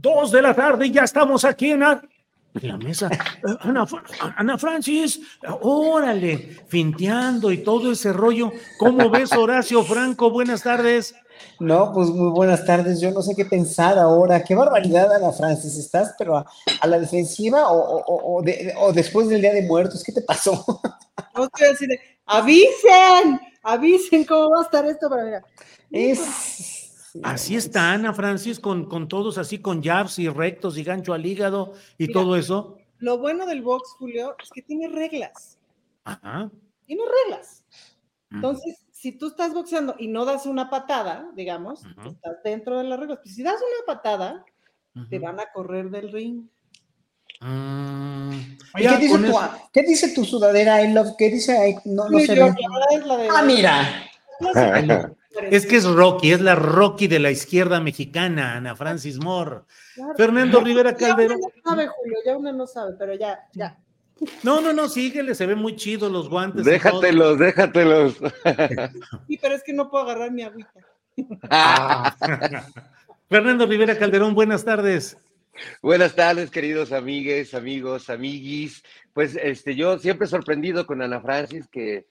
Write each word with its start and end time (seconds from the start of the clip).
Dos 0.00 0.30
de 0.32 0.40
la 0.42 0.54
tarde 0.54 0.86
y 0.86 0.92
ya 0.92 1.02
estamos 1.02 1.44
aquí 1.44 1.72
en 1.72 1.80
la, 1.80 2.00
en 2.54 2.68
la 2.68 2.76
mesa. 2.78 3.10
Eh, 3.12 3.56
Ana, 3.60 3.86
Ana 4.36 4.56
Francis, 4.56 5.20
órale, 5.60 6.56
finteando 6.68 7.50
y 7.52 7.58
todo 7.58 7.92
ese 7.92 8.12
rollo. 8.12 8.50
¿Cómo 8.78 9.10
ves, 9.10 9.32
Horacio 9.32 9.82
Franco? 9.84 10.30
Buenas 10.30 10.62
tardes. 10.62 11.14
No, 11.58 11.92
pues 11.92 12.08
muy 12.08 12.30
buenas 12.30 12.64
tardes. 12.64 13.00
Yo 13.00 13.10
no 13.10 13.22
sé 13.22 13.34
qué 13.34 13.44
pensar 13.44 13.98
ahora. 13.98 14.42
Qué 14.42 14.54
barbaridad, 14.54 15.12
Ana 15.14 15.32
Francis. 15.32 15.76
¿Estás 15.76 16.14
pero 16.18 16.36
a, 16.38 16.46
a 16.80 16.86
la 16.86 16.98
defensiva 16.98 17.70
o, 17.70 17.98
o, 17.98 18.38
o, 18.38 18.42
de- 18.42 18.74
o 18.78 18.92
después 18.92 19.28
del 19.28 19.40
Día 19.40 19.52
de 19.52 19.62
Muertos? 19.66 20.02
¿Qué 20.02 20.12
te 20.12 20.22
pasó? 20.22 20.64
No 21.34 21.48
te 21.48 21.62
voy 21.62 21.68
a 21.68 21.70
decir, 21.70 21.88
de, 21.88 22.00
avisen, 22.26 23.40
avisen 23.62 24.24
cómo 24.24 24.50
va 24.50 24.60
a 24.60 24.64
estar 24.64 24.84
esto 24.86 25.08
para 25.10 25.24
mira. 25.24 25.44
Es... 25.90 26.79
Así 27.22 27.56
está 27.56 27.92
Ana 27.92 28.12
Francis, 28.12 28.60
con, 28.60 28.86
con 28.86 29.08
todos 29.08 29.38
así, 29.38 29.58
con 29.58 29.82
jabs 29.82 30.18
y 30.18 30.28
rectos 30.28 30.78
y 30.78 30.84
gancho 30.84 31.12
al 31.12 31.26
hígado 31.26 31.74
y 31.98 32.06
Mira. 32.08 32.20
todo 32.20 32.36
eso. 32.36 32.78
Lo 32.98 33.18
bueno 33.18 33.46
del 33.46 33.62
box, 33.62 33.94
Julio, 33.98 34.36
es 34.42 34.50
que 34.50 34.62
tiene 34.62 34.88
reglas. 34.88 35.58
Ajá. 36.04 36.50
Tiene 36.86 37.02
reglas. 37.24 37.64
Entonces, 38.30 38.78
si 38.92 39.12
tú 39.12 39.28
estás 39.28 39.52
boxeando 39.54 39.96
y 39.98 40.06
no 40.08 40.24
das 40.24 40.46
una 40.46 40.68
patada, 40.70 41.30
digamos, 41.34 41.82
estás 42.06 42.42
dentro 42.44 42.78
de 42.78 42.84
las 42.84 43.00
reglas. 43.00 43.18
Pues 43.22 43.34
si 43.34 43.42
das 43.42 43.56
una 43.56 43.94
patada, 43.94 44.44
te 45.08 45.18
van 45.18 45.40
a 45.40 45.50
correr 45.52 45.90
del 45.90 46.12
ring. 46.12 46.42
Mm, 47.40 48.30
ya 48.82 48.96
¿qué, 48.96 48.98
dice 48.98 49.18
tu, 49.18 49.24
eso- 49.24 49.50
¿Qué 49.72 49.82
dice 49.82 50.14
tu 50.14 50.24
sudadera? 50.24 50.82
I 50.84 50.92
love? 50.92 51.14
¿Qué 51.16 51.30
dice? 51.30 51.70
I- 51.70 51.88
no, 51.88 52.08
no 52.08 52.18
sé. 52.18 52.36
yo, 52.36 52.44
bien. 52.44 52.54
la 52.60 52.68
verdad 52.68 52.92
es 52.92 53.06
la 53.06 53.16
de. 53.16 53.28
Ah, 53.34 53.42
mira. 53.42 54.10
Es 55.50 55.66
que 55.66 55.76
es 55.76 55.84
Rocky, 55.84 56.32
es 56.32 56.40
la 56.40 56.54
Rocky 56.54 57.06
de 57.08 57.18
la 57.18 57.30
izquierda 57.30 57.80
mexicana, 57.80 58.54
Ana 58.56 58.76
Francis 58.76 59.18
Moore. 59.18 59.60
Claro. 59.94 60.14
Fernando 60.16 60.60
Rivera 60.60 60.92
Ya 60.92 61.08
Calderón. 61.08 61.38
uno 61.38 61.48
no 61.54 61.70
sabe, 61.70 61.86
Julio, 61.88 62.18
ya 62.24 62.36
uno 62.36 62.52
no 62.52 62.66
sabe, 62.66 62.94
pero 62.98 63.14
ya, 63.14 63.38
ya. 63.52 63.78
No, 64.42 64.60
no, 64.60 64.72
no, 64.72 64.88
síguele, 64.88 65.34
se 65.34 65.46
ven 65.46 65.58
muy 65.58 65.76
chidos 65.76 66.12
los 66.12 66.28
guantes. 66.28 66.64
Déjatelos, 66.64 67.38
déjatelos. 67.38 68.16
Sí, 69.26 69.38
pero 69.40 69.54
es 69.54 69.62
que 69.62 69.72
no 69.72 69.90
puedo 69.90 70.04
agarrar 70.04 70.30
mi 70.30 70.42
agüita. 70.42 70.70
Fernando 73.28 73.66
Rivera 73.66 73.98
Calderón, 73.98 74.34
buenas 74.34 74.64
tardes. 74.64 75.16
Buenas 75.82 76.14
tardes, 76.14 76.50
queridos 76.50 76.92
amigues, 76.92 77.54
amigos, 77.54 78.10
amiguis. 78.10 78.82
Pues 79.12 79.36
este, 79.36 79.74
yo 79.74 79.98
siempre 79.98 80.26
sorprendido 80.26 80.86
con 80.86 81.02
Ana 81.02 81.20
Francis, 81.20 81.66
que, 81.68 82.06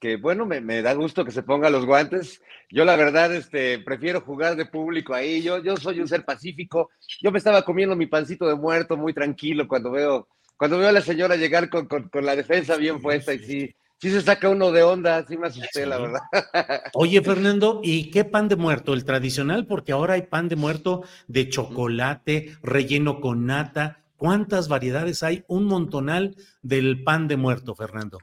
que 0.00 0.16
bueno, 0.16 0.46
me, 0.46 0.60
me 0.60 0.82
da 0.82 0.92
gusto 0.94 1.24
que 1.24 1.30
se 1.30 1.42
ponga 1.42 1.70
los 1.70 1.86
guantes. 1.86 2.42
Yo 2.70 2.84
la 2.84 2.96
verdad, 2.96 3.34
este, 3.34 3.78
prefiero 3.78 4.20
jugar 4.20 4.56
de 4.56 4.66
público 4.66 5.14
ahí. 5.14 5.42
Yo, 5.42 5.62
yo 5.62 5.76
soy 5.76 6.00
un 6.00 6.08
ser 6.08 6.24
pacífico. 6.24 6.90
Yo 7.22 7.30
me 7.32 7.38
estaba 7.38 7.62
comiendo 7.62 7.96
mi 7.96 8.06
pancito 8.06 8.46
de 8.46 8.54
muerto 8.56 8.96
muy 8.96 9.14
tranquilo 9.14 9.66
cuando 9.68 9.90
veo, 9.90 10.28
cuando 10.56 10.78
veo 10.78 10.88
a 10.88 10.92
la 10.92 11.00
señora 11.00 11.36
llegar 11.36 11.70
con, 11.70 11.86
con- 11.86 12.08
con 12.08 12.24
la 12.26 12.36
defensa 12.36 12.76
bien 12.76 13.00
puesta 13.00 13.32
y 13.34 13.38
sí, 13.38 13.74
sí 14.00 14.10
se 14.10 14.20
saca 14.20 14.48
uno 14.48 14.70
de 14.72 14.82
onda, 14.82 15.24
sí 15.26 15.36
me 15.36 15.46
asusté, 15.46 15.86
la 15.86 15.98
verdad. 15.98 16.20
Oye, 16.94 17.22
Fernando, 17.22 17.80
¿y 17.82 18.10
qué 18.10 18.24
pan 18.24 18.48
de 18.48 18.56
muerto? 18.56 18.94
¿El 18.94 19.04
tradicional? 19.04 19.66
Porque 19.66 19.92
ahora 19.92 20.14
hay 20.14 20.22
pan 20.22 20.48
de 20.48 20.56
muerto 20.56 21.02
de 21.28 21.48
chocolate, 21.48 22.56
relleno 22.62 23.20
con 23.20 23.46
nata. 23.46 24.02
¿Cuántas 24.16 24.68
variedades 24.68 25.22
hay? 25.22 25.44
Un 25.46 25.64
montonal 25.66 26.36
del 26.62 27.04
pan 27.04 27.28
de 27.28 27.36
muerto, 27.36 27.74
Fernando. 27.74 28.18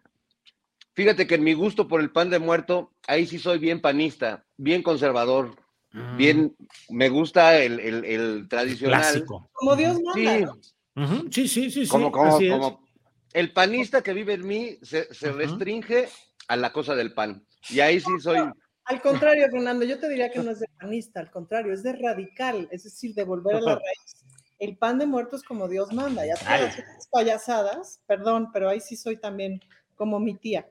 Fíjate 0.93 1.25
que 1.25 1.35
en 1.35 1.43
mi 1.43 1.53
gusto 1.53 1.87
por 1.87 2.01
el 2.01 2.11
pan 2.11 2.29
de 2.29 2.39
muerto, 2.39 2.91
ahí 3.07 3.25
sí 3.25 3.39
soy 3.39 3.57
bien 3.57 3.81
panista, 3.81 4.45
bien 4.57 4.83
conservador, 4.83 5.55
bien, 5.91 6.55
me 6.89 7.09
gusta 7.09 7.57
el, 7.57 7.79
el- 7.79 8.05
el 8.05 8.47
tradicional. 8.47 9.01
Clásico. 9.01 9.49
Como 9.53 9.75
Dios 9.75 9.99
manda, 10.03 10.53
Sí, 10.93 11.23
Sí, 11.31 11.47
sí, 11.47 11.71
sí, 11.71 11.85
sí. 11.85 11.89
como, 11.89 12.11
como, 12.11 12.85
el 13.33 13.51
panista 13.51 14.03
que 14.03 14.13
vive 14.13 14.33
en 14.33 14.45
mí 14.45 14.77
se, 14.83 15.07
restringe 15.31 16.07
a 16.47 16.55
la 16.55 16.71
cosa 16.71 16.93
del 16.93 17.13
pan. 17.13 17.43
Y 17.69 17.79
ahí 17.79 17.99
sí 17.99 18.19
soy, 18.19 18.39
Al 18.85 19.01
contrario, 19.01 19.47
Fernando, 19.49 19.85
yo 19.85 19.97
te 19.99 20.07
diría 20.09 20.29
que 20.29 20.43
no 20.43 20.51
es 20.51 20.59
de 20.59 20.67
panista, 20.79 21.19
al 21.21 21.31
contrario, 21.31 21.73
es 21.73 21.81
de 21.81 21.93
radical, 21.93 22.67
es 22.71 22.83
decir, 22.83 23.15
de 23.15 23.23
volver 23.23 23.55
a 23.55 23.61
la 23.61 23.75
raíz. 23.75 24.23
El 24.59 24.77
pan 24.77 24.99
de 24.99 25.07
muertos 25.07 25.41
como 25.41 25.67
Dios 25.67 25.91
manda, 25.91 26.25
ya 26.25 26.35
Ay. 26.45 26.59
todas 26.61 26.77
esas 26.77 27.07
payasadas, 27.07 28.01
perdón, 28.05 28.51
pero 28.53 28.69
ahí 28.69 28.79
sí 28.79 28.95
soy 28.95 29.17
también 29.17 29.59
como 29.95 30.19
mi 30.19 30.35
tía. 30.35 30.69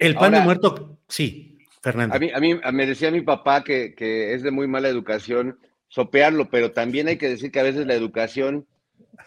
El 0.00 0.16
pan 0.16 0.32
de 0.32 0.40
muerto, 0.40 0.98
sí, 1.08 1.58
Fernando. 1.82 2.16
a 2.16 2.18
mí, 2.18 2.30
a 2.32 2.40
mí 2.40 2.60
me 2.72 2.86
decía 2.86 3.10
mi 3.10 3.20
papá 3.20 3.62
que, 3.62 3.94
que 3.94 4.34
es 4.34 4.42
de 4.42 4.50
muy 4.50 4.66
mala 4.66 4.88
educación 4.88 5.58
sopearlo, 5.88 6.48
pero 6.48 6.72
también 6.72 7.08
hay 7.08 7.18
que 7.18 7.28
decir 7.28 7.52
que 7.52 7.60
a 7.60 7.64
veces 7.64 7.86
la 7.86 7.94
educación, 7.94 8.66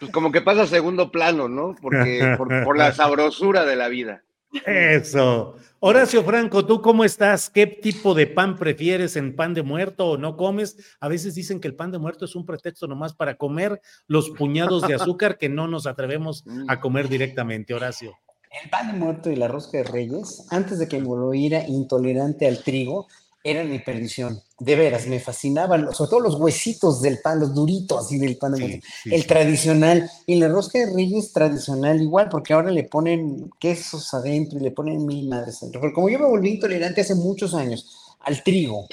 pues 0.00 0.10
como 0.10 0.32
que 0.32 0.40
pasa 0.40 0.62
a 0.62 0.66
segundo 0.66 1.12
plano, 1.12 1.48
¿no? 1.48 1.76
Porque 1.80 2.34
por, 2.36 2.64
por 2.64 2.76
la 2.76 2.92
sabrosura 2.92 3.64
de 3.64 3.76
la 3.76 3.88
vida. 3.88 4.24
Eso. 4.66 5.56
Horacio 5.80 6.24
Franco, 6.24 6.64
¿tú 6.64 6.80
cómo 6.80 7.04
estás? 7.04 7.50
¿Qué 7.50 7.66
tipo 7.66 8.14
de 8.14 8.26
pan 8.26 8.56
prefieres 8.56 9.16
en 9.16 9.36
pan 9.36 9.52
de 9.52 9.62
muerto 9.62 10.06
o 10.06 10.16
no 10.16 10.36
comes? 10.36 10.96
A 11.00 11.08
veces 11.08 11.34
dicen 11.34 11.60
que 11.60 11.68
el 11.68 11.74
pan 11.74 11.92
de 11.92 11.98
muerto 11.98 12.24
es 12.24 12.34
un 12.34 12.46
pretexto 12.46 12.86
nomás 12.86 13.14
para 13.14 13.34
comer 13.34 13.80
los 14.06 14.30
puñados 14.30 14.86
de 14.86 14.94
azúcar 14.94 15.36
que 15.36 15.50
no 15.50 15.68
nos 15.68 15.86
atrevemos 15.86 16.44
a 16.68 16.80
comer 16.80 17.08
directamente, 17.08 17.74
Horacio. 17.74 18.16
El 18.62 18.70
pan 18.70 18.92
de 18.92 18.98
muerto 18.98 19.30
y 19.30 19.36
la 19.36 19.48
rosca 19.48 19.78
de 19.78 19.84
reyes, 19.84 20.44
antes 20.50 20.78
de 20.78 20.86
que 20.88 20.98
me 21.00 21.06
volviera 21.06 21.66
intolerante 21.66 22.46
al 22.46 22.62
trigo, 22.62 23.08
eran 23.42 23.68
mi 23.70 23.78
perdición. 23.78 24.40
De 24.58 24.76
veras, 24.76 25.06
me 25.06 25.20
fascinaban, 25.20 25.92
sobre 25.92 26.10
todo 26.10 26.20
los 26.20 26.36
huesitos 26.36 27.02
del 27.02 27.18
pan, 27.20 27.40
los 27.40 27.52
duritos 27.54 28.06
así 28.06 28.18
del 28.18 28.36
pan 28.38 28.52
de 28.52 28.60
muerto. 28.60 28.86
el 29.04 29.26
tradicional. 29.26 30.10
Y 30.26 30.36
la 30.36 30.48
rosca 30.48 30.78
de 30.78 30.94
reyes 30.94 31.32
tradicional 31.32 32.00
igual, 32.00 32.28
porque 32.30 32.54
ahora 32.54 32.70
le 32.70 32.84
ponen 32.84 33.50
quesos 33.58 34.14
adentro 34.14 34.58
y 34.58 34.62
le 34.62 34.70
ponen 34.70 35.04
mil 35.04 35.28
madres 35.28 35.58
adentro. 35.62 35.80
Pero 35.82 35.92
como 35.92 36.08
yo 36.08 36.18
me 36.20 36.26
volví 36.26 36.50
intolerante 36.50 37.00
hace 37.02 37.14
muchos 37.16 37.54
años 37.54 38.14
al 38.20 38.42
trigo, 38.42 38.86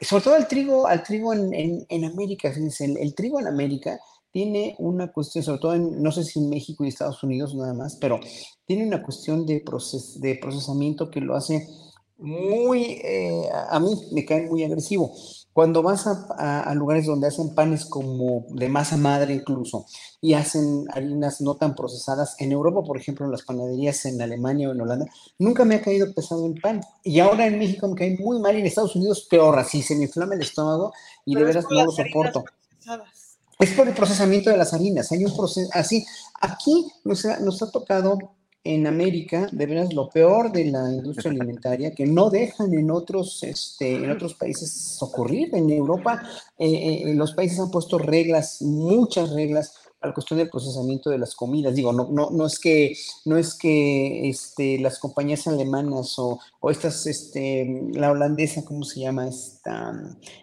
sobre 0.00 0.22
todo 0.22 0.34
al 0.34 0.46
trigo, 0.46 0.86
al 0.86 1.02
trigo 1.02 1.32
en, 1.32 1.52
en- 1.54 1.86
en 1.88 2.04
América, 2.04 2.52
fíjense, 2.52 2.84
el, 2.84 2.98
el 2.98 3.14
trigo 3.14 3.40
en 3.40 3.48
América 3.48 3.98
tiene 4.38 4.76
una 4.78 5.10
cuestión, 5.10 5.42
sobre 5.42 5.58
todo 5.58 5.74
en, 5.74 6.00
no 6.00 6.12
sé 6.12 6.22
si 6.22 6.38
en 6.38 6.48
México 6.48 6.84
y 6.84 6.88
Estados 6.88 7.20
Unidos 7.24 7.56
nada 7.56 7.74
más, 7.74 7.96
pero 7.96 8.20
tiene 8.66 8.86
una 8.86 9.02
cuestión 9.02 9.44
de, 9.44 9.64
proces- 9.64 10.20
de 10.20 10.36
procesamiento 10.40 11.10
que 11.10 11.20
lo 11.20 11.34
hace 11.34 11.66
muy, 12.18 13.00
eh, 13.02 13.42
a 13.68 13.80
mí 13.80 13.90
me 14.12 14.24
cae 14.24 14.42
muy 14.48 14.62
agresivo. 14.62 15.12
Cuando 15.52 15.82
vas 15.82 16.06
a, 16.06 16.26
a- 16.38 16.60
a 16.70 16.74
lugares 16.76 17.06
donde 17.06 17.26
hacen 17.26 17.52
panes 17.56 17.84
como 17.84 18.46
de 18.50 18.68
masa 18.68 18.96
madre 18.96 19.34
incluso 19.34 19.86
y 20.20 20.34
hacen 20.34 20.84
harinas 20.94 21.40
no 21.40 21.56
tan 21.56 21.74
procesadas, 21.74 22.36
en 22.38 22.52
Europa, 22.52 22.82
por 22.84 22.96
ejemplo, 22.96 23.24
en 23.26 23.32
las 23.32 23.42
panaderías 23.42 24.04
en 24.06 24.22
Alemania 24.22 24.68
o 24.68 24.72
en 24.72 24.80
Holanda, 24.80 25.06
nunca 25.40 25.64
me 25.64 25.74
ha 25.74 25.80
caído 25.80 26.12
pesado 26.14 26.46
el 26.46 26.60
pan. 26.60 26.80
Y 27.02 27.18
ahora 27.18 27.46
en 27.48 27.58
México 27.58 27.88
me 27.88 27.96
cae 27.96 28.16
muy 28.20 28.38
mal 28.40 28.54
y 28.56 28.60
en 28.60 28.66
Estados 28.66 28.94
Unidos 28.94 29.26
peor, 29.28 29.58
así 29.58 29.82
se 29.82 29.96
me 29.96 30.04
inflama 30.04 30.34
el 30.36 30.42
estómago 30.42 30.92
y 31.24 31.34
de 31.34 31.40
Pero 31.42 31.46
veras 31.48 31.64
no 31.68 31.84
lo 31.84 31.90
soporto. 31.90 32.44
procesadas. 32.44 33.17
Es 33.58 33.72
por 33.72 33.88
el 33.88 33.94
procesamiento 33.94 34.50
de 34.50 34.56
las 34.56 34.72
harinas. 34.72 35.10
Hay 35.10 35.24
un 35.24 35.36
proceso 35.36 35.68
así. 35.72 36.06
Aquí 36.40 36.92
nos 37.04 37.24
ha, 37.24 37.40
nos 37.40 37.58
tocado 37.72 38.18
en 38.62 38.86
América, 38.86 39.48
de 39.50 39.66
veras, 39.66 39.92
lo 39.94 40.10
peor 40.10 40.52
de 40.52 40.66
la 40.66 40.92
industria 40.92 41.30
alimentaria, 41.30 41.92
que 41.92 42.06
no 42.06 42.30
dejan 42.30 42.72
en 42.74 42.90
otros, 42.90 43.42
este, 43.42 43.94
en 43.94 44.10
otros 44.10 44.34
países 44.34 44.98
ocurrir. 45.00 45.48
En 45.54 45.70
Europa, 45.70 46.22
eh, 46.58 47.02
eh, 47.06 47.14
los 47.14 47.32
países 47.32 47.58
han 47.58 47.70
puesto 47.70 47.98
reglas, 47.98 48.62
muchas 48.62 49.30
reglas, 49.30 49.74
a 50.00 50.06
la 50.06 50.14
cuestión 50.14 50.38
del 50.38 50.48
procesamiento 50.48 51.10
de 51.10 51.18
las 51.18 51.34
comidas. 51.34 51.74
Digo, 51.74 51.92
no, 51.92 52.08
no, 52.10 52.30
no 52.30 52.46
es 52.46 52.58
que, 52.58 52.96
no 53.24 53.36
es 53.36 53.54
que 53.54 54.28
este, 54.28 54.78
las 54.78 54.98
compañías 54.98 55.46
alemanas 55.48 56.18
o, 56.18 56.38
o 56.60 56.70
estas, 56.70 57.06
este, 57.06 57.90
la 57.92 58.12
holandesa, 58.12 58.64
¿cómo 58.64 58.84
se 58.84 59.00
llama? 59.00 59.26
Esta, 59.26 59.92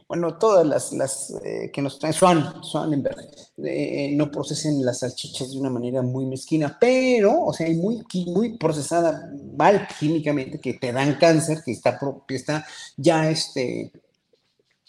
bueno, 0.09 0.37
todas 0.37 0.65
las, 0.65 0.91
las 0.91 1.33
eh, 1.43 1.71
que 1.73 1.81
nos 1.81 1.99
traen, 1.99 2.13
Swan, 2.13 2.63
Swanenberg, 2.63 3.17
eh, 3.63 4.11
no 4.15 4.29
procesen 4.29 4.85
las 4.85 4.99
salchichas 4.99 5.51
de 5.51 5.59
una 5.59 5.69
manera 5.69 6.01
muy 6.01 6.25
mezquina, 6.25 6.77
pero, 6.79 7.45
o 7.45 7.53
sea, 7.53 7.67
muy, 7.69 8.03
muy 8.27 8.57
procesada 8.57 9.31
mal 9.57 9.87
químicamente, 9.99 10.59
que 10.59 10.73
te 10.73 10.91
dan 10.91 11.17
cáncer, 11.17 11.63
que 11.63 11.71
está, 11.71 11.97
que 12.27 12.35
está 12.35 12.65
ya 12.97 13.29
este, 13.29 13.93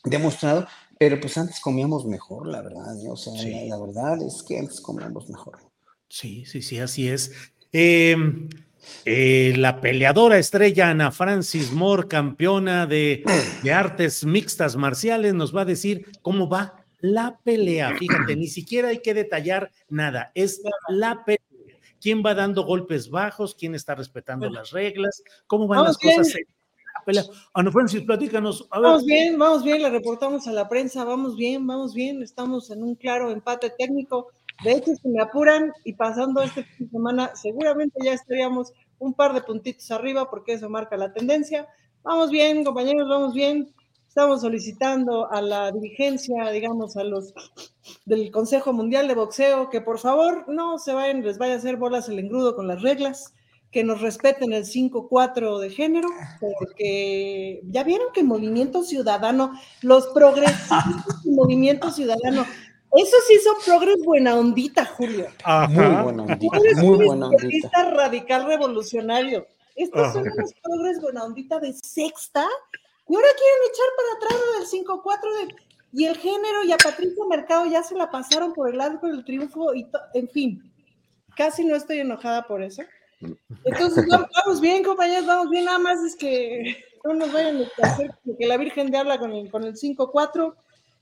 demostrado, 0.04 0.66
pero 0.98 1.20
pues 1.20 1.36
antes 1.36 1.60
comíamos 1.60 2.06
mejor, 2.06 2.46
la 2.46 2.62
verdad, 2.62 2.98
¿eh? 3.04 3.08
o 3.10 3.16
sea, 3.16 3.32
la, 3.34 3.76
la, 3.76 3.78
verdad 3.78 4.22
es 4.22 4.42
que 4.42 4.58
antes 4.58 4.80
comíamos 4.80 5.28
mejor. 5.28 5.58
Sí, 6.08 6.44
sí, 6.46 6.62
sí, 6.62 6.78
así 6.78 7.08
es. 7.08 7.32
Eh, 7.72 8.16
eh, 9.04 9.54
la 9.56 9.80
peleadora 9.80 10.38
estrella 10.38 10.90
Ana 10.90 11.10
Francis 11.10 11.72
Moore, 11.72 12.08
campeona 12.08 12.86
de, 12.86 13.24
de, 13.62 13.72
artes 13.72 14.24
mixtas 14.24 14.76
marciales, 14.76 15.34
nos 15.34 15.54
va 15.54 15.62
a 15.62 15.66
decir 15.66 16.06
cómo 16.22 16.48
va 16.48 16.84
la 17.00 17.38
pelea. 17.42 17.96
Fíjate, 17.96 18.36
ni 18.36 18.46
siquiera 18.46 18.88
hay 18.88 19.00
que 19.00 19.14
detallar 19.14 19.70
nada, 19.88 20.30
es 20.34 20.62
la 20.88 21.24
pelea. 21.24 21.40
¿Quién 22.00 22.22
va 22.24 22.34
dando 22.34 22.64
golpes 22.64 23.10
bajos? 23.10 23.54
¿Quién 23.54 23.74
está 23.74 23.94
respetando 23.94 24.48
las 24.50 24.70
reglas? 24.70 25.22
¿Cómo 25.46 25.66
van 25.66 25.84
las 25.84 25.98
cosas? 25.98 26.34
Pelea. 27.06 27.24
Ana 27.54 27.70
Francis, 27.70 28.02
platícanos. 28.02 28.68
Vamos 28.68 29.06
bien, 29.06 29.38
vamos 29.38 29.62
bien, 29.62 29.80
le 29.80 29.88
reportamos 29.88 30.46
a 30.46 30.52
la 30.52 30.68
prensa, 30.68 31.04
vamos 31.04 31.36
bien, 31.36 31.66
vamos 31.66 31.94
bien, 31.94 32.22
estamos 32.22 32.70
en 32.70 32.82
un 32.82 32.96
claro 32.96 33.30
empate 33.30 33.72
técnico. 33.78 34.32
De 34.64 34.72
hecho, 34.72 34.90
si 35.00 35.08
me 35.08 35.22
apuran 35.22 35.72
y 35.84 35.92
pasando 35.94 36.42
este 36.42 36.64
fin 36.64 36.86
de 36.86 36.90
semana, 36.90 37.30
seguramente 37.34 37.98
ya 38.04 38.12
estaríamos 38.12 38.72
un 38.98 39.14
par 39.14 39.32
de 39.32 39.42
puntitos 39.42 39.90
arriba 39.90 40.28
porque 40.28 40.54
eso 40.54 40.68
marca 40.68 40.96
la 40.96 41.12
tendencia. 41.12 41.68
Vamos 42.02 42.30
bien, 42.30 42.64
compañeros, 42.64 43.08
vamos 43.08 43.32
bien. 43.32 43.72
Estamos 44.08 44.40
solicitando 44.40 45.30
a 45.30 45.42
la 45.42 45.70
dirigencia, 45.70 46.50
digamos, 46.50 46.96
a 46.96 47.04
los 47.04 47.34
del 48.06 48.30
Consejo 48.30 48.72
Mundial 48.72 49.06
de 49.08 49.14
Boxeo, 49.14 49.68
que 49.68 49.82
por 49.82 49.98
favor 49.98 50.48
no 50.48 50.78
se 50.78 50.94
vayan, 50.94 51.22
les 51.22 51.38
vaya 51.38 51.54
a 51.54 51.58
hacer 51.58 51.76
bolas 51.76 52.08
el 52.08 52.18
engrudo 52.18 52.56
con 52.56 52.66
las 52.66 52.82
reglas 52.82 53.34
que 53.76 53.84
nos 53.84 54.00
respeten 54.00 54.54
el 54.54 54.64
5-4 54.64 55.58
de 55.58 55.68
género, 55.68 56.08
porque 56.40 57.60
ya 57.64 57.84
vieron 57.84 58.06
que 58.14 58.22
Movimiento 58.22 58.82
Ciudadano, 58.82 59.52
los 59.82 60.06
progresistas 60.14 60.86
y 61.26 61.30
Movimiento 61.32 61.90
Ciudadano, 61.90 62.46
eso 62.92 63.16
sí 63.28 63.38
son 63.44 63.56
progres 63.66 64.02
buena 64.02 64.34
ondita, 64.34 64.86
Julio. 64.86 65.26
Ajá. 65.44 65.68
Muy 65.68 66.02
buena 66.04 66.22
ondita, 66.22 66.58
muy 66.76 67.04
buena 67.04 67.26
ondita. 67.26 67.90
radical 67.90 68.46
revolucionario. 68.46 69.46
Estos 69.74 70.14
son 70.14 70.24
los 70.24 70.54
progres 70.62 70.98
buena 71.02 71.24
ondita 71.24 71.60
de 71.60 71.74
sexta, 71.74 72.48
y 73.06 73.14
ahora 73.14 73.28
quieren 73.36 73.58
echar 73.74 73.88
para 73.98 74.10
atrás 74.16 74.72
del 74.72 74.86
5-4 74.86 75.48
de, 75.48 75.54
y 75.92 76.06
el 76.06 76.16
género, 76.16 76.64
y 76.64 76.72
a 76.72 76.78
Patricia 76.78 77.24
Mercado 77.28 77.66
ya 77.66 77.82
se 77.82 77.94
la 77.94 78.10
pasaron 78.10 78.54
por 78.54 78.72
el 78.72 78.80
arco 78.80 79.06
del 79.06 79.22
triunfo, 79.22 79.74
y 79.74 79.86
en 80.14 80.30
fin, 80.30 80.72
casi 81.36 81.62
no 81.62 81.76
estoy 81.76 81.98
enojada 81.98 82.46
por 82.46 82.62
eso. 82.62 82.80
Entonces, 83.64 84.06
vamos 84.08 84.60
bien, 84.60 84.84
compañeros, 84.84 85.26
vamos 85.26 85.50
bien, 85.50 85.64
nada 85.64 85.78
más 85.78 86.02
es 86.04 86.16
que 86.16 86.84
no 87.04 87.14
nos 87.14 87.32
vayan 87.32 87.62
a 87.62 87.86
hacer 87.86 88.10
que 88.38 88.46
la 88.46 88.56
Virgen 88.56 88.90
de 88.90 88.98
habla 88.98 89.18
con 89.18 89.32
el, 89.32 89.50
con 89.50 89.64
el 89.64 89.74
5-4 89.74 90.54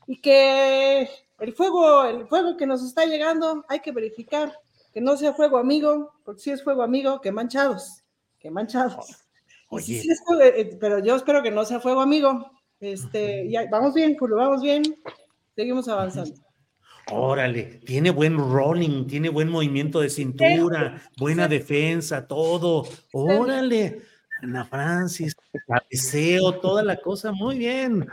y 0.06 0.20
que 0.20 1.08
el 1.40 1.54
fuego, 1.54 2.04
el 2.04 2.26
fuego 2.26 2.56
que 2.56 2.66
nos 2.66 2.84
está 2.84 3.04
llegando, 3.06 3.64
hay 3.68 3.80
que 3.80 3.92
verificar 3.92 4.52
que 4.92 5.00
no 5.00 5.16
sea 5.16 5.34
fuego 5.34 5.58
amigo, 5.58 6.12
porque 6.24 6.40
si 6.40 6.50
es 6.50 6.62
fuego 6.62 6.82
amigo, 6.82 7.20
que 7.20 7.32
manchados, 7.32 8.04
que 8.38 8.50
manchados. 8.50 9.26
Oye. 9.68 10.00
Sí 10.00 10.08
es, 10.08 10.22
eh, 10.40 10.76
pero 10.80 11.00
yo 11.00 11.16
espero 11.16 11.42
que 11.42 11.50
no 11.50 11.64
sea 11.64 11.80
fuego 11.80 12.00
amigo. 12.00 12.50
Este, 12.78 13.48
ya, 13.50 13.66
vamos 13.70 13.94
bien, 13.94 14.16
Julio, 14.16 14.36
vamos 14.36 14.62
bien, 14.62 14.82
seguimos 15.56 15.88
avanzando. 15.88 16.34
Órale, 17.10 17.80
tiene 17.84 18.10
buen 18.10 18.36
rolling, 18.36 19.06
tiene 19.06 19.28
buen 19.28 19.48
movimiento 19.48 20.00
de 20.00 20.08
cintura, 20.08 21.02
buena 21.18 21.48
defensa, 21.48 22.26
todo. 22.26 22.88
Órale, 23.12 24.00
Ana 24.42 24.64
Francis, 24.64 25.34
cabeceo, 25.66 26.60
toda 26.60 26.82
la 26.82 26.96
cosa, 26.96 27.32
muy 27.32 27.58
bien. 27.58 28.06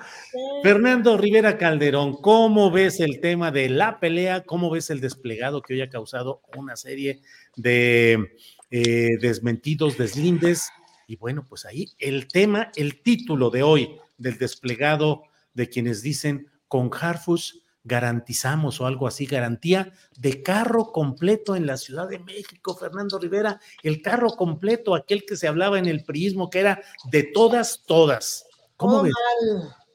Fernando 0.64 1.18
Rivera 1.18 1.58
Calderón, 1.58 2.18
¿cómo 2.22 2.70
ves 2.70 3.00
el 3.00 3.20
tema 3.22 3.52
de 3.52 3.70
la 3.70 4.00
pelea? 4.00 4.44
¿Cómo 4.44 4.70
ves 4.70 4.90
el 4.90 5.00
desplegado 5.00 5.62
que 5.62 5.74
hoy 5.74 5.82
ha 5.82 5.90
causado 5.90 6.42
una 6.58 6.76
serie 6.76 7.22
de 7.56 8.34
eh, 8.72 9.10
desmentidos, 9.22 9.98
deslindes? 9.98 10.70
Y 11.08 11.16
bueno, 11.16 11.46
pues 11.48 11.66
ahí 11.66 11.88
el 11.98 12.28
tema, 12.28 12.72
el 12.76 13.02
título 13.02 13.50
de 13.50 13.64
hoy 13.64 13.98
del 14.18 14.38
desplegado 14.38 15.24
de 15.54 15.68
quienes 15.68 16.02
dicen 16.02 16.48
con 16.68 16.90
Harfus 16.94 17.64
garantizamos 17.84 18.80
o 18.80 18.86
algo 18.86 19.08
así, 19.08 19.26
garantía 19.26 19.92
de 20.18 20.44
carro 20.44 20.92
completo 20.92 21.56
en 21.56 21.66
la 21.66 21.78
Ciudad 21.78 22.08
de 22.08 22.20
México, 22.20 22.76
Fernando 22.76 23.18
Rivera, 23.20 23.60
el 23.84 24.02
carro 24.02 24.32
completo, 24.32 24.96
aquel 24.96 25.26
que 25.26 25.36
se 25.36 25.48
hablaba 25.48 25.80
en 25.80 25.86
el 25.86 26.04
prismo, 26.04 26.50
que 26.50 26.60
era 26.60 26.82
de 27.12 27.24
todas, 27.24 27.84
todas. 27.86 28.46
¿Cómo 28.78 28.98
oh, 28.98 29.04
ves? 29.04 29.14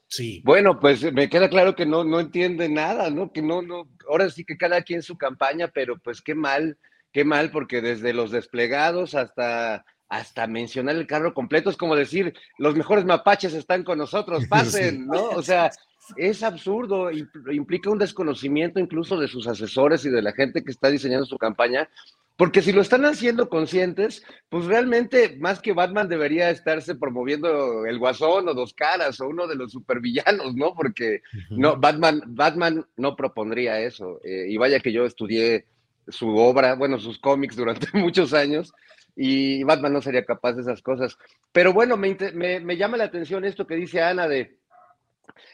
Sí. 0.07 0.41
Bueno, 0.45 0.79
pues 0.79 1.11
me 1.13 1.29
queda 1.29 1.49
claro 1.49 1.75
que 1.75 1.85
no, 1.85 2.03
no 2.03 2.19
entiende 2.19 2.69
nada, 2.69 3.09
¿no? 3.09 3.31
Que 3.31 3.41
no, 3.41 3.61
no, 3.61 3.89
ahora 4.09 4.29
sí 4.29 4.45
que 4.45 4.57
cada 4.57 4.81
quien 4.81 5.01
su 5.01 5.17
campaña, 5.17 5.69
pero 5.73 5.97
pues 5.99 6.21
qué 6.21 6.35
mal, 6.35 6.77
qué 7.11 7.25
mal, 7.25 7.51
porque 7.51 7.81
desde 7.81 8.13
los 8.13 8.31
desplegados 8.31 9.15
hasta 9.15 9.85
hasta 10.09 10.47
mencionar 10.47 10.95
el 10.95 11.05
carro 11.05 11.33
completo 11.33 11.69
es 11.69 11.75
como 11.75 11.93
decir, 11.95 12.33
los 12.57 12.75
mejores 12.75 13.03
mapaches 13.03 13.53
están 13.53 13.83
con 13.83 13.97
nosotros, 13.97 14.45
pasen, 14.49 15.07
¿no? 15.07 15.29
O 15.29 15.41
sea, 15.41 15.69
es 16.15 16.43
absurdo, 16.43 17.11
implica 17.11 17.89
un 17.89 17.99
desconocimiento 17.99 18.79
incluso 18.79 19.19
de 19.19 19.27
sus 19.27 19.47
asesores 19.47 20.05
y 20.05 20.09
de 20.09 20.21
la 20.21 20.31
gente 20.31 20.63
que 20.63 20.71
está 20.71 20.89
diseñando 20.89 21.25
su 21.25 21.37
campaña, 21.37 21.89
porque 22.37 22.61
si 22.61 22.71
lo 22.71 22.81
están 22.81 23.03
haciendo 23.05 23.49
conscientes, 23.49 24.23
pues 24.49 24.65
realmente 24.65 25.37
más 25.39 25.59
que 25.59 25.73
Batman 25.73 26.07
debería 26.07 26.51
estarse 26.51 26.93
promoviendo 26.93 27.85
el 27.87 27.97
Guasón 27.97 28.47
o 28.47 28.53
Dos 28.53 28.75
Caras 28.75 29.19
o 29.19 29.27
uno 29.27 29.47
de 29.47 29.55
los 29.55 29.71
supervillanos, 29.71 30.55
¿no? 30.55 30.75
Porque 30.75 31.23
no, 31.49 31.77
Batman, 31.77 32.21
Batman 32.27 32.85
no 32.95 33.15
propondría 33.15 33.79
eso. 33.79 34.19
Eh, 34.23 34.45
y 34.49 34.57
vaya 34.57 34.79
que 34.79 34.93
yo 34.93 35.05
estudié 35.05 35.65
su 36.07 36.29
obra, 36.37 36.75
bueno, 36.75 36.99
sus 36.99 37.17
cómics 37.17 37.55
durante 37.55 37.87
muchos 37.97 38.35
años, 38.35 38.71
y 39.15 39.63
Batman 39.63 39.93
no 39.93 40.01
sería 40.03 40.23
capaz 40.23 40.53
de 40.53 40.61
esas 40.61 40.83
cosas. 40.83 41.17
Pero 41.51 41.73
bueno, 41.73 41.97
me, 41.97 42.15
me, 42.35 42.59
me 42.59 42.77
llama 42.77 42.97
la 42.97 43.05
atención 43.05 43.45
esto 43.45 43.65
que 43.65 43.75
dice 43.75 43.99
Ana 44.03 44.27
de 44.27 44.59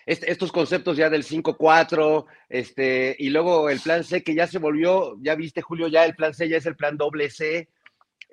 estos 0.06 0.52
conceptos 0.52 0.98
ya 0.98 1.10
del 1.10 1.24
5-4, 1.24 2.26
este, 2.50 3.16
y 3.20 3.30
luego 3.30 3.70
el 3.70 3.80
plan 3.80 4.04
C 4.04 4.24
que 4.24 4.36
ya 4.36 4.48
se 4.48 4.60
volvió, 4.60 5.18
ya 5.22 5.36
viste 5.36 5.62
Julio, 5.62 5.88
ya 5.88 6.06
el 6.06 6.16
plan 6.16 6.34
C 6.34 6.50
ya 6.50 6.58
es 6.58 6.66
el 6.66 6.76
plan 6.76 6.98
doble 6.98 7.30
C, 7.30 7.70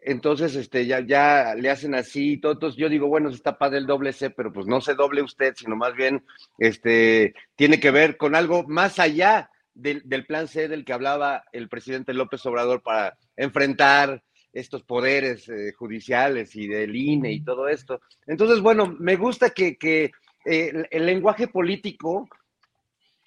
entonces 0.02 0.56
este, 0.56 0.86
ya, 0.86 1.00
ya 1.00 1.54
le 1.54 1.70
hacen 1.70 1.94
así, 1.94 2.38
todo, 2.38 2.52
entonces 2.52 2.78
yo 2.78 2.88
digo, 2.88 3.06
bueno, 3.08 3.30
se 3.30 3.36
está 3.36 3.58
padre 3.58 3.78
el 3.78 3.86
doble 3.86 4.12
C, 4.12 4.30
pero 4.30 4.52
pues 4.52 4.66
no 4.66 4.80
se 4.80 4.94
doble 4.94 5.22
usted, 5.22 5.54
sino 5.56 5.76
más 5.76 5.94
bien 5.94 6.24
este, 6.58 7.34
tiene 7.56 7.80
que 7.80 7.90
ver 7.90 8.16
con 8.16 8.34
algo 8.34 8.64
más 8.66 8.98
allá 8.98 9.50
del, 9.74 10.02
del 10.04 10.26
plan 10.26 10.48
C 10.48 10.68
del 10.68 10.84
que 10.84 10.92
hablaba 10.92 11.44
el 11.52 11.68
presidente 11.68 12.14
López 12.14 12.44
Obrador 12.46 12.82
para 12.82 13.16
enfrentar 13.36 14.22
estos 14.52 14.82
poderes 14.82 15.48
eh, 15.48 15.72
judiciales 15.72 16.56
y 16.56 16.66
del 16.66 16.96
INE 16.96 17.32
y 17.32 17.44
todo 17.44 17.68
esto. 17.68 18.00
Entonces, 18.26 18.60
bueno, 18.60 18.96
me 18.98 19.16
gusta 19.16 19.50
que, 19.50 19.76
que 19.76 20.10
eh, 20.44 20.86
el, 20.90 21.06
lenguaje 21.06 21.48
político 21.48 22.28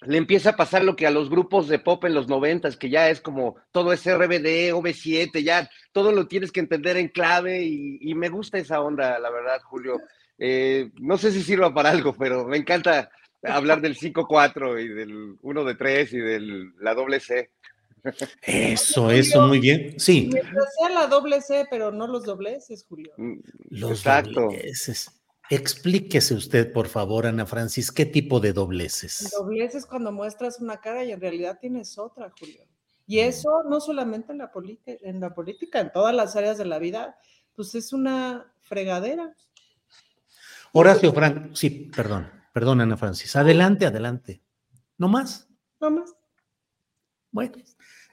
le 0.02 0.18
empieza 0.18 0.50
a 0.50 0.56
pasar 0.56 0.84
lo 0.84 0.96
que 0.96 1.06
a 1.06 1.10
los 1.10 1.30
grupos 1.30 1.68
de 1.68 1.78
pop 1.78 2.04
en 2.04 2.14
los 2.14 2.28
noventas, 2.28 2.76
que 2.76 2.90
ya 2.90 3.08
es 3.08 3.20
como 3.20 3.56
todo 3.72 3.92
es 3.92 4.04
RBD, 4.04 4.72
OV7, 4.72 5.42
ya 5.42 5.70
todo 5.92 6.12
lo 6.12 6.26
tienes 6.26 6.52
que 6.52 6.60
entender 6.60 6.96
en 6.96 7.08
clave 7.08 7.62
y, 7.62 8.14
me 8.14 8.28
gusta 8.28 8.58
esa 8.58 8.80
onda, 8.80 9.18
la 9.18 9.30
verdad, 9.30 9.60
Julio. 9.62 10.00
Eh, 10.38 10.90
no 11.00 11.16
sé 11.16 11.30
si 11.30 11.42
sirva 11.42 11.72
para 11.72 11.90
algo, 11.90 12.14
pero 12.18 12.44
me 12.44 12.56
encanta 12.56 13.10
hablar 13.42 13.80
del 13.80 13.96
5-4 13.96 14.82
y 14.82 14.88
del 14.88 15.36
1 15.40 15.64
de 15.64 15.74
3 15.74 16.12
y 16.12 16.18
de 16.18 16.70
la 16.80 16.94
doble 16.94 17.20
C. 17.20 17.50
Eso, 18.42 19.10
eso, 19.10 19.46
muy 19.46 19.60
bien. 19.60 19.98
Sí. 19.98 20.28
Mientras 20.30 20.74
sea 20.78 20.90
la 20.90 21.06
doble 21.06 21.40
C, 21.40 21.66
pero 21.70 21.90
no 21.90 22.06
los 22.06 22.24
dobleces, 22.24 22.84
Julio. 22.86 23.12
Mm, 23.16 23.38
los 23.70 23.90
Exacto. 23.92 24.42
Dobleces. 24.42 25.10
Explíquese 25.50 26.34
usted, 26.34 26.72
por 26.72 26.88
favor, 26.88 27.26
Ana 27.26 27.44
Francis, 27.44 27.92
¿qué 27.92 28.06
tipo 28.06 28.40
de 28.40 28.52
dobleces? 28.52 29.30
Dobleces 29.36 29.84
cuando 29.84 30.10
muestras 30.10 30.60
una 30.60 30.80
cara 30.80 31.04
y 31.04 31.12
en 31.12 31.20
realidad 31.20 31.58
tienes 31.60 31.98
otra, 31.98 32.32
Julio. 32.38 32.64
Y 33.06 33.18
eso 33.18 33.62
no 33.68 33.80
solamente 33.80 34.32
en 34.32 34.38
la, 34.38 34.50
en 34.86 35.20
la 35.20 35.34
política, 35.34 35.80
en 35.80 35.92
todas 35.92 36.14
las 36.14 36.34
áreas 36.36 36.56
de 36.56 36.64
la 36.64 36.78
vida, 36.78 37.18
pues 37.54 37.74
es 37.74 37.92
una 37.92 38.50
fregadera. 38.62 39.34
Horacio 40.72 41.12
Frank, 41.12 41.54
sí, 41.54 41.90
perdón, 41.94 42.30
perdón, 42.52 42.80
Ana 42.80 42.96
Francis. 42.96 43.36
Adelante, 43.36 43.86
adelante. 43.86 44.42
¿No 44.96 45.08
más? 45.08 45.48
No 45.80 45.90
más. 45.90 46.14
Bueno. 47.30 47.56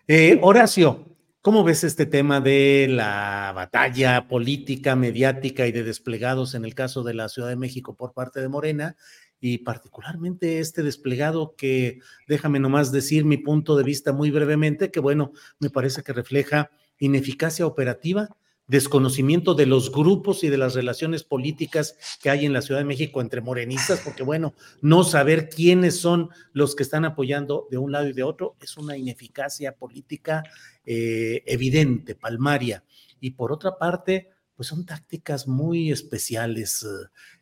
Eh, 0.07 0.37
Horacio, 0.41 1.10
¿cómo 1.41 1.63
ves 1.63 1.83
este 1.83 2.05
tema 2.05 2.39
de 2.39 2.87
la 2.89 3.51
batalla 3.55 4.27
política, 4.27 4.95
mediática 4.95 5.65
y 5.67 5.71
de 5.71 5.83
desplegados 5.83 6.53
en 6.53 6.65
el 6.65 6.75
caso 6.75 7.03
de 7.03 7.15
la 7.15 7.29
Ciudad 7.29 7.49
de 7.49 7.55
México 7.55 7.95
por 7.95 8.13
parte 8.13 8.41
de 8.41 8.49
Morena? 8.49 8.95
Y 9.39 9.59
particularmente 9.59 10.59
este 10.59 10.83
desplegado 10.83 11.55
que, 11.57 11.99
déjame 12.27 12.59
nomás 12.59 12.91
decir 12.91 13.25
mi 13.25 13.37
punto 13.37 13.75
de 13.75 13.83
vista 13.83 14.13
muy 14.13 14.29
brevemente, 14.29 14.91
que 14.91 14.99
bueno, 14.99 15.31
me 15.59 15.71
parece 15.71 16.03
que 16.03 16.13
refleja 16.13 16.69
ineficacia 16.99 17.65
operativa 17.65 18.29
desconocimiento 18.71 19.53
de 19.53 19.65
los 19.65 19.91
grupos 19.91 20.45
y 20.45 20.49
de 20.49 20.57
las 20.57 20.75
relaciones 20.75 21.25
políticas 21.25 21.97
que 22.23 22.29
hay 22.29 22.45
en 22.45 22.53
la 22.53 22.61
Ciudad 22.61 22.79
de 22.79 22.85
México 22.85 23.19
entre 23.19 23.41
morenistas, 23.41 23.99
porque 23.99 24.23
bueno, 24.23 24.53
no 24.81 25.03
saber 25.03 25.49
quiénes 25.49 25.99
son 25.99 26.29
los 26.53 26.73
que 26.73 26.83
están 26.83 27.03
apoyando 27.03 27.67
de 27.69 27.77
un 27.77 27.91
lado 27.91 28.07
y 28.07 28.13
de 28.13 28.23
otro 28.23 28.55
es 28.61 28.77
una 28.77 28.95
ineficacia 28.95 29.73
política 29.73 30.43
eh, 30.85 31.43
evidente, 31.45 32.15
palmaria. 32.15 32.83
Y 33.19 33.31
por 33.31 33.51
otra 33.51 33.77
parte, 33.77 34.29
pues 34.55 34.67
son 34.67 34.85
tácticas 34.85 35.47
muy 35.47 35.91
especiales. 35.91 36.85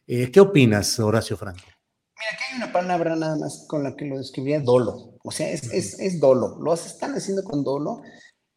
Eh, 0.08 0.32
¿Qué 0.32 0.40
opinas, 0.40 1.00
Horacio 1.00 1.38
Franco? 1.38 1.64
Mira, 1.64 2.32
aquí 2.34 2.44
hay 2.52 2.58
una 2.58 2.72
palabra 2.72 3.16
nada 3.16 3.38
más 3.38 3.66
con 3.68 3.84
la 3.84 3.96
que 3.96 4.06
lo 4.06 4.18
describiría, 4.18 4.60
dolo. 4.60 5.18
O 5.24 5.32
sea, 5.32 5.50
es, 5.50 5.72
es, 5.72 6.00
es 6.00 6.20
dolo. 6.20 6.58
Lo 6.60 6.74
están 6.74 7.14
haciendo 7.14 7.44
con 7.44 7.64
dolo 7.64 8.02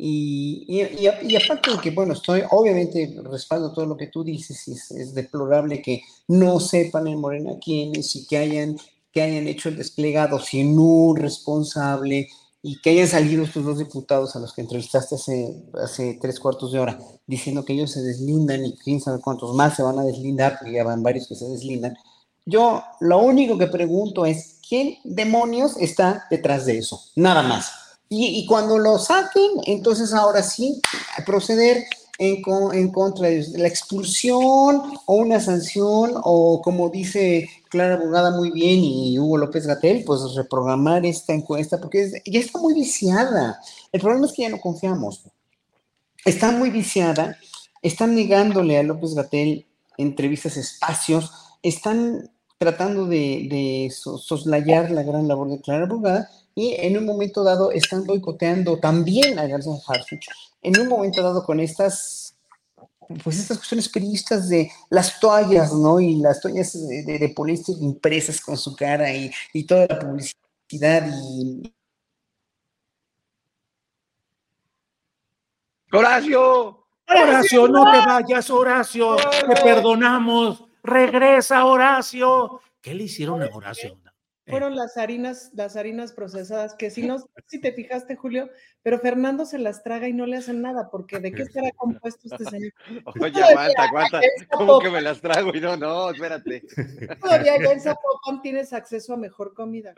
y, 0.05 0.67
y, 0.69 1.37
aparte 1.37 1.71
de 1.71 1.79
que, 1.79 1.91
bueno, 1.93 2.15
estoy, 2.15 2.43
obviamente, 2.51 3.15
respaldo 3.23 3.73
todo 3.73 3.87
lo 3.87 3.97
que 3.97 4.09
tú 4.09 4.25
dices, 4.25 4.67
y 4.67 4.73
es, 4.73 5.15
deplorable 5.15 5.81
que 5.81 6.03
no 6.27 6.59
sepan 6.59 7.07
en 7.07 7.21
Morena 7.21 7.53
quiénes 7.65 8.17
y 8.17 8.27
que 8.27 8.39
hayan, 8.39 8.77
que 9.13 9.23
hayan 9.23 9.47
hecho 9.47 9.69
el 9.69 9.77
desplegado 9.77 10.41
sin 10.41 10.77
un 10.77 11.17
responsable 11.17 12.29
y 12.63 12.81
que 12.81 12.91
hayan 12.91 13.09
salido 13.09 13.43
estos 13.43 13.65
dos 13.65 13.79
diputados 13.79 14.37
a 14.37 14.39
los 14.39 14.53
que 14.53 14.61
entrevistaste 14.61 15.17
hace, 15.17 16.19
tres 16.21 16.39
cuartos 16.39 16.71
de 16.71 16.79
hora 16.79 16.99
diciendo 17.27 17.65
que 17.65 17.73
ellos 17.73 17.91
se 17.91 18.03
deslindan 18.03 18.65
y 18.65 18.77
quién 18.79 19.01
sabe 19.01 19.21
cuántos 19.21 19.55
más 19.55 19.75
se 19.75 19.83
van 19.83 19.99
a 19.99 20.05
deslindar, 20.05 20.59
porque 20.59 20.75
ya 20.75 20.85
van 20.85 21.03
varios 21.03 21.27
que 21.27 21.35
se 21.35 21.49
deslindan. 21.49 21.97
Yo 22.47 22.83
lo 23.01 23.19
único 23.19 23.59
que 23.59 23.67
pregunto 23.67 24.27
es, 24.27 24.61
¿quién 24.69 24.97
demonios 25.03 25.77
está 25.77 26.25
detrás 26.31 26.65
de 26.67 26.79
eso? 26.79 27.01
Nada 27.17 27.43
más. 27.43 27.73
Y, 28.15 28.45
cuando 28.47 28.79
lo 28.79 28.99
saquen, 28.99 29.53
entonces 29.65 30.13
ahora 30.13 30.43
sí, 30.43 30.83
proceder 31.25 31.87
en, 32.19 32.43
en, 32.73 32.93
contra 32.93 33.29
de 33.29 33.47
la 33.57 33.69
expulsión 33.69 34.83
o 35.07 35.15
una 35.15 35.41
sanción 35.41 36.13
o 36.23 36.61
como 36.63 36.89
dice 36.91 37.49
Clara 37.69 37.97
Bogada 37.97 38.31
muy 38.31 38.51
bien 38.51 38.81
y 38.81 39.19
Hugo 39.19 39.39
López 39.39 39.67
Gatel, 39.67 40.05
pues 40.05 40.35
reprogramar 40.35 41.07
esta 41.07 41.33
encuesta 41.33 41.81
porque 41.81 42.23
ya 42.27 42.41
está 42.41 42.59
muy 42.59 42.75
viciada. 42.75 43.61
El 43.91 44.01
problema 44.01 44.27
es 44.27 44.33
que 44.33 44.43
ya 44.43 44.51
no 44.51 44.61
confiamos. 44.61 45.23
Está 46.25 46.53
muy 46.53 46.71
viciada, 46.71 47.37
están 47.81 48.15
negándole 48.15 48.79
a 48.79 48.83
López 48.83 49.15
Gatel 49.15 49.67
entrevistas, 49.99 50.57
espacios, 50.57 51.33
están 51.63 52.31
tratando 52.59 53.07
de, 53.07 53.93
soslayar 53.93 54.91
la 54.91 55.03
gran 55.03 55.27
labor 55.27 55.51
de 55.51 55.61
Clara 55.61 55.87
Bogada 55.87 56.31
y 56.55 56.75
en 56.79 56.97
un 56.99 57.07
momento 57.07 57.43
dado 57.43 57.71
están 57.71 58.05
boicoteando 58.05 58.79
también 58.79 59.39
a 59.39 59.47
García 59.47 59.73
Harfuch, 59.87 60.27
en 60.63 60.81
un 60.81 60.89
momento 60.89 61.23
dado 61.23 61.45
con 61.45 61.61
estas, 61.61 62.37
pues 63.25 63.39
estas 63.39 63.59
cuestiones 63.59 63.89
periodistas 63.89 64.49
de 64.49 64.71
las 64.91 65.19
toallas, 65.19 65.73
¿no? 65.73 66.01
Y 66.01 66.17
las 66.17 66.41
toallas 66.41 66.73
de, 66.73 67.05
de, 67.05 67.35
impresas 67.81 68.41
con 68.41 68.57
su 68.57 68.77
cara 68.77 69.13
y, 69.15 69.31
y 69.53 69.65
toda 69.65 69.87
la 69.87 69.99
publicidad 69.99 71.09
y... 71.09 71.73
Horacio. 75.93 76.87
Horacio, 77.07 77.69
no 77.69 77.85
te 77.93 77.99
vayas, 77.99 78.51
Horacio, 78.51 79.17
te 79.17 79.63
perdonamos. 79.63 80.65
Regresa, 80.83 81.65
Horacio. 81.67 82.61
¿Qué 82.81 82.95
le 82.95 83.05
hicieron 83.05 83.43
a 83.43 83.47
Horacio? 83.47 84.02
Fueron 84.47 84.75
las 84.75 84.97
harinas, 84.97 85.51
las 85.55 85.77
harinas 85.77 86.13
procesadas, 86.13 86.75
que 86.75 86.91
si 86.91 87.03
no, 87.07 87.19
si 87.47 87.61
te 87.61 87.73
fijaste, 87.73 88.17
Julio, 88.17 88.51
pero 88.83 88.99
Fernando 88.99 89.45
se 89.47 89.59
las 89.59 89.83
traga 89.83 90.09
y 90.09 90.13
no 90.13 90.27
le 90.27 90.39
hacen 90.39 90.61
nada, 90.63 90.91
porque 90.91 91.19
¿de 91.19 91.33
qué 91.33 91.43
estará 91.43 91.71
compuesto 91.73 92.29
este 92.31 92.45
señor? 92.45 92.73
Oye, 93.21 93.43
aguanta, 93.43 93.85
aguanta, 93.85 94.21
¿cómo 94.51 94.79
que 94.81 94.91
me 94.91 95.01
las 95.01 95.21
trago? 95.21 95.55
Y 95.55 95.61
no, 95.61 95.77
no, 95.77 96.11
espérate. 96.11 96.63
Todavía 97.21 97.59
ya 97.63 97.73
en 97.73 97.81
Zapopan 97.81 98.43
tienes 98.43 98.73
acceso 98.73 99.15
a 99.15 99.17
mejor 99.17 99.55
comida, 99.55 99.95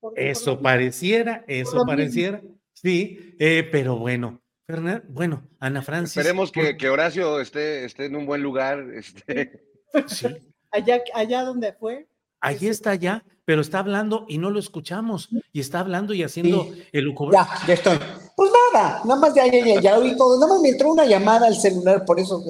Julio. 0.00 0.16
eso 0.16 0.60
pareciera, 0.60 1.44
eso 1.46 1.84
pareciera, 1.86 2.42
sí, 2.72 3.36
eh, 3.38 3.68
pero 3.70 3.96
bueno. 3.96 4.40
Fernando, 4.64 5.04
bueno, 5.08 5.42
Ana 5.58 5.82
Francis. 5.82 6.16
Esperemos 6.16 6.52
que, 6.52 6.76
que, 6.76 6.88
Horacio 6.88 7.40
esté, 7.40 7.84
esté 7.84 8.06
en 8.06 8.14
un 8.14 8.24
buen 8.24 8.42
lugar. 8.42 8.78
Este. 8.94 9.60
Sí. 10.06 10.28
Allá, 10.70 11.02
allá 11.14 11.42
donde 11.42 11.72
fue. 11.72 12.06
Allí 12.40 12.68
está 12.68 12.94
ya, 12.94 13.24
pero 13.44 13.60
está 13.60 13.80
hablando 13.80 14.24
y 14.28 14.38
no 14.38 14.50
lo 14.50 14.60
escuchamos. 14.60 15.28
Y 15.52 15.60
está 15.60 15.80
hablando 15.80 16.14
y 16.14 16.22
haciendo 16.22 16.68
el 16.92 17.14
Ya, 17.32 17.48
ya 17.66 17.74
estoy. 17.74 17.98
Pues 18.36 18.50
nada, 18.72 19.02
nada 19.04 19.20
más 19.20 19.34
ya, 19.34 19.46
ya, 19.46 19.64
ya, 19.64 19.80
ya 19.80 19.98
oí 19.98 20.16
todo. 20.16 20.38
Nada 20.38 20.54
más 20.54 20.62
me 20.62 20.70
entró 20.70 20.92
una 20.92 21.04
llamada 21.04 21.46
al 21.46 21.56
celular, 21.56 22.04
por 22.04 22.18
eso 22.18 22.42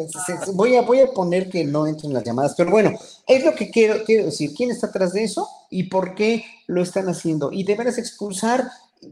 voy, 0.55 0.77
a, 0.77 0.83
voy 0.83 1.01
a 1.01 1.11
poner 1.13 1.49
que 1.49 1.65
no 1.65 1.87
entren 1.87 2.13
las 2.13 2.25
llamadas. 2.25 2.55
Pero 2.57 2.71
bueno, 2.71 2.93
es 3.27 3.45
lo 3.45 3.55
que 3.55 3.71
quiero, 3.71 4.05
quiero 4.05 4.27
decir. 4.27 4.53
¿Quién 4.55 4.71
está 4.71 4.89
atrás 4.89 5.13
de 5.13 5.25
eso 5.25 5.49
y 5.71 5.85
por 5.85 6.15
qué 6.15 6.45
lo 6.67 6.83
están 6.83 7.09
haciendo? 7.09 7.51
Y 7.53 7.65
deberás 7.65 7.99
expulsar 7.99 8.71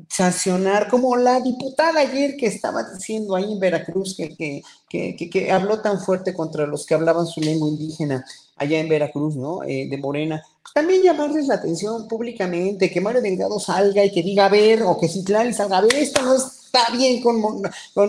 sancionar, 0.08 0.88
como 0.88 1.16
la 1.16 1.40
diputada 1.40 2.00
ayer 2.00 2.36
que 2.36 2.46
estaba 2.46 2.84
diciendo 2.84 3.34
ahí 3.34 3.52
en 3.52 3.58
Veracruz, 3.58 4.14
que, 4.16 4.36
que, 4.36 4.62
que, 4.88 5.30
que, 5.30 5.50
habló 5.50 5.80
tan 5.80 6.00
fuerte 6.00 6.32
contra 6.32 6.66
los 6.66 6.86
que 6.86 6.94
hablaban 6.94 7.26
su 7.26 7.40
lengua 7.40 7.68
indígena 7.68 8.24
allá 8.56 8.78
en 8.78 8.88
Veracruz, 8.88 9.36
¿no? 9.36 9.62
Eh, 9.64 9.88
de 9.90 9.98
Morena. 9.98 10.42
También 10.74 11.02
llamarles 11.02 11.46
la 11.46 11.54
atención 11.54 12.06
públicamente, 12.06 12.90
que 12.90 13.00
Mario 13.00 13.22
Delgado 13.22 13.58
salga 13.58 14.04
y 14.04 14.12
que 14.12 14.22
diga, 14.22 14.46
a 14.46 14.48
ver, 14.48 14.82
o 14.82 14.98
que 14.98 15.08
Citlali 15.08 15.52
salga, 15.52 15.78
a 15.78 15.80
ver, 15.80 15.94
esto 15.94 16.22
no 16.22 16.36
está 16.36 16.90
bien 16.92 17.20
con, 17.20 17.62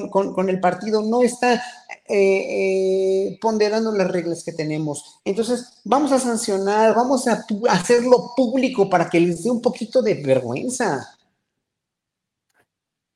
con, 0.09 0.33
con, 0.33 0.49
el 0.49 0.59
partido, 0.59 1.01
no 1.01 1.23
está 1.23 1.55
eh, 1.55 1.61
eh, 2.09 3.39
ponderando 3.41 3.91
las 3.91 4.11
reglas 4.11 4.43
que 4.43 4.51
tenemos. 4.51 5.19
Entonces, 5.25 5.81
vamos 5.83 6.11
a 6.11 6.19
sancionar, 6.19 6.93
vamos 6.93 7.27
a 7.27 7.45
hacerlo 7.69 8.33
público 8.35 8.89
para 8.89 9.09
que 9.09 9.19
les 9.19 9.43
dé 9.43 9.49
un 9.49 9.61
poquito 9.61 10.01
de 10.01 10.15
vergüenza. 10.15 11.17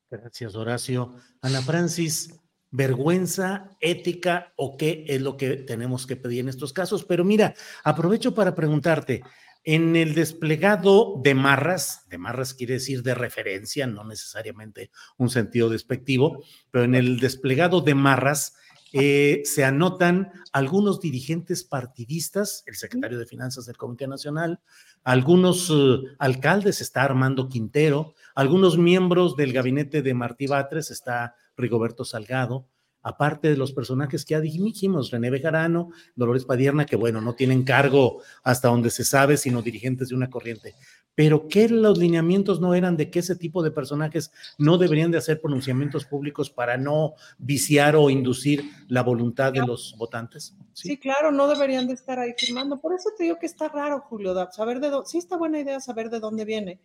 Gracias, 0.09 0.55
Horacio. 0.55 1.13
Ana 1.41 1.61
Francis, 1.61 2.33
vergüenza, 2.75 3.71
ética 3.79 4.53
o 4.55 4.77
qué 4.77 5.05
es 5.07 5.21
lo 5.21 5.37
que 5.37 5.55
tenemos 5.57 6.05
que 6.05 6.15
pedir 6.15 6.41
en 6.41 6.49
estos 6.49 6.73
casos. 6.73 7.05
Pero 7.05 7.23
mira, 7.23 7.55
aprovecho 7.83 8.35
para 8.35 8.53
preguntarte, 8.53 9.23
en 9.63 9.95
el 9.95 10.13
desplegado 10.13 11.19
de 11.23 11.33
marras, 11.33 12.05
de 12.09 12.19
marras 12.19 12.53
quiere 12.53 12.75
decir 12.75 13.01
de 13.01 13.15
referencia, 13.15 13.87
no 13.87 14.03
necesariamente 14.03 14.91
un 15.17 15.29
sentido 15.29 15.69
despectivo, 15.69 16.43
pero 16.69 16.85
en 16.85 16.93
el 16.93 17.19
desplegado 17.19 17.81
de 17.81 17.95
marras 17.95 18.55
eh, 18.93 19.41
se 19.43 19.65
anotan 19.65 20.31
algunos 20.53 21.01
dirigentes 21.01 21.63
partidistas, 21.63 22.63
el 22.67 22.75
secretario 22.75 23.17
de 23.17 23.25
Finanzas 23.25 23.65
del 23.65 23.75
Comité 23.75 24.07
Nacional, 24.07 24.61
algunos 25.03 25.69
uh, 25.69 26.03
alcaldes, 26.19 26.79
está 26.79 27.03
Armando 27.03 27.49
Quintero, 27.49 28.13
algunos 28.35 28.77
miembros 28.77 29.35
del 29.35 29.51
gabinete 29.51 30.01
de 30.01 30.13
Martí 30.13 30.47
Batres, 30.47 30.91
está 30.91 31.35
Rigoberto 31.57 32.05
Salgado, 32.05 32.67
aparte 33.05 33.49
de 33.49 33.55
los 33.55 33.71
personajes 33.71 34.25
que 34.25 34.33
ya 34.33 34.41
dijimos, 34.41 35.11
René 35.11 35.29
Bejarano, 35.29 35.91
Dolores 36.15 36.43
Padierna, 36.43 36.87
que 36.87 36.95
bueno, 36.95 37.21
no 37.21 37.35
tienen 37.35 37.63
cargo 37.63 38.21
hasta 38.43 38.67
donde 38.67 38.89
se 38.89 39.05
sabe, 39.05 39.37
sino 39.37 39.61
dirigentes 39.61 40.09
de 40.09 40.15
una 40.15 40.31
corriente. 40.31 40.73
Pero 41.13 41.47
que 41.47 41.69
los 41.69 41.99
lineamientos 41.99 42.59
no 42.59 42.73
eran 42.73 42.97
de 42.97 43.11
que 43.11 43.19
ese 43.19 43.35
tipo 43.35 43.61
de 43.61 43.69
personajes 43.69 44.31
no 44.57 44.79
deberían 44.79 45.11
de 45.11 45.19
hacer 45.19 45.39
pronunciamientos 45.39 46.03
públicos 46.05 46.49
para 46.49 46.77
no 46.77 47.13
viciar 47.37 47.95
o 47.95 48.09
inducir 48.09 48.65
la 48.87 49.03
voluntad 49.03 49.53
de 49.53 49.65
los 49.65 49.95
votantes. 49.99 50.55
¿Sí? 50.73 50.97
claro, 50.97 51.31
no 51.31 51.47
deberían 51.47 51.87
de 51.87 51.93
estar 51.93 52.17
ahí 52.17 52.33
firmando. 52.35 52.81
Por 52.81 52.95
eso 52.95 53.11
te 53.15 53.25
digo 53.25 53.37
que 53.39 53.45
está 53.45 53.69
raro, 53.69 54.01
Julio, 54.09 54.35
saber 54.51 54.79
de 54.79 54.89
dónde, 54.89 55.07
sí 55.07 55.19
está 55.19 55.37
buena 55.37 55.59
idea 55.59 55.79
saber 55.79 56.09
de 56.09 56.19
dónde 56.19 56.43
viene. 56.43 56.81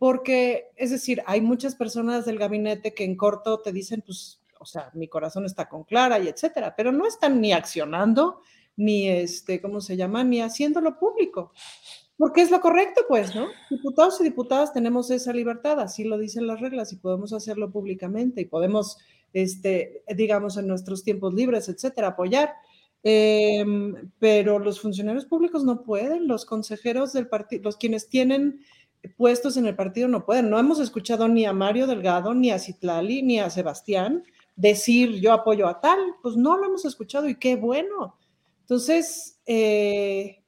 Porque, 0.00 0.70
es 0.76 0.90
decir, 0.90 1.22
hay 1.26 1.42
muchas 1.42 1.76
personas 1.76 2.24
del 2.24 2.38
gabinete 2.38 2.94
que 2.94 3.04
en 3.04 3.16
corto 3.16 3.60
te 3.60 3.70
dicen, 3.70 4.02
pues 4.04 4.40
o 4.58 4.64
sea, 4.64 4.90
mi 4.94 5.08
corazón 5.08 5.44
está 5.44 5.68
con 5.68 5.84
Clara 5.84 6.18
y 6.18 6.28
etcétera, 6.28 6.74
pero 6.74 6.90
no 6.90 7.06
están 7.06 7.38
ni 7.40 7.52
accionando, 7.52 8.40
ni 8.76 9.08
este, 9.08 9.60
¿cómo 9.60 9.82
se 9.82 9.96
llama? 9.96 10.24
Ni 10.24 10.40
haciéndolo 10.40 10.98
público. 10.98 11.52
Porque 12.16 12.40
es 12.40 12.50
lo 12.50 12.60
correcto, 12.60 13.02
pues, 13.08 13.34
¿no? 13.34 13.48
Diputados 13.70 14.18
y 14.20 14.24
diputadas 14.24 14.72
tenemos 14.72 15.10
esa 15.10 15.34
libertad, 15.34 15.80
así 15.80 16.04
lo 16.04 16.16
dicen 16.16 16.46
las 16.46 16.60
reglas 16.60 16.94
y 16.94 16.96
podemos 16.96 17.34
hacerlo 17.34 17.70
públicamente 17.70 18.40
y 18.40 18.46
podemos, 18.46 18.96
este, 19.34 20.02
digamos, 20.14 20.56
en 20.56 20.66
nuestros 20.66 21.02
tiempos 21.02 21.34
libres, 21.34 21.68
etcétera, 21.68 22.08
apoyar. 22.08 22.54
Em, 23.02 24.10
pero 24.18 24.58
los 24.58 24.80
funcionarios 24.80 25.24
públicos 25.26 25.62
no 25.62 25.82
pueden, 25.84 26.26
los 26.26 26.44
consejeros 26.46 27.14
del 27.14 27.28
partido, 27.28 27.62
los 27.64 27.78
quienes 27.78 28.10
tienen 28.10 28.60
puestos 29.16 29.56
en 29.56 29.66
el 29.66 29.76
partido 29.76 30.08
no 30.08 30.24
pueden. 30.24 30.50
No 30.50 30.58
hemos 30.58 30.80
escuchado 30.80 31.28
ni 31.28 31.46
a 31.46 31.52
Mario 31.52 31.86
Delgado, 31.86 32.34
ni 32.34 32.50
a 32.50 32.58
Citlali, 32.58 33.22
ni 33.22 33.38
a 33.38 33.50
Sebastián 33.50 34.24
decir 34.60 35.20
yo 35.20 35.32
apoyo 35.32 35.66
a 35.66 35.80
tal, 35.80 35.98
pues 36.22 36.36
no 36.36 36.56
lo 36.56 36.66
hemos 36.66 36.84
escuchado 36.84 37.28
y 37.28 37.36
qué 37.36 37.56
bueno. 37.56 38.16
Entonces, 38.60 39.40
eh, 39.46 40.42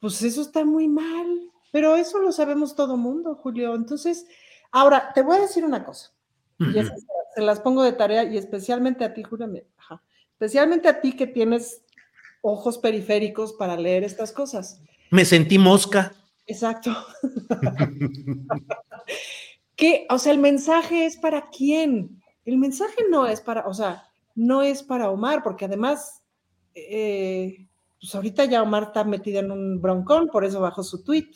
pues 0.00 0.22
eso 0.22 0.42
está 0.42 0.64
muy 0.64 0.88
mal, 0.88 1.50
pero 1.70 1.96
eso 1.96 2.18
lo 2.18 2.32
sabemos 2.32 2.74
todo 2.74 2.96
mundo, 2.96 3.34
Julio. 3.36 3.74
Entonces, 3.74 4.26
ahora 4.72 5.12
te 5.14 5.22
voy 5.22 5.36
a 5.36 5.42
decir 5.42 5.64
una 5.64 5.84
cosa, 5.84 6.12
y 6.58 6.72
se 7.34 7.40
las 7.42 7.60
pongo 7.60 7.82
de 7.82 7.92
tarea 7.92 8.24
y 8.24 8.38
especialmente 8.38 9.04
a 9.04 9.12
ti, 9.12 9.22
Julio, 9.22 9.48
especialmente 10.32 10.88
a 10.88 11.00
ti 11.00 11.12
que 11.14 11.26
tienes 11.26 11.82
ojos 12.40 12.78
periféricos 12.78 13.52
para 13.52 13.76
leer 13.76 14.04
estas 14.04 14.32
cosas. 14.32 14.80
Me 15.10 15.24
sentí 15.24 15.58
mosca. 15.58 16.12
Exacto. 16.46 16.90
¿Qué? 19.76 20.06
O 20.10 20.18
sea, 20.18 20.32
el 20.32 20.38
mensaje 20.38 21.06
es 21.06 21.16
para 21.16 21.48
quién? 21.50 22.22
El 22.44 22.58
mensaje 22.58 23.02
no 23.10 23.26
es 23.26 23.40
para, 23.40 23.66
o 23.66 23.74
sea, 23.74 24.04
no 24.34 24.62
es 24.62 24.82
para 24.82 25.10
Omar, 25.10 25.42
porque 25.42 25.64
además, 25.64 26.22
eh, 26.74 27.68
pues 28.00 28.14
ahorita 28.14 28.44
ya 28.44 28.62
Omar 28.62 28.84
está 28.84 29.04
metida 29.04 29.40
en 29.40 29.50
un 29.50 29.80
broncón, 29.80 30.28
por 30.28 30.44
eso 30.44 30.60
bajó 30.60 30.82
su 30.82 31.02
tweet. 31.02 31.30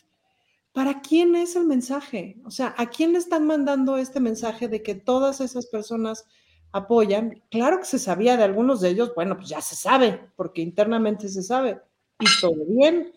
¿Para 0.73 1.01
quién 1.01 1.35
es 1.35 1.57
el 1.57 1.67
mensaje? 1.67 2.37
O 2.45 2.51
sea, 2.51 2.75
¿a 2.77 2.87
quién 2.87 3.13
le 3.13 3.19
están 3.19 3.47
mandando 3.47 3.97
este 3.97 4.21
mensaje 4.21 4.69
de 4.69 4.83
que 4.83 4.95
todas 4.95 5.41
esas 5.41 5.67
personas 5.67 6.27
apoyan? 6.73 7.43
Claro 7.51 7.79
que 7.79 7.87
se 7.87 7.99
sabía 7.99 8.37
de 8.37 8.45
algunos 8.45 8.81
de 8.81 8.91
ellos, 8.91 9.13
bueno, 9.17 9.37
pues 9.37 9.49
ya 9.49 9.61
se 9.61 9.75
sabe, 9.75 10.31
porque 10.37 10.61
internamente 10.63 11.29
se 11.29 11.43
sabe, 11.43 11.81
y 12.21 12.27
todo 12.41 12.55
bien, 12.69 13.13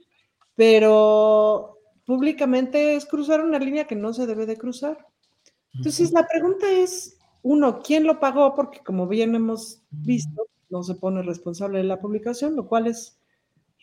pero 0.55 1.80
públicamente 2.11 2.95
es 2.95 3.05
cruzar 3.05 3.39
una 3.39 3.57
línea 3.57 3.87
que 3.87 3.95
no 3.95 4.11
se 4.11 4.25
debe 4.25 4.45
de 4.45 4.57
cruzar. 4.57 5.07
Entonces, 5.73 6.11
la 6.11 6.27
pregunta 6.27 6.69
es, 6.69 7.17
uno, 7.41 7.79
¿quién 7.79 8.03
lo 8.03 8.19
pagó? 8.19 8.53
Porque 8.53 8.81
como 8.81 9.07
bien 9.07 9.33
hemos 9.33 9.81
visto, 9.91 10.49
no 10.69 10.83
se 10.83 10.95
pone 10.95 11.21
responsable 11.21 11.77
de 11.77 11.85
la 11.85 12.01
publicación, 12.01 12.57
lo 12.57 12.67
cual 12.67 12.87
es 12.87 13.17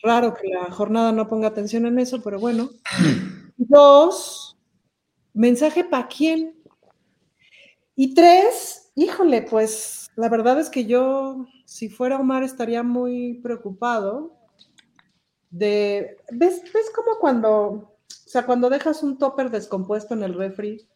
raro 0.03 0.35
que 0.35 0.47
la 0.47 0.71
jornada 0.71 1.11
no 1.11 1.27
ponga 1.27 1.49
atención 1.49 1.87
en 1.87 1.99
eso, 1.99 2.21
pero 2.23 2.39
bueno. 2.39 2.69
Dos, 3.57 4.59
mensaje 5.33 5.83
para 5.83 6.09
quién. 6.09 6.55
Y 7.97 8.13
tres, 8.13 8.93
híjole, 8.95 9.41
pues 9.41 10.11
la 10.17 10.29
verdad 10.29 10.61
es 10.61 10.69
que 10.69 10.85
yo, 10.85 11.47
si 11.65 11.89
fuera 11.89 12.21
Omar, 12.21 12.43
estaría 12.43 12.83
muy 12.83 13.41
preocupado 13.43 14.37
de, 15.49 16.19
¿ves, 16.31 16.63
ves 16.75 16.91
como 16.95 17.17
cuando, 17.19 17.98
o 18.29 18.31
sea, 18.31 18.45
cuando 18.45 18.69
dejas 18.69 19.03
un 19.03 19.17
topper 19.17 19.51
descompuesto 19.51 20.13
en 20.13 20.23
el 20.23 20.35
refri? 20.35 20.87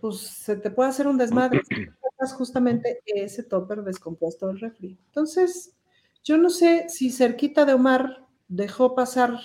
pues 0.00 0.18
se 0.18 0.56
te 0.56 0.72
puede 0.72 0.90
hacer 0.90 1.06
un 1.06 1.16
desmadre. 1.16 1.62
justamente 2.36 3.00
ese 3.06 3.44
topper 3.44 3.84
descompuesto 3.84 4.48
del 4.48 4.58
refri. 4.58 4.98
Entonces, 5.06 5.76
yo 6.24 6.36
no 6.36 6.50
sé 6.50 6.86
si 6.88 7.12
cerquita 7.12 7.64
de 7.64 7.74
Omar 7.74 8.26
dejó 8.48 8.96
pasar 8.96 9.38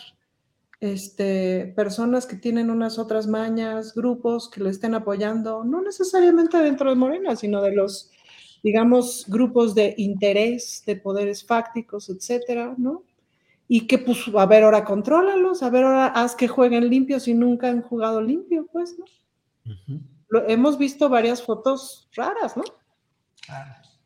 este, 0.80 1.72
personas 1.76 2.26
que 2.26 2.36
tienen 2.36 2.72
unas 2.72 2.98
otras 2.98 3.28
mañas, 3.28 3.94
grupos 3.94 4.50
que 4.50 4.60
lo 4.60 4.72
estén 4.72 4.96
apoyando, 4.96 5.64
no 5.64 5.84
necesariamente 5.84 6.58
dentro 6.58 6.90
de 6.90 6.96
Morena, 6.96 7.36
sino 7.36 7.62
de 7.62 7.76
los, 7.76 8.10
digamos, 8.64 9.26
grupos 9.28 9.76
de 9.76 9.94
interés, 10.00 10.82
de 10.88 10.96
poderes 10.96 11.46
fácticos, 11.46 12.10
etcétera, 12.10 12.74
¿no? 12.80 13.04
Y 13.68 13.88
que, 13.88 13.98
pues, 13.98 14.20
a 14.36 14.46
ver, 14.46 14.64
ahora 14.64 14.84
contrólalos, 14.84 15.64
a 15.64 15.70
ver, 15.70 15.84
ahora 15.84 16.08
haz 16.08 16.36
que 16.36 16.48
jueguen 16.48 16.90
limpio 16.90 17.20
si 17.20 17.34
nunca 17.34 17.70
han 17.70 17.82
jugado 17.82 18.22
limpio, 18.22 18.68
pues, 18.72 18.96
¿no? 18.98 19.06
hemos 20.48 20.78
visto 20.78 21.10
varias 21.10 21.42
fotos 21.44 22.10
raras, 22.16 22.58
¿no? 22.58 22.64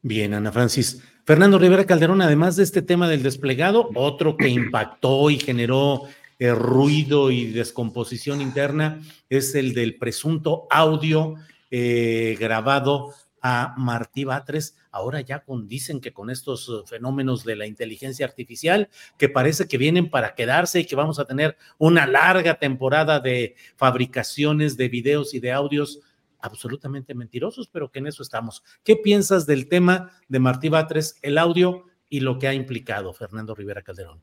Bien, 0.02 0.34
Ana 0.34 0.52
Francis. 0.52 1.02
Fernando 1.26 1.60
Rivera 1.60 1.86
Calderón, 1.86 2.22
además 2.22 2.56
de 2.56 2.64
este 2.64 2.82
tema 2.82 3.10
del 3.10 3.24
desplegado, 3.24 3.90
otro 3.96 4.38
que 4.38 4.48
impactó 4.48 5.30
y 5.30 5.40
generó 5.40 6.04
eh, 6.40 6.54
ruido 6.54 7.32
y 7.32 7.48
descomposición 7.48 8.42
interna 8.42 9.02
es 9.30 9.56
el 9.56 9.74
del 9.74 9.98
presunto 9.98 10.68
audio 10.70 11.36
eh, 11.72 12.38
grabado 12.40 13.14
a 13.42 13.76
Martí 13.78 14.24
Batres, 14.24 14.78
ahora 14.92 15.22
ya 15.22 15.44
con, 15.44 15.68
dicen 15.68 16.02
que 16.02 16.14
con 16.14 16.30
estos 16.30 16.68
uh, 16.70 16.86
fenómenos 16.86 17.44
de 17.44 17.56
la 17.56 17.68
inteligencia 17.68 18.26
artificial, 18.26 18.90
que 19.18 19.30
parece 19.30 19.68
que 19.68 19.78
vienen 19.78 20.10
para 20.10 20.36
quedarse 20.36 20.80
y 20.80 20.86
que 20.86 20.96
vamos 20.96 21.20
a 21.20 21.26
tener 21.26 21.58
una 21.78 22.08
larga 22.08 22.60
temporada 22.60 23.20
de 23.20 23.56
fabricaciones 23.76 24.78
de 24.78 24.90
videos 24.90 25.34
y 25.34 25.40
de 25.40 25.52
audios 25.52 26.00
absolutamente 26.40 27.14
mentirosos, 27.14 27.68
pero 27.68 27.92
que 27.92 28.00
en 28.00 28.08
eso 28.08 28.24
estamos. 28.24 28.64
¿Qué 28.84 28.96
piensas 28.96 29.46
del 29.46 29.68
tema 29.68 30.12
de 30.28 30.40
Martí 30.40 30.70
Batres, 30.70 31.18
el 31.22 31.38
audio 31.38 31.86
y 32.10 32.22
lo 32.22 32.40
que 32.40 32.48
ha 32.48 32.54
implicado 32.54 33.14
Fernando 33.14 33.56
Rivera 33.56 33.82
Calderón? 33.82 34.22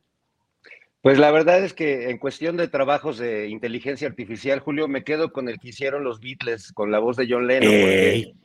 Pues 1.03 1.19
la 1.19 1.31
verdad 1.31 1.63
es 1.63 1.75
que 1.75 2.09
en 2.09 2.17
cuestión 2.17 2.57
de 2.57 2.67
trabajos 2.67 3.19
de 3.19 3.49
inteligencia 3.49 4.09
artificial, 4.09 4.61
Julio, 4.61 4.89
me 4.89 5.05
quedo 5.05 5.33
con 5.33 5.51
el 5.51 5.59
que 5.59 5.69
hicieron 5.69 6.03
los 6.03 6.19
Beatles 6.19 6.73
con 6.73 6.91
la 6.91 6.99
voz 6.99 7.19
de 7.19 7.27
John 7.29 7.47
Lennon 7.47 8.44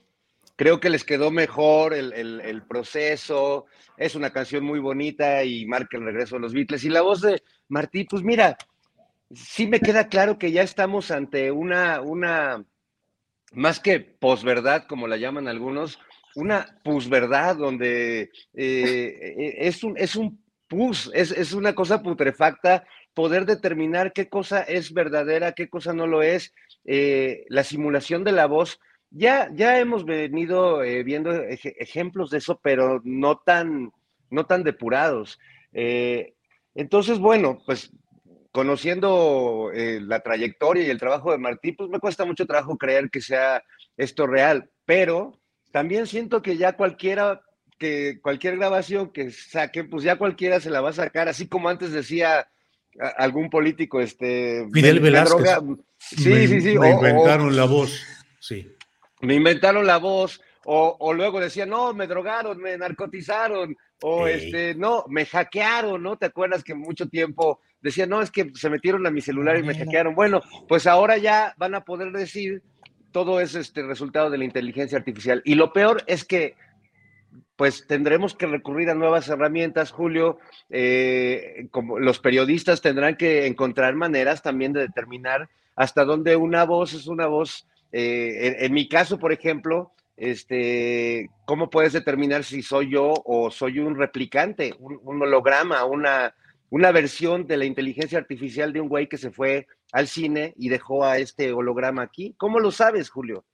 creo 0.60 0.82
que 0.82 0.89
les 0.89 1.06
quedó 1.06 1.32
mejor 1.32 1.93
el, 1.93 2.63
proceso, 2.67 3.67
es 3.95 4.13
una 4.15 4.32
canción 4.32 4.65
muy 4.65 4.80
bonita 4.80 5.41
y 5.45 5.65
marca 5.65 5.95
el 5.95 6.04
regreso 6.04 6.36
de 6.36 6.41
los 6.41 6.52
Beatles. 6.54 6.84
Y 6.84 6.89
la 6.89 7.02
voz 7.02 7.22
de 7.22 7.41
Martí, 7.69 8.04
pues 8.04 8.24
mira, 8.24 8.58
sí 9.34 9.67
me 9.67 9.80
queda 9.80 10.10
claro 10.10 10.38
que 10.38 10.52
ya 10.52 10.62
estamos 10.62 11.12
ante 11.12 11.50
una, 11.50 12.02
una 12.02 12.65
más 13.54 13.80
que 13.80 14.02
posverdad, 14.02 14.84
como 14.86 15.08
la 15.08 15.15
llaman 15.15 15.48
algunos, 15.48 15.98
una 16.36 16.78
pusverdad, 16.84 17.56
donde 17.56 18.24
eh, 18.24 18.30
eh, 18.54 19.54
es, 19.60 19.82
un, 19.86 19.98
es 19.98 20.17
un 20.17 20.43
pus, 20.67 21.10
es, 21.13 21.54
una 21.54 21.74
cosa 21.74 22.04
putrefacta 22.04 22.84
poder 23.13 23.45
determinar 23.45 24.12
qué 24.12 24.28
cosa 24.28 24.62
es 24.63 24.93
verdadera, 24.93 25.54
qué 25.54 25.69
cosa 25.69 25.93
no 25.93 26.06
lo 26.06 26.22
es. 26.22 26.54
Eh, 26.84 27.45
la 27.48 27.63
simulación 27.63 28.26
de 28.26 28.34
la 28.34 28.45
voz 28.45 28.82
ya, 29.12 29.50
ya 29.54 29.80
hemos 29.80 30.06
venido 30.06 30.84
eh, 30.84 31.04
viendo 31.04 31.32
ejemplos 31.32 32.30
de 32.30 32.38
eso, 32.38 32.60
pero 32.62 33.02
no 33.04 33.38
tan, 33.38 33.91
no 34.30 34.45
tan 34.45 34.63
depurados. 34.63 35.39
Eh, 35.74 36.34
entonces, 36.76 37.19
bueno, 37.19 37.60
pues 37.65 37.91
conociendo 38.52 39.72
eh, 39.74 40.00
la 40.02 40.22
trayectoria 40.22 40.84
y 40.84 40.89
el 40.89 41.00
trabajo 41.00 41.32
de 41.32 41.38
Martí, 41.38 41.72
pues 41.72 41.89
me 41.89 42.00
cuesta 42.00 42.26
mucho 42.26 42.45
trabajo 42.45 42.78
creer 42.78 43.10
que 43.10 43.22
sea 43.22 43.63
esto 43.98 44.28
real, 44.28 44.69
pero 44.86 45.39
también 45.72 46.08
siento 46.08 46.41
que 46.41 46.58
ya 46.58 46.74
cualquiera, 46.74 47.41
que 47.78 48.19
cualquier 48.22 48.58
grabación 48.58 49.12
que 49.12 49.32
saquen, 49.32 49.89
pues 49.89 50.04
ya 50.04 50.17
cualquiera 50.17 50.60
se 50.60 50.69
la 50.69 50.82
va 50.82 50.89
a 50.89 50.93
sacar, 50.93 51.28
así 51.28 51.48
como 51.48 51.69
antes 51.69 51.91
decía 51.91 52.48
algún 53.17 53.50
político, 53.50 54.02
este... 54.02 54.67
Fidel 54.74 55.00
Velázquez. 55.00 55.60
Sí, 56.00 56.48
sí, 56.48 56.62
sí. 56.62 56.80
Me 56.80 56.91
inventaron 56.91 57.56
la 57.56 57.65
voz, 57.65 58.02
sí 58.39 58.76
me 59.21 59.36
inventaron 59.36 59.86
la 59.86 59.97
voz, 59.97 60.41
o, 60.65 61.13
luego 61.13 61.39
decía, 61.39 61.65
no, 61.65 61.93
me 61.93 62.05
drogaron, 62.05 62.60
me 62.60 62.77
narcotizaron, 62.77 63.75
o 64.03 64.27
este, 64.27 64.75
no, 64.75 65.05
me 65.08 65.25
hackearon, 65.25 66.03
¿no? 66.03 66.17
¿Te 66.17 66.27
acuerdas 66.27 66.63
que 66.63 66.75
mucho 66.75 67.08
tiempo 67.08 67.60
decía, 67.82 68.05
no, 68.05 68.21
es 68.21 68.29
que 68.29 68.51
se 68.53 68.69
metieron 68.69 69.08
a 69.08 69.12
mi 69.12 69.21
celular 69.21 69.58
y 69.58 69.63
me 69.63 69.75
hackearon? 69.75 70.13
Bueno, 70.13 70.41
pues 70.67 70.86
ahora 70.86 71.17
ya 71.17 71.55
van 71.58 71.73
a 71.73 71.84
poder 71.84 72.12
decir 72.12 72.62
todo 73.12 73.39
es 73.39 73.55
este 73.55 73.82
resultado 73.84 74.29
de 74.29 74.38
la 74.38 74.45
inteligencia 74.45 74.97
artificial. 74.97 75.41
Y 75.43 75.55
lo 75.55 75.73
peor 75.73 76.03
es 76.05 76.23
que 76.23 76.55
pues 77.55 77.88
tendremos 77.88 78.36
que 78.36 78.47
recurrir 78.47 78.89
a 78.89 78.95
nuevas 78.95 79.27
herramientas, 79.27 79.91
Julio. 79.91 80.38
Eh, 80.69 81.67
como 81.71 81.99
los 81.99 82.19
periodistas 82.19 82.82
tendrán 82.82 83.17
que 83.17 83.47
encontrar 83.47 83.95
maneras 83.95 84.41
también 84.41 84.71
de 84.71 84.82
determinar 84.82 85.49
hasta 85.75 86.05
dónde 86.05 86.38
una 86.38 86.63
voz 86.63 86.93
es 86.93 87.08
una 87.08 87.27
voz 87.27 87.67
eh, 87.91 88.58
en, 88.60 88.73
mi 88.73 88.88
caso, 88.88 89.17
por 89.17 89.32
ejemplo, 89.32 89.91
este, 90.15 91.30
¿cómo 91.45 91.69
puedes 91.69 91.93
determinar 91.93 92.43
si 92.43 92.62
soy 92.62 92.91
yo 92.91 93.13
o 93.25 93.52
soy 93.52 93.80
un 93.80 93.95
replicante, 93.95 94.73
un, 94.80 95.21
holograma, 95.21 95.86
una, 95.86 96.36
una 96.69 96.91
versión 96.91 97.47
de 97.47 97.58
la 97.58 97.65
inteligencia 97.65 98.19
artificial 98.19 98.73
de 98.73 98.82
un 98.82 98.89
güey 98.89 99.08
que 99.08 99.17
se 99.17 99.32
fue 99.32 99.67
al 99.91 100.08
cine 100.08 100.54
y 100.58 100.69
dejó 100.69 101.06
a 101.06 101.17
este 101.17 101.52
holograma 101.52 102.04
aquí? 102.04 102.36
¿Cómo 102.38 102.60
lo 102.60 102.71
sabes, 102.71 103.10
Julio? 103.10 103.45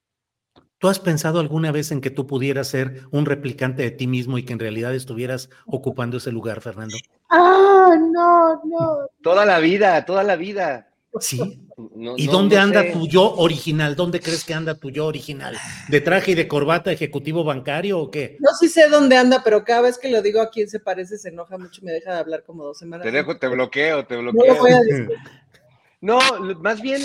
¿Tú 0.77 0.89
has 0.89 0.99
pensado 0.99 1.39
alguna 1.39 1.71
vez 1.71 1.91
en 1.91 2.01
que 2.01 2.11
tú 2.11 2.27
pudieras 2.27 2.67
ser 2.67 3.03
un 3.11 3.25
replicante 3.25 3.81
de 3.81 3.91
ti 3.91 4.07
mismo 4.07 4.37
y 4.37 4.43
que 4.43 4.53
en 4.53 4.59
realidad 4.59 4.93
estuvieras 4.93 5.49
ocupando 5.65 6.17
ese 6.17 6.31
lugar, 6.31 6.61
Fernando? 6.61 6.97
Ah, 7.29 7.95
no, 7.97 8.61
no. 8.65 9.07
Toda 9.21 9.45
la 9.45 9.59
vida, 9.59 10.03
toda 10.05 10.23
la 10.23 10.35
vida. 10.35 10.89
Sí. 11.19 11.67
No- 11.95 12.15
¿Y 12.17 12.25
no- 12.27 12.31
dónde 12.31 12.55
no 12.57 12.61
anda 12.61 12.81
sé. 12.83 12.91
tu 12.91 13.07
yo 13.07 13.33
original? 13.35 13.95
¿Dónde 13.95 14.19
crees 14.19 14.43
que 14.43 14.53
anda 14.53 14.75
tu 14.75 14.89
yo 14.91 15.05
original? 15.05 15.57
¿De 15.89 16.01
traje 16.01 16.31
y 16.31 16.35
de 16.35 16.47
corbata 16.47 16.91
ejecutivo 16.91 17.43
bancario 17.43 17.99
o 17.99 18.09
qué? 18.11 18.37
No 18.39 18.49
sí 18.59 18.67
sé 18.69 18.87
dónde 18.89 19.17
anda, 19.17 19.41
pero 19.43 19.63
cada 19.63 19.81
vez 19.81 19.97
que 19.97 20.09
lo 20.09 20.21
digo 20.21 20.41
a 20.41 20.49
quién 20.49 20.69
se 20.69 20.79
parece 20.79 21.17
se 21.17 21.29
enoja 21.29 21.57
mucho 21.57 21.81
y 21.81 21.85
me 21.85 21.91
deja 21.91 22.13
de 22.13 22.19
hablar 22.19 22.43
como 22.43 22.63
dos 22.63 22.77
semanas. 22.79 23.03
Te 23.05 23.11
dejo, 23.11 23.37
te 23.37 23.47
bloqueo, 23.47 24.05
te 24.05 24.15
No 24.15 24.21
lo 24.23 24.31
bloqueo. 24.31 24.55
voy 24.57 24.71
a 24.71 24.79
decir. 24.81 25.09
No, 26.01 26.19
lo- 26.39 26.59
más 26.59 26.81
bien 26.81 27.01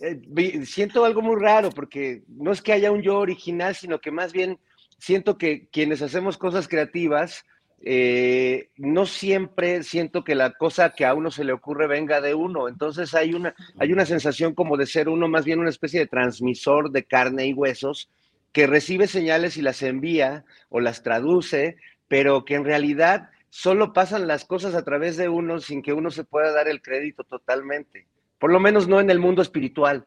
eh, 0.00 0.64
siento 0.64 1.04
algo 1.04 1.22
muy 1.22 1.40
raro 1.40 1.70
porque 1.70 2.22
no 2.28 2.52
es 2.52 2.62
que 2.62 2.72
haya 2.72 2.92
un 2.92 3.02
yo 3.02 3.18
original, 3.18 3.74
sino 3.74 4.00
que 4.00 4.10
más 4.12 4.32
bien 4.32 4.60
siento 4.98 5.36
que 5.38 5.68
quienes 5.70 6.02
hacemos 6.02 6.38
cosas 6.38 6.68
creativas, 6.68 7.44
eh, 7.80 8.70
no 8.76 9.06
siempre 9.06 9.82
siento 9.82 10.24
que 10.24 10.34
la 10.34 10.52
cosa 10.52 10.90
que 10.90 11.06
a 11.06 11.14
uno 11.14 11.30
se 11.30 11.44
le 11.44 11.52
ocurre 11.52 11.86
venga 11.86 12.20
de 12.20 12.34
uno. 12.34 12.68
Entonces 12.68 13.14
hay 13.14 13.34
una, 13.34 13.54
hay 13.78 13.92
una 13.92 14.06
sensación 14.06 14.54
como 14.54 14.76
de 14.76 14.86
ser 14.86 15.08
uno 15.08 15.28
más 15.28 15.44
bien 15.44 15.60
una 15.60 15.70
especie 15.70 16.00
de 16.00 16.06
transmisor 16.06 16.90
de 16.90 17.04
carne 17.04 17.46
y 17.46 17.52
huesos 17.52 18.10
que 18.52 18.66
recibe 18.66 19.06
señales 19.06 19.56
y 19.56 19.62
las 19.62 19.82
envía 19.82 20.44
o 20.68 20.80
las 20.80 21.02
traduce, 21.02 21.76
pero 22.08 22.44
que 22.44 22.54
en 22.54 22.64
realidad 22.64 23.30
solo 23.50 23.92
pasan 23.92 24.26
las 24.26 24.44
cosas 24.44 24.74
a 24.74 24.84
través 24.84 25.16
de 25.16 25.28
uno 25.28 25.60
sin 25.60 25.82
que 25.82 25.92
uno 25.92 26.10
se 26.10 26.24
pueda 26.24 26.52
dar 26.52 26.68
el 26.68 26.82
crédito 26.82 27.24
totalmente. 27.24 28.06
Por 28.38 28.52
lo 28.52 28.60
menos 28.60 28.88
no 28.88 29.00
en 29.00 29.10
el 29.10 29.18
mundo 29.18 29.42
espiritual. 29.42 30.06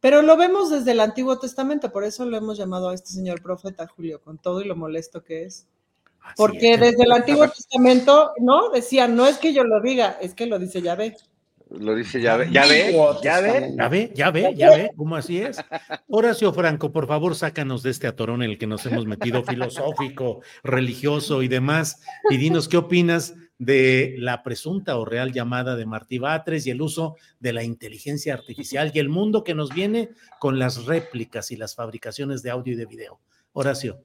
Pero 0.00 0.22
lo 0.22 0.36
vemos 0.36 0.70
desde 0.70 0.92
el 0.92 1.00
Antiguo 1.00 1.38
Testamento, 1.38 1.90
por 1.90 2.04
eso 2.04 2.26
lo 2.26 2.36
hemos 2.36 2.58
llamado 2.58 2.90
a 2.90 2.94
este 2.94 3.10
señor 3.10 3.42
profeta 3.42 3.86
Julio, 3.86 4.20
con 4.20 4.38
todo 4.38 4.60
y 4.60 4.66
lo 4.66 4.76
molesto 4.76 5.24
que 5.24 5.44
es. 5.44 5.66
Así 6.24 6.34
Porque 6.36 6.74
es. 6.74 6.80
desde 6.80 7.04
el 7.04 7.12
Antiguo 7.12 7.48
Testamento, 7.48 8.32
¿no? 8.38 8.70
Decían, 8.70 9.14
no 9.14 9.26
es 9.26 9.38
que 9.38 9.52
yo 9.52 9.62
lo 9.64 9.80
diga, 9.80 10.18
es 10.20 10.34
que 10.34 10.46
lo 10.46 10.58
dice 10.58 10.82
Yahvé. 10.82 11.16
Lo 11.70 11.94
dice, 11.94 12.20
ya 12.20 12.36
ve, 12.36 12.50
ya 12.50 12.66
ve, 12.66 12.94
ya 13.22 13.40
ve. 13.40 13.74
Ya 13.76 13.88
ve, 13.88 14.12
ya 14.14 14.30
ve, 14.30 14.54
ya 14.54 14.70
ve, 14.70 14.90
¿cómo 14.96 15.16
así 15.16 15.38
es? 15.38 15.58
Horacio 16.08 16.52
Franco, 16.52 16.92
por 16.92 17.06
favor, 17.06 17.34
sácanos 17.34 17.82
de 17.82 17.90
este 17.90 18.06
atorón 18.06 18.42
en 18.42 18.50
el 18.50 18.58
que 18.58 18.66
nos 18.66 18.84
hemos 18.86 19.06
metido 19.06 19.42
filosófico, 19.42 20.40
religioso 20.62 21.42
y 21.42 21.48
demás, 21.48 22.00
y 22.30 22.36
dinos 22.36 22.68
qué 22.68 22.76
opinas 22.76 23.34
de 23.58 24.14
la 24.18 24.42
presunta 24.42 24.98
o 24.98 25.04
real 25.04 25.32
llamada 25.32 25.74
de 25.74 25.86
Martí 25.86 26.18
Batres 26.18 26.66
y 26.66 26.70
el 26.70 26.82
uso 26.82 27.16
de 27.40 27.52
la 27.52 27.62
inteligencia 27.62 28.34
artificial 28.34 28.92
y 28.94 28.98
el 28.98 29.08
mundo 29.08 29.42
que 29.42 29.54
nos 29.54 29.70
viene 29.72 30.10
con 30.38 30.58
las 30.58 30.84
réplicas 30.84 31.50
y 31.50 31.56
las 31.56 31.74
fabricaciones 31.74 32.42
de 32.42 32.50
audio 32.50 32.74
y 32.74 32.76
de 32.76 32.86
video. 32.86 33.20
Horacio. 33.52 34.04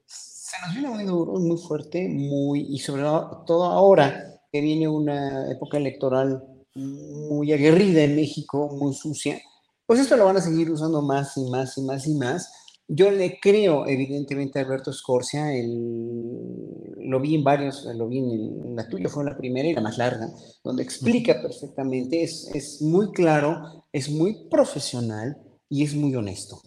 Se 0.50 0.56
nos 0.66 0.74
viene 0.74 0.88
muy 0.88 1.04
duro, 1.04 1.34
muy 1.38 1.56
fuerte, 1.58 2.08
muy, 2.08 2.66
y 2.68 2.78
sobre 2.80 3.02
todo 3.02 3.64
ahora 3.66 4.40
que 4.52 4.60
viene 4.60 4.88
una 4.88 5.48
época 5.48 5.76
electoral 5.78 6.42
muy 6.74 7.52
aguerrida 7.52 8.02
en 8.02 8.16
México, 8.16 8.68
muy 8.76 8.92
sucia, 8.92 9.40
pues 9.86 10.00
esto 10.00 10.16
lo 10.16 10.24
van 10.24 10.38
a 10.38 10.40
seguir 10.40 10.68
usando 10.72 11.02
más 11.02 11.36
y 11.36 11.48
más 11.50 11.78
y 11.78 11.82
más 11.82 12.06
y 12.08 12.14
más. 12.14 12.52
Yo 12.88 13.12
le 13.12 13.38
creo, 13.38 13.86
evidentemente, 13.86 14.58
a 14.58 14.62
Alberto 14.62 14.92
Scorsia, 14.92 15.46
lo 15.52 17.20
vi 17.20 17.36
en 17.36 17.44
varios, 17.44 17.84
lo 17.84 18.08
vi 18.08 18.18
en, 18.18 18.30
el- 18.32 18.74
la 18.74 18.88
tuya, 18.88 19.08
fue 19.08 19.24
la 19.24 19.36
primera 19.36 19.68
y 19.68 19.72
la 19.74 19.80
más 19.80 19.98
larga, 19.98 20.28
donde 20.64 20.82
explica 20.82 21.40
perfectamente, 21.40 22.24
es 22.24 22.82
muy 22.82 23.12
claro, 23.12 23.84
es 23.92 24.10
muy 24.10 24.48
profesional 24.50 25.36
y 25.68 25.84
es 25.84 25.94
muy 25.94 26.12
honesto 26.16 26.60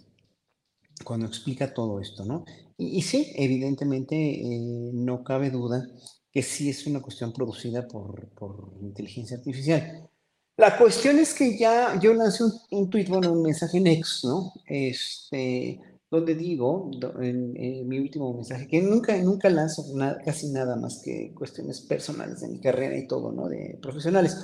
cuando 1.03 1.25
explica 1.25 1.73
todo 1.73 1.99
esto, 1.99 2.25
¿no? 2.25 2.45
Y, 2.77 2.97
y 2.97 3.01
sí, 3.01 3.31
evidentemente, 3.35 4.15
eh, 4.15 4.91
no 4.93 5.23
cabe 5.23 5.49
duda 5.49 5.87
que 6.31 6.41
sí 6.41 6.69
es 6.69 6.87
una 6.87 7.01
cuestión 7.01 7.31
producida 7.31 7.87
por, 7.87 8.29
por 8.29 8.73
inteligencia 8.81 9.37
artificial. 9.37 10.09
La 10.57 10.77
cuestión 10.77 11.19
es 11.19 11.33
que 11.33 11.57
ya 11.57 11.99
yo 11.99 12.13
lancé 12.13 12.43
un, 12.43 12.51
un 12.71 12.89
tweet, 12.89 13.05
bueno, 13.07 13.31
un 13.31 13.41
mensaje 13.43 13.77
en 13.77 13.87
X, 13.87 14.21
¿no? 14.23 14.53
Este, 14.65 15.79
donde 16.09 16.35
digo, 16.35 16.91
en, 17.21 17.57
en 17.57 17.87
mi 17.87 17.97
último 17.99 18.33
mensaje, 18.33 18.67
que 18.67 18.81
nunca, 18.81 19.17
nunca 19.17 19.49
lanzo 19.49 19.83
nada, 19.95 20.19
casi 20.23 20.51
nada 20.51 20.75
más 20.75 21.01
que 21.03 21.33
cuestiones 21.35 21.81
personales 21.81 22.41
de 22.41 22.49
mi 22.49 22.59
carrera 22.59 22.95
y 22.97 23.07
todo, 23.07 23.31
¿no? 23.31 23.47
De 23.49 23.79
profesionales, 23.81 24.37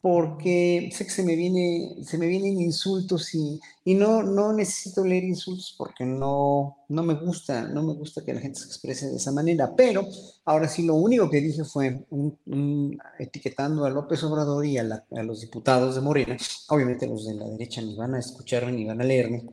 porque 0.00 0.90
sé 0.92 1.04
que 1.04 1.10
se 1.10 1.24
me 1.24 1.34
viene, 1.34 1.96
se 2.04 2.18
me 2.18 2.26
vienen 2.28 2.60
insultos 2.60 3.34
y, 3.34 3.58
y 3.84 3.94
no, 3.94 4.22
no 4.22 4.52
necesito 4.52 5.04
leer 5.04 5.24
insultos 5.24 5.74
porque 5.76 6.04
no, 6.04 6.78
no 6.88 7.02
me 7.02 7.14
gusta, 7.14 7.62
no 7.68 7.82
me 7.82 7.94
gusta 7.94 8.24
que 8.24 8.32
la 8.32 8.40
gente 8.40 8.60
se 8.60 8.66
exprese 8.66 9.08
de 9.08 9.16
esa 9.16 9.32
manera, 9.32 9.74
pero 9.76 10.06
ahora 10.44 10.68
sí 10.68 10.84
lo 10.84 10.94
único 10.94 11.28
que 11.28 11.40
dije 11.40 11.64
fue 11.64 12.04
un- 12.10 12.38
un- 12.46 12.98
etiquetando 13.18 13.84
a 13.84 13.90
López 13.90 14.22
Obrador 14.22 14.64
y 14.66 14.78
a, 14.78 14.84
la- 14.84 15.04
a 15.10 15.22
los 15.24 15.40
diputados 15.40 15.96
de 15.96 16.00
Morena, 16.00 16.36
obviamente 16.68 17.06
los 17.08 17.26
de 17.26 17.34
la 17.34 17.48
derecha 17.48 17.82
ni 17.82 17.96
van 17.96 18.14
a 18.14 18.20
escucharme 18.20 18.72
ni 18.72 18.84
van 18.84 19.00
a 19.00 19.04
leerme, 19.04 19.44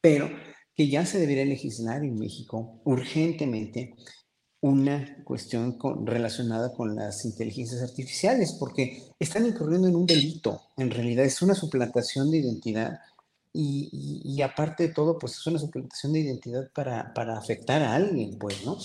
pero 0.00 0.28
que 0.74 0.88
ya 0.88 1.06
se 1.06 1.18
debería 1.18 1.44
legislar 1.44 2.04
en 2.04 2.18
México 2.18 2.80
urgentemente 2.84 3.94
una 4.68 5.16
cuestión 5.24 5.72
con- 5.78 6.06
relacionada 6.06 6.72
con 6.74 6.94
las 6.96 7.24
inteligencias 7.24 7.82
artificiales, 7.82 8.52
porque 8.58 9.04
están 9.18 9.46
incurriendo 9.46 9.88
en 9.88 9.96
un 9.96 10.06
delito. 10.06 10.62
En 10.76 10.90
realidad 10.90 11.24
es 11.24 11.40
una 11.42 11.54
suplantación 11.54 12.30
de 12.30 12.38
identidad 12.38 13.00
y, 13.52 13.88
y- 13.92 14.34
y 14.34 14.42
aparte 14.42 14.88
de 14.88 14.94
todo, 14.94 15.18
pues 15.18 15.32
es 15.38 15.46
una 15.46 15.58
suplantación 15.58 16.12
de 16.12 16.20
identidad 16.20 16.70
para, 16.74 17.12
para 17.14 17.38
afectar 17.38 17.82
a 17.82 17.94
alguien, 17.94 18.38
pues, 18.38 18.64
¿no? 18.64 18.76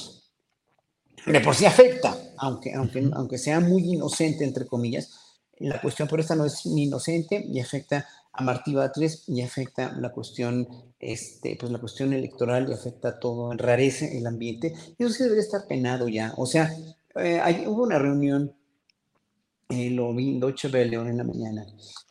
De 1.25 1.39
por 1.41 1.53
sí 1.55 1.65
afecta, 1.65 2.17
aunque, 2.37 2.73
aunque, 2.73 3.07
aunque 3.13 3.37
sea 3.37 3.59
muy 3.59 3.83
inocente, 3.93 4.43
entre 4.43 4.65
comillas, 4.65 5.11
la 5.59 5.79
cuestión 5.79 6.07
por 6.07 6.19
esta 6.19 6.35
no 6.35 6.45
es 6.45 6.65
ni 6.65 6.85
inocente 6.85 7.45
y 7.47 7.59
afecta 7.59 8.07
a 8.33 8.43
Martí 8.43 8.73
Batres 8.73 9.23
y 9.27 9.41
afecta 9.41 9.91
la 9.99 10.11
cuestión, 10.11 10.67
este, 10.99 11.57
pues 11.59 11.71
la 11.71 11.79
cuestión 11.79 12.13
electoral 12.13 12.67
y 12.69 12.73
afecta 12.73 13.19
todo, 13.19 13.51
enrarece 13.51 14.17
el 14.17 14.25
ambiente. 14.27 14.73
Eso 14.97 15.09
sí 15.09 15.23
debería 15.23 15.43
estar 15.43 15.67
penado 15.67 16.07
ya. 16.07 16.33
O 16.37 16.45
sea, 16.45 16.71
eh, 17.15 17.39
hay- 17.41 17.67
hubo 17.67 17.83
una 17.83 17.99
reunión, 17.99 18.53
eh, 19.69 19.89
lo 19.91 20.13
vi 20.13 20.29
en 20.29 20.39
Deutsche 20.39 20.67
Welle 20.69 20.95
en 20.97 21.17
la 21.17 21.23
mañana, 21.23 21.65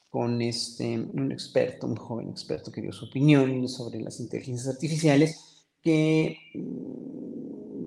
con 0.08 0.40
este, 0.42 0.98
un 0.98 1.30
experto, 1.32 1.86
un 1.86 1.96
joven 1.96 2.30
experto 2.30 2.72
que 2.72 2.80
dio 2.80 2.92
su 2.92 3.06
opinión 3.06 3.68
sobre 3.68 4.00
las 4.00 4.18
inteligencias 4.20 4.74
artificiales 4.74 5.66
que 5.82 6.36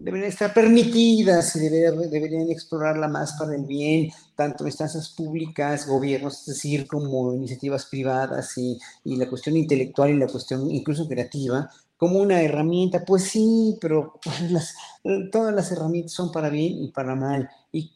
deberían 0.04 0.30
estar 0.30 0.54
permitidas 0.54 1.56
y 1.56 1.60
debería- 1.60 1.92
deberían 1.92 2.50
explorarla 2.52 3.08
más 3.08 3.34
para 3.39 3.56
el 3.56 3.66
bien, 3.66 4.10
tanto 4.36 4.66
instancias 4.66 5.10
públicas, 5.10 5.88
gobiernos, 5.88 6.39
es 6.42 6.46
decir, 6.56 6.88
como 6.88 7.34
iniciativas 7.34 7.86
privadas 7.86 8.58
y, 8.58 8.78
y 9.04 9.16
la 9.18 9.30
cuestión 9.30 9.56
intelectual 9.58 10.10
y 10.12 10.18
la 10.18 10.28
cuestión 10.28 10.70
incluso 10.72 11.08
creativa, 11.08 11.70
como 11.98 12.20
una 12.20 12.42
herramienta. 12.42 13.04
Pues 13.06 13.24
sí, 13.24 13.78
pero 13.82 14.20
todas 15.32 15.54
las 15.56 15.72
herramientas 15.72 16.13
son 16.13 16.32
para 16.32 16.50
bien 16.50 16.84
y 16.84 16.92
para 16.92 17.16
mal. 17.16 17.50
Y, 17.72 17.92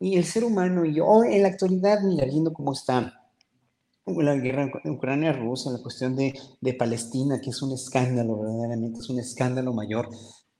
el 0.00 0.24
ser 0.24 0.44
humano, 0.44 0.84
y 0.84 0.94
yo 0.94 1.24
en 1.24 1.42
la 1.42 1.48
actualidad, 1.48 2.00
mira, 2.02 2.26
cómo 2.52 2.72
está 2.72 3.20
la 4.06 4.34
guerra 4.36 4.70
Ucrania-Rusia, 4.84 5.72
la 5.72 5.82
cuestión 5.82 6.16
de, 6.16 6.32
de 6.60 6.74
Palestina, 6.74 7.40
que 7.40 7.50
es 7.50 7.60
un 7.62 7.72
escándalo, 7.72 8.38
verdaderamente 8.38 9.00
es 9.00 9.10
un 9.10 9.18
escándalo 9.18 9.72
mayor. 9.74 10.08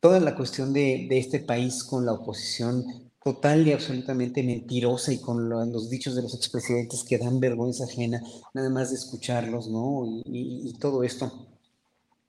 Toda 0.05 0.21
la 0.21 0.37
cuestión 0.37 0.75
de, 0.75 1.09
este 1.13 1.39
país 1.39 1.83
con 1.83 2.05
la 2.05 2.13
oposición 2.13 2.85
total 3.25 3.67
y 3.67 3.73
absolutamente 3.73 4.43
mentirosa 4.43 5.15
y 5.15 5.19
con 5.19 5.49
lo- 5.49 5.65
los 5.65 5.89
dichos 5.89 6.15
de 6.15 6.21
los 6.21 6.35
expresidentes 6.35 7.05
que 7.05 7.17
dan 7.17 7.41
vergüenza 7.41 7.85
ajena, 7.85 8.23
nada 8.53 8.69
más 8.69 8.91
de 8.91 8.97
escucharlos, 8.97 9.69
¿no? 9.69 10.05
Y, 10.27 10.75
todo 10.79 11.05
esto 11.05 11.33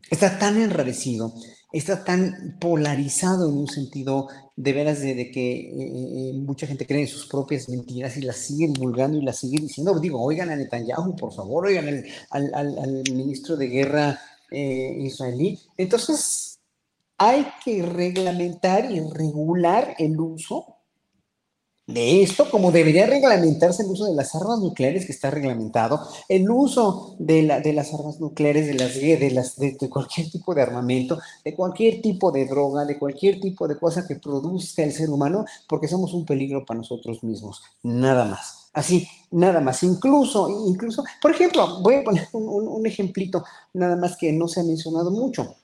está 0.09 0.39
tan 0.39 0.55
enrarecido, 0.55 1.33
está 1.73 2.05
tan 2.05 2.57
polarizado 2.61 3.49
en 3.49 3.57
un 3.57 3.67
sentido 3.67 4.29
de 4.55 4.71
veras 4.71 5.01
de, 5.01 5.29
que 5.29 5.51
eh, 5.51 6.29
eh, 6.29 6.33
mucha 6.33 6.67
gente 6.67 6.87
cree 6.87 7.01
en 7.01 7.09
sus 7.09 7.27
propias 7.27 7.67
mentiras 7.67 8.15
y 8.15 8.21
las 8.21 8.37
sigue 8.37 8.67
divulgando 8.69 9.17
y 9.17 9.21
las 9.21 9.39
sigue 9.39 9.57
diciendo. 9.59 9.99
Digo, 9.99 10.23
oigan 10.23 10.49
a 10.49 10.55
Netanyahu, 10.55 11.17
por 11.17 11.33
favor, 11.33 11.65
oigan 11.65 12.05
al 12.29 13.03
ministro 13.11 13.57
de 13.57 13.67
guerra 13.67 14.17
eh, 14.49 14.97
israelí. 15.01 15.59
Entonces, 15.77 16.54
hay 17.17 17.47
que 17.63 17.81
reglamentar 17.81 18.91
y 18.91 18.99
regular 18.99 19.95
el 19.99 20.19
uso 20.19 20.75
de 21.87 22.23
esto, 22.23 22.49
como 22.49 22.71
debería 22.71 23.05
reglamentarse 23.05 23.83
el 23.83 23.89
uso 23.89 24.05
de 24.05 24.15
las 24.15 24.33
armas 24.33 24.59
nucleares, 24.59 25.05
que 25.05 25.11
está 25.11 25.29
reglamentado, 25.29 25.99
el 26.29 26.49
uso 26.49 27.15
de, 27.19 27.43
la, 27.43 27.59
de 27.59 27.73
las 27.73 27.93
armas 27.93 28.19
nucleares, 28.19 28.65
de, 28.65 28.73
las, 28.73 28.95
de, 28.95 29.31
las, 29.31 29.55
cualquier 29.89 30.31
tipo 30.31 30.55
de 30.55 30.63
armamento, 30.63 31.19
de 31.43 31.53
cualquier 31.53 32.01
tipo 32.01 32.31
de 32.31 32.47
droga, 32.47 32.85
de 32.85 32.97
cualquier 32.97 33.39
tipo 33.39 33.67
de 33.67 33.77
cosa 33.77 34.07
que 34.07 34.15
produzca 34.15 34.83
el 34.83 34.93
ser 34.93 35.11
humano, 35.11 35.45
porque 35.69 35.87
somos 35.87 36.13
un 36.13 36.25
peligro 36.25 36.65
para 36.65 36.79
nosotros 36.79 37.23
mismos, 37.23 37.61
nada 37.83 38.25
más. 38.25 38.65
Así, 38.73 39.07
nada 39.31 39.61
más. 39.61 39.83
Incluso, 39.83 40.67
incluso, 40.67 41.03
por 41.21 41.31
ejemplo, 41.31 41.81
voy 41.81 41.95
a 41.95 42.03
poner 42.03 42.27
un, 42.33 42.85
ejemplito, 42.85 43.45
nada 43.73 43.95
más 43.95 44.17
que 44.17 44.33
no 44.33 44.49
se 44.49 44.59
ha 44.59 44.63
mencionado 44.63 45.11
mucho. 45.11 45.55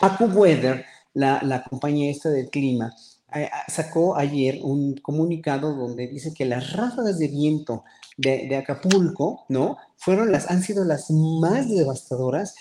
AccuWeather, 0.00 0.84
la, 1.14 1.40
la 1.42 1.64
compañía 1.64 2.10
esta 2.10 2.30
del 2.30 2.50
clima, 2.50 2.94
eh, 3.34 3.50
sacó 3.68 4.16
ayer 4.16 4.60
un 4.62 4.94
comunicado 4.96 5.74
donde 5.74 6.06
dice 6.06 6.32
que 6.32 6.46
las 6.46 6.72
ráfagas 6.72 7.18
de 7.18 7.28
viento 7.28 7.84
de, 8.16 8.56
Acapulco, 8.56 9.44
¿no? 9.48 9.76
Fueron 9.96 10.32
las, 10.32 10.50
han 10.50 10.62
sido 10.62 10.84
las 10.84 11.10
más 11.10 11.68
devastadoras 11.68 12.54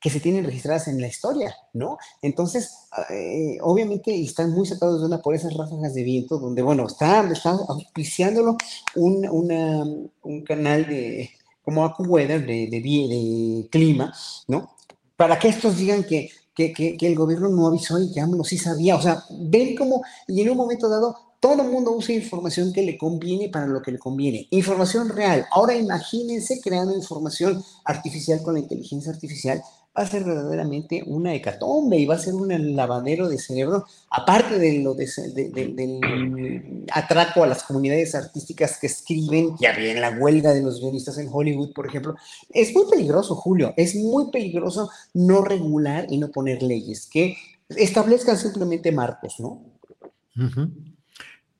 que 0.00 0.10
se 0.10 0.20
tienen 0.20 0.44
registradas 0.44 0.88
en 0.88 1.00
la 1.00 1.06
historia, 1.06 1.54
¿no? 1.72 1.98
Entonces, 2.20 2.88
eh, 3.10 3.58
obviamente 3.62 4.14
están 4.20 4.50
muy 4.52 4.66
sacados 4.66 5.08
de 5.08 5.18
por 5.18 5.34
esas 5.34 5.54
ráfagas 5.54 5.94
de 5.94 6.02
viento, 6.02 6.38
donde, 6.38 6.62
bueno, 6.62 6.86
está, 6.86 7.20
está 7.30 7.50
auspiciándolo 7.50 8.56
un, 8.96 10.10
un 10.22 10.44
canal 10.44 10.86
de, 10.86 11.30
como 11.64 11.84
AccuWeather, 11.84 12.46
de, 12.46 12.68
de, 12.68 12.80
de, 12.80 13.68
clima, 13.70 14.12
¿no? 14.46 14.74
Para 15.16 15.38
que 15.38 15.48
estos 15.48 15.76
digan 15.76 16.04
que, 16.04 16.30
que, 16.58 16.96
el 17.00 17.14
gobierno 17.14 17.48
no 17.48 17.68
avisó 17.68 18.00
y 18.00 18.12
que 18.12 18.20
AMLO 18.20 18.42
sí 18.42 18.58
sabía, 18.58 18.96
o 18.96 19.00
sea, 19.00 19.24
ven 19.30 19.76
como, 19.76 20.02
y 20.26 20.40
en 20.42 20.50
un 20.50 20.56
momento 20.56 20.88
dado, 20.88 21.16
todo 21.40 21.62
el 21.62 21.70
mundo 21.70 21.92
usa 21.92 22.16
información 22.16 22.72
que 22.72 22.82
le 22.82 22.98
conviene 22.98 23.48
para 23.48 23.66
lo 23.66 23.80
que 23.80 23.92
le 23.92 23.98
conviene. 23.98 24.48
Información 24.50 25.08
real. 25.08 25.46
Ahora 25.52 25.76
imagínense 25.76 26.60
creando 26.60 26.96
información 26.96 27.62
artificial 27.84 28.42
con 28.42 28.54
la 28.54 28.60
inteligencia 28.60 29.12
artificial. 29.12 29.62
Va 29.98 30.04
a 30.04 30.06
ser 30.06 30.22
verdaderamente 30.22 31.02
una 31.06 31.34
hecatombe 31.34 31.98
y 31.98 32.06
va 32.06 32.14
a 32.14 32.20
ser 32.20 32.32
un 32.32 32.76
lavadero 32.76 33.28
de 33.28 33.36
cerebro, 33.36 33.84
aparte 34.10 34.56
de 34.56 34.78
lo 34.78 34.94
del 34.94 36.84
atraco 36.92 37.42
a 37.42 37.48
las 37.48 37.64
comunidades 37.64 38.14
artísticas 38.14 38.78
que 38.78 38.86
escriben, 38.86 39.56
ya 39.58 39.72
bien 39.72 40.00
la 40.00 40.10
huelga 40.10 40.54
de 40.54 40.62
los 40.62 40.78
guionistas 40.78 41.18
en 41.18 41.28
Hollywood, 41.28 41.72
por 41.72 41.88
ejemplo. 41.88 42.14
Es 42.50 42.72
muy 42.72 42.88
peligroso, 42.88 43.34
Julio, 43.34 43.74
es 43.76 43.96
muy 43.96 44.30
peligroso 44.30 44.88
no 45.14 45.42
regular 45.42 46.06
y 46.08 46.18
no 46.18 46.30
poner 46.30 46.62
leyes 46.62 47.08
que 47.10 47.36
establezcan 47.68 48.38
simplemente 48.38 48.92
marcos, 48.92 49.40
¿no? 49.40 49.64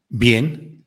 Bien, 0.09 0.87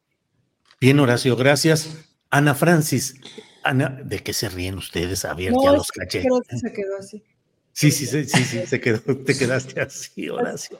bien, 0.79 0.99
Horacio, 1.01 1.35
gracias. 1.35 1.89
Ana 2.29 2.55
Francis, 2.55 3.15
Ana, 3.61 3.89
¿de 4.05 4.19
qué 4.19 4.31
se 4.31 4.47
ríen 4.47 4.77
ustedes? 4.77 5.25
A 5.25 5.33
ver, 5.33 5.51
ya 5.61 5.73
los 5.73 5.91
caché. 5.91 6.21
se 6.21 6.71
quedó 6.71 6.97
así. 6.97 7.21
Sí, 7.73 7.89
sí, 7.89 8.05
sí, 8.05 8.25
sí, 8.25 8.43
sí, 8.43 8.65
se 8.65 8.81
quedó, 8.81 8.99
te 8.99 9.37
quedaste 9.37 9.79
así, 9.81 10.29
Horacio. 10.29 10.79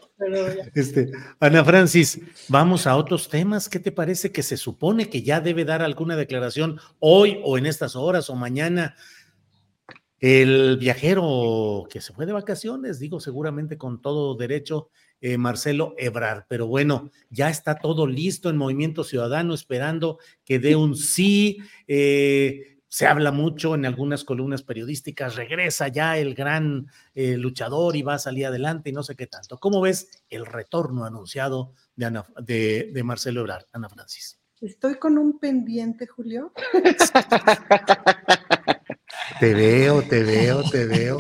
Este, 0.74 1.12
Ana 1.40 1.64
Francis, 1.64 2.20
vamos 2.50 2.86
a 2.86 2.96
otros 2.96 3.30
temas. 3.30 3.70
¿Qué 3.70 3.80
te 3.80 3.92
parece 3.92 4.32
que 4.32 4.44
se 4.44 4.58
supone 4.58 5.10
que 5.10 5.24
ya 5.24 5.40
debe 5.40 5.64
dar 5.64 5.82
alguna 5.82 6.16
declaración 6.16 6.80
hoy 7.00 7.40
o 7.44 7.58
en 7.58 7.66
estas 7.66 7.96
horas 7.96 8.30
o 8.30 8.36
mañana? 8.36 8.96
El 10.20 10.78
viajero 10.78 11.88
que 11.90 12.00
se 12.00 12.14
fue 12.14 12.28
de 12.28 12.34
vacaciones, 12.34 13.00
digo 13.00 13.20
seguramente 13.20 13.78
con 13.78 14.02
todo 14.02 14.36
derecho, 14.36 14.90
eh, 15.20 15.38
Marcelo 15.38 15.96
Ebrar. 15.98 16.46
Pero 16.48 16.68
bueno, 16.68 17.10
ya 17.30 17.50
está 17.50 17.76
todo 17.76 18.06
listo 18.06 18.50
en 18.50 18.58
Movimiento 18.58 19.04
Ciudadano, 19.04 19.54
esperando 19.54 20.20
que 20.46 20.60
dé 20.60 20.76
un 20.76 20.96
sí. 20.96 21.60
Eh, 21.88 22.71
se 22.92 23.08
habla 23.08 23.32
mucho 23.32 23.74
en 23.74 23.86
algunas 23.86 24.26
columnas 24.26 24.64
periodísticas, 24.64 25.38
regresa 25.38 25.88
ya 25.88 26.18
el 26.18 26.36
gran 26.36 26.88
eh, 27.16 27.38
luchador 27.38 27.96
y 27.96 28.02
va 28.02 28.16
a 28.16 28.20
salir 28.20 28.46
adelante 28.48 28.90
y 28.90 28.94
no 28.94 29.02
sé 29.02 29.16
qué 29.16 29.28
tanto. 29.28 29.58
¿Cómo 29.60 29.80
ves 29.80 30.26
el 30.30 30.46
retorno 30.46 31.06
anunciado 31.06 31.74
de, 31.96 32.92
de, 32.94 33.04
Marcelo 33.06 33.40
Ebrard, 33.40 33.64
Ana 33.72 33.88
Francis? 33.88 34.42
Estoy 34.60 34.96
con 34.96 35.18
un 35.18 35.40
pendiente, 35.40 36.06
Julio. 36.06 36.52
te 39.40 39.54
veo, 39.54 40.02
te 40.02 40.24
veo, 40.24 40.62
te 40.70 40.86
veo. 40.86 41.16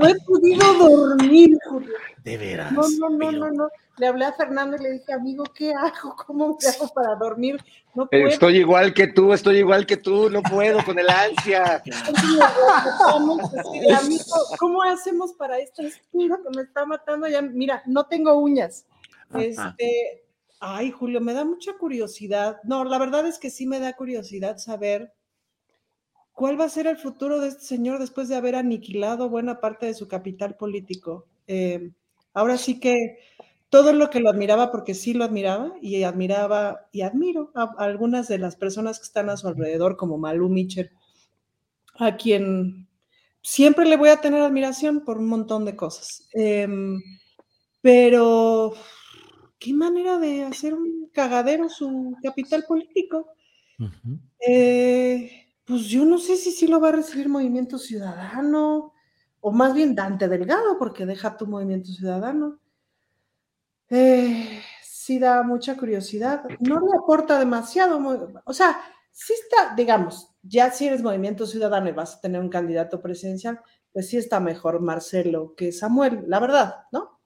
No 0.00 0.08
he 0.08 0.14
podido 0.20 0.74
dormir, 0.78 1.58
Julio. 1.68 1.92
De 2.26 2.36
veras. 2.36 2.72
No, 2.72 2.82
no, 2.98 3.08
no, 3.08 3.30
no, 3.30 3.50
no. 3.52 3.68
Le 3.98 4.08
hablé 4.08 4.24
a 4.24 4.32
Fernando 4.32 4.76
y 4.76 4.82
le 4.82 4.90
dije, 4.90 5.12
amigo, 5.12 5.44
¿qué 5.44 5.72
hago? 5.72 6.16
¿Cómo 6.26 6.58
me 6.60 6.68
hago 6.68 6.92
para 6.92 7.14
dormir? 7.14 7.56
No 7.94 8.08
puedo. 8.08 8.26
Estoy 8.26 8.56
igual 8.56 8.92
que 8.92 9.06
tú, 9.06 9.32
estoy 9.32 9.58
igual 9.58 9.86
que 9.86 9.96
tú, 9.96 10.28
no 10.28 10.42
puedo 10.42 10.84
con 10.84 10.98
el 10.98 11.08
ansia. 11.08 11.80
amigo, 13.96 14.24
¿cómo 14.58 14.82
hacemos 14.82 15.34
para 15.34 15.60
este 15.60 15.86
espíritu 15.86 16.42
que 16.42 16.56
me 16.56 16.62
está 16.62 16.84
matando? 16.84 17.28
Ya, 17.28 17.42
mira, 17.42 17.84
no 17.86 18.06
tengo 18.06 18.34
uñas. 18.34 18.86
Este, 19.32 20.24
ay, 20.58 20.90
Julio, 20.90 21.20
me 21.20 21.32
da 21.32 21.44
mucha 21.44 21.74
curiosidad. 21.74 22.58
No, 22.64 22.84
la 22.84 22.98
verdad 22.98 23.24
es 23.28 23.38
que 23.38 23.50
sí 23.50 23.68
me 23.68 23.78
da 23.78 23.92
curiosidad 23.92 24.58
saber 24.58 25.12
cuál 26.32 26.60
va 26.60 26.64
a 26.64 26.70
ser 26.70 26.88
el 26.88 26.96
futuro 26.96 27.38
de 27.38 27.50
este 27.50 27.62
señor 27.62 28.00
después 28.00 28.28
de 28.28 28.34
haber 28.34 28.56
aniquilado 28.56 29.28
buena 29.28 29.60
parte 29.60 29.86
de 29.86 29.94
su 29.94 30.08
capital 30.08 30.56
político. 30.56 31.28
Eh, 31.46 31.92
ahora 32.36 32.58
sí 32.58 32.78
que 32.78 33.18
todo 33.70 33.94
lo 33.94 34.10
que 34.10 34.20
lo 34.20 34.28
admiraba, 34.28 34.70
porque 34.70 34.94
sí 34.94 35.14
lo 35.14 35.24
admiraba, 35.24 35.72
y 35.80 36.02
admiraba 36.02 36.86
y 36.92 37.00
admiro 37.00 37.50
a, 37.54 37.74
algunas 37.78 38.28
de 38.28 38.38
las 38.38 38.56
personas 38.56 38.98
que 38.98 39.06
están 39.06 39.30
a 39.30 39.38
su 39.38 39.48
alrededor, 39.48 39.96
como 39.96 40.18
Malu 40.18 40.50
Mitchell, 40.50 40.90
a 41.98 42.16
quien 42.16 42.88
siempre 43.42 43.86
le 43.86 43.96
voy 43.96 44.10
a 44.10 44.20
tener 44.20 44.42
admiración 44.42 45.02
por 45.02 45.16
un 45.18 45.28
montón 45.28 45.64
de 45.64 45.76
cosas. 45.76 46.28
Em, 46.34 47.00
pero, 47.80 48.74
¿qué 49.58 49.72
manera 49.72 50.18
de 50.18 50.44
hacer 50.44 50.74
un 50.74 51.08
cagadero 51.12 51.70
su 51.70 52.16
capital 52.22 52.64
político? 52.68 53.32
Eh, 54.46 55.48
pues 55.64 55.86
yo 55.86 56.04
no 56.04 56.18
sé 56.18 56.36
si 56.36 56.52
sí 56.52 56.66
lo 56.66 56.80
va 56.80 56.90
a 56.90 56.92
recibir 56.92 57.30
Movimiento 57.30 57.78
Ciudadano, 57.78 58.92
o 59.46 59.52
más 59.52 59.74
bien 59.74 59.94
Dante 59.94 60.26
Delgado, 60.26 60.76
porque 60.76 61.06
deja 61.06 61.36
tu 61.36 61.46
Movimiento 61.46 61.92
Ciudadano. 61.92 62.58
Eh, 63.88 64.60
sí 64.82 65.20
da 65.20 65.44
mucha 65.44 65.76
curiosidad. 65.76 66.42
No 66.58 66.80
le 66.80 66.98
aporta 66.98 67.38
demasiado. 67.38 68.00
O 68.44 68.52
sea, 68.52 68.76
sí 69.12 69.34
está, 69.34 69.72
digamos, 69.76 70.34
ya 70.42 70.72
si 70.72 70.88
eres 70.88 71.00
movimiento 71.00 71.46
ciudadano 71.46 71.88
y 71.88 71.92
vas 71.92 72.16
a 72.16 72.20
tener 72.22 72.40
un 72.40 72.48
candidato 72.48 73.00
presidencial, 73.00 73.60
pues 73.92 74.08
sí 74.08 74.16
está 74.16 74.40
mejor 74.40 74.80
Marcelo 74.80 75.54
que 75.54 75.70
Samuel, 75.70 76.24
la 76.26 76.40
verdad, 76.40 76.74
¿no? 76.90 77.20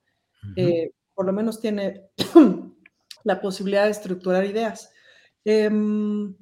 Eh, 0.56 0.92
por 1.14 1.24
lo 1.24 1.32
menos 1.32 1.58
tiene 1.58 2.10
la 3.24 3.40
posibilidad 3.40 3.84
de 3.84 3.92
estructurar 3.92 4.44
ideas 4.44 4.92
em, 5.42 6.36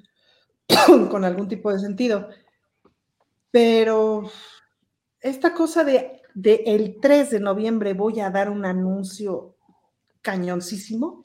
con 1.09 1.25
algún 1.25 1.47
tipo 1.47 1.73
de 1.73 1.79
sentido. 1.79 2.31
Pero 3.53 4.29
esta 5.21 5.55
cosa 5.55 5.85
de, 5.85 6.23
de 6.35 6.63
el 6.67 6.99
3 7.01 7.31
de 7.31 7.41
noviembre 7.41 7.95
voy 7.95 8.21
a 8.21 8.31
dar 8.31 8.51
un 8.51 8.65
anuncio 8.65 9.57
cañoncísimo, 10.23 11.23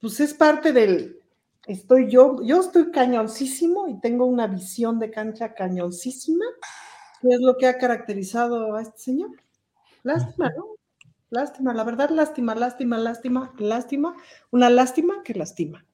pues 0.00 0.20
es 0.20 0.34
parte 0.34 0.72
del, 0.72 1.20
estoy 1.66 2.10
yo, 2.10 2.42
yo 2.42 2.60
estoy 2.60 2.90
cañoncísimo 2.90 3.88
y 3.88 4.00
tengo 4.00 4.26
una 4.26 4.46
visión 4.46 4.98
de 4.98 5.10
cancha 5.10 5.54
cañoncísima, 5.54 6.44
que 7.20 7.28
es 7.28 7.40
lo 7.40 7.56
que 7.56 7.66
ha 7.66 7.78
caracterizado 7.78 8.74
a 8.74 8.82
este 8.82 8.98
señor. 8.98 9.30
Lástima, 10.02 10.50
¿no? 10.56 10.66
Lástima, 11.30 11.72
la 11.72 11.84
verdad, 11.84 12.10
lástima, 12.10 12.54
lástima, 12.54 12.98
lástima, 12.98 13.54
lástima, 13.58 14.16
una 14.50 14.68
lástima 14.68 15.22
que 15.24 15.34
lastima. 15.34 15.84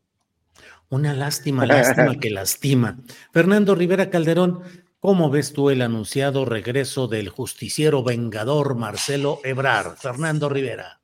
Una 0.90 1.14
lástima, 1.14 1.66
lástima 1.66 2.16
que 2.20 2.30
lastima. 2.30 2.98
Fernando 3.30 3.74
Rivera 3.74 4.11
Calderón, 4.11 4.62
¿cómo 5.00 5.30
ves 5.30 5.52
tú 5.52 5.70
el 5.70 5.82
anunciado 5.82 6.44
regreso 6.44 7.08
del 7.08 7.28
justiciero 7.28 8.02
vengador 8.02 8.74
Marcelo 8.76 9.40
Ebrar? 9.44 9.96
Fernando 9.96 10.48
Rivera. 10.48 11.00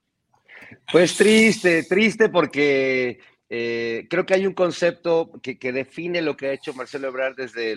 Pues 0.91 1.17
triste, 1.17 1.85
triste 1.85 2.29
porque 2.29 3.19
eh, 3.49 4.07
creo 4.09 4.27
que 4.27 4.35
hay 4.35 4.47
un 4.47 4.55
concepto 4.55 5.31
que, 5.43 5.73
define 5.73 6.23
lo 6.23 6.37
que 6.37 6.49
ha 6.49 6.53
hecho 6.53 6.75
Marcelo 6.75 7.09
Ebrard 7.09 7.37
desde 7.37 7.77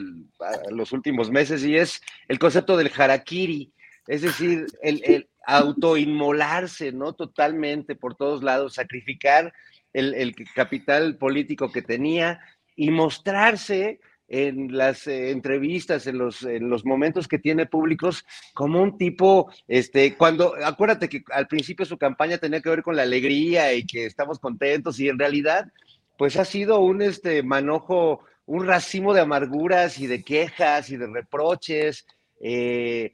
los 0.70 0.92
últimos 0.92 1.30
meses 1.30 1.64
y 1.64 1.76
es 1.76 2.02
el 2.28 2.40
concepto 2.40 2.78
del 2.78 2.92
harakiri, 2.96 3.72
es 4.08 4.22
decir, 4.22 4.66
el, 4.82 5.30
autoinmolarse, 5.46 6.92
¿no? 6.92 7.14
Totalmente 7.14 7.96
por 7.96 8.16
todos 8.16 8.44
lados, 8.44 8.74
sacrificar 8.74 9.54
el 9.94 10.36
capital 10.54 11.18
político 11.18 11.72
que 11.72 11.82
tenía 11.82 12.42
y 12.76 12.92
mostrarse 12.92 14.00
en 14.28 14.76
las 14.76 15.08
eh, 15.08 15.32
entrevistas, 15.32 16.08
en 16.08 16.18
los, 16.18 16.44
en 16.44 16.70
los 16.70 16.86
momentos 16.86 17.28
que 17.28 17.40
tiene 17.40 17.66
públicos, 17.66 18.26
como 18.54 18.82
un 18.82 18.98
tipo, 18.98 19.52
este, 19.68 20.16
cuando, 20.16 20.54
acuérdate 20.64 21.08
que 21.08 21.24
al 21.32 21.48
principio 21.48 21.86
su 21.86 21.98
campaña 21.98 22.38
tenía 22.38 22.62
que 22.62 22.70
ver 22.70 22.84
con 22.84 22.96
la 22.96 23.04
alegría 23.04 23.74
y 23.74 23.86
que 23.86 24.06
estamos 24.06 24.40
contentos 24.40 25.00
y 25.00 25.08
en 25.10 25.20
realidad, 25.20 25.72
pues 26.18 26.36
ha 26.38 26.46
sido 26.46 26.80
un 26.80 27.02
este, 27.02 27.44
manojo, 27.44 28.22
un 28.46 28.66
racimo 28.66 29.14
de 29.14 29.22
amarguras 29.22 30.00
y 30.00 30.08
de 30.08 30.24
quejas 30.24 30.90
y 30.90 30.98
de 30.98 31.08
reproches, 31.08 32.06
eh, 32.42 33.14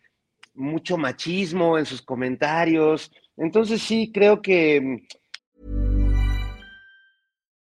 mucho 0.56 0.98
machismo 0.98 1.78
en 1.78 1.86
sus 1.86 2.02
comentarios. 2.02 3.12
Entonces 3.38 3.82
sí, 3.82 4.12
creo 4.14 4.42
que 4.42 5.06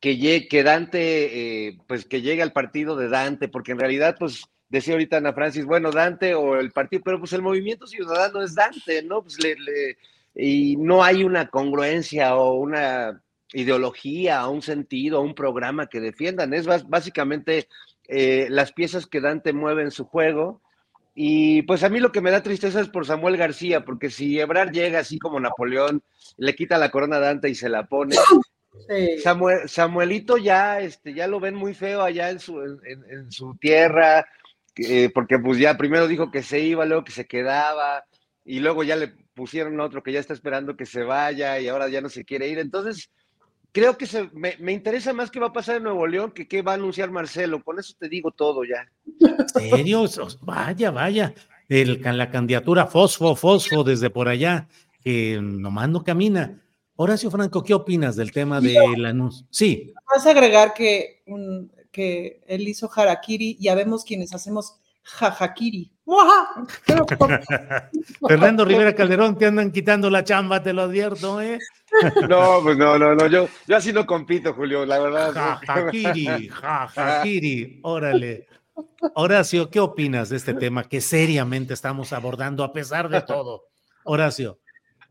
que, 0.00 0.62
Dante, 0.64 1.68
eh, 1.68 1.78
pues 1.86 2.04
que 2.04 2.22
llegue 2.22 2.42
al 2.42 2.52
partido 2.52 2.96
de 2.96 3.08
Dante, 3.08 3.48
porque 3.48 3.72
en 3.72 3.78
realidad, 3.78 4.16
pues 4.18 4.44
decía 4.68 4.94
ahorita 4.94 5.18
Ana 5.18 5.32
Francis, 5.32 5.64
bueno, 5.64 5.90
Dante 5.90 6.34
o 6.34 6.56
el 6.56 6.70
partido, 6.70 7.02
pero 7.04 7.18
pues 7.18 7.32
el 7.32 7.42
movimiento 7.42 7.86
ciudadano 7.86 8.42
es 8.42 8.54
Dante, 8.54 9.02
¿no? 9.02 9.22
Pues 9.22 9.42
le, 9.42 9.54
le, 9.56 9.96
y 10.34 10.76
no 10.76 11.04
hay 11.04 11.24
una 11.24 11.48
congruencia 11.48 12.36
o 12.36 12.54
una 12.54 13.22
ideología, 13.52 14.46
un 14.48 14.62
sentido, 14.62 15.20
un 15.20 15.34
programa 15.34 15.86
que 15.86 16.00
defiendan. 16.00 16.54
Es 16.54 16.66
básicamente 16.88 17.68
eh, 18.08 18.46
las 18.50 18.72
piezas 18.72 19.06
que 19.06 19.20
Dante 19.20 19.52
mueve 19.52 19.82
en 19.82 19.90
su 19.90 20.04
juego. 20.04 20.62
Y 21.14 21.62
pues 21.62 21.84
a 21.84 21.90
mí 21.90 22.00
lo 22.00 22.10
que 22.10 22.22
me 22.22 22.30
da 22.30 22.42
tristeza 22.42 22.80
es 22.80 22.88
por 22.88 23.04
Samuel 23.04 23.36
García, 23.36 23.84
porque 23.84 24.08
si 24.08 24.40
Ebrard 24.40 24.72
llega 24.72 25.00
así 25.00 25.18
como 25.18 25.38
Napoleón, 25.38 26.02
le 26.38 26.54
quita 26.54 26.78
la 26.78 26.90
corona 26.90 27.16
a 27.16 27.20
Dante 27.20 27.50
y 27.50 27.54
se 27.54 27.68
la 27.68 27.86
pone, 27.86 28.16
Samuel, 29.22 29.68
Samuelito 29.68 30.36
ya, 30.36 30.80
este, 30.80 31.14
ya 31.14 31.26
lo 31.26 31.40
ven 31.40 31.54
muy 31.54 31.74
feo 31.74 32.02
allá 32.02 32.30
en 32.30 32.40
su, 32.40 32.60
en, 32.60 32.80
en 33.10 33.30
su 33.30 33.54
tierra, 33.56 34.26
eh, 34.76 35.10
porque 35.12 35.38
pues 35.38 35.58
ya 35.58 35.76
primero 35.76 36.08
dijo 36.08 36.30
que 36.30 36.42
se 36.42 36.60
iba, 36.60 36.84
luego 36.84 37.04
que 37.04 37.12
se 37.12 37.26
quedaba, 37.26 38.04
y 38.44 38.60
luego 38.60 38.82
ya 38.82 38.96
le 38.96 39.08
pusieron 39.34 39.80
otro 39.80 40.02
que 40.02 40.12
ya 40.12 40.20
está 40.20 40.34
esperando 40.34 40.76
que 40.76 40.86
se 40.86 41.02
vaya 41.02 41.58
y 41.60 41.68
ahora 41.68 41.88
ya 41.88 42.00
no 42.00 42.08
se 42.08 42.24
quiere 42.24 42.48
ir. 42.48 42.58
Entonces, 42.58 43.10
creo 43.72 43.96
que 43.96 44.06
se, 44.06 44.30
me, 44.32 44.56
me, 44.58 44.72
interesa 44.72 45.12
más 45.12 45.30
qué 45.30 45.40
va 45.40 45.48
a 45.48 45.52
pasar 45.52 45.76
en 45.76 45.84
Nuevo 45.84 46.06
León 46.06 46.32
que 46.32 46.48
qué 46.48 46.62
va 46.62 46.72
a 46.72 46.76
anunciar 46.76 47.10
Marcelo. 47.10 47.62
Con 47.62 47.78
eso 47.78 47.94
te 47.98 48.08
digo 48.08 48.30
todo 48.30 48.64
ya. 48.64 48.86
¿En 49.20 49.48
serio? 49.48 50.04
Vaya, 50.42 50.90
vaya. 50.90 51.34
El, 51.68 52.02
la 52.02 52.30
candidatura 52.30 52.86
Fosfo, 52.86 53.34
Fosfo 53.34 53.82
desde 53.84 54.10
por 54.10 54.28
allá, 54.28 54.68
que 55.02 55.38
nomás 55.40 55.88
no 55.88 56.04
camina. 56.04 56.61
Horacio 56.96 57.30
Franco, 57.30 57.62
¿qué 57.62 57.74
opinas 57.74 58.16
del 58.16 58.32
tema 58.32 58.60
del 58.60 59.04
anuncio? 59.04 59.46
Sí. 59.50 59.92
Vas 60.14 60.26
a 60.26 60.30
agregar 60.30 60.74
que, 60.74 61.22
un, 61.26 61.72
que 61.90 62.42
él 62.46 62.68
hizo 62.68 62.90
harakiri, 62.94 63.56
ya 63.58 63.74
vemos 63.74 64.04
quienes 64.04 64.34
hacemos 64.34 64.76
jajakiri. 65.02 65.92
Fernando 68.28 68.64
Rivera 68.64 68.94
Calderón, 68.94 69.38
te 69.38 69.46
andan 69.46 69.70
quitando 69.70 70.10
la 70.10 70.24
chamba, 70.24 70.62
te 70.62 70.72
lo 70.72 70.82
advierto, 70.82 71.40
¿eh? 71.40 71.58
No, 72.28 72.60
pues 72.62 72.76
no, 72.76 72.98
no, 72.98 73.14
no, 73.14 73.26
yo, 73.26 73.48
yo 73.66 73.76
así 73.76 73.92
no 73.92 74.06
compito, 74.06 74.54
Julio, 74.54 74.86
la 74.86 74.98
verdad. 74.98 75.32
Jajakiri, 75.32 76.48
jajakiri, 76.48 77.80
órale. 77.82 78.46
Horacio, 79.14 79.70
¿qué 79.70 79.80
opinas 79.80 80.30
de 80.30 80.36
este 80.36 80.54
tema 80.54 80.84
que 80.84 81.00
seriamente 81.00 81.74
estamos 81.74 82.12
abordando 82.12 82.64
a 82.64 82.72
pesar 82.72 83.08
de 83.08 83.22
todo? 83.22 83.64
Horacio. 84.04 84.58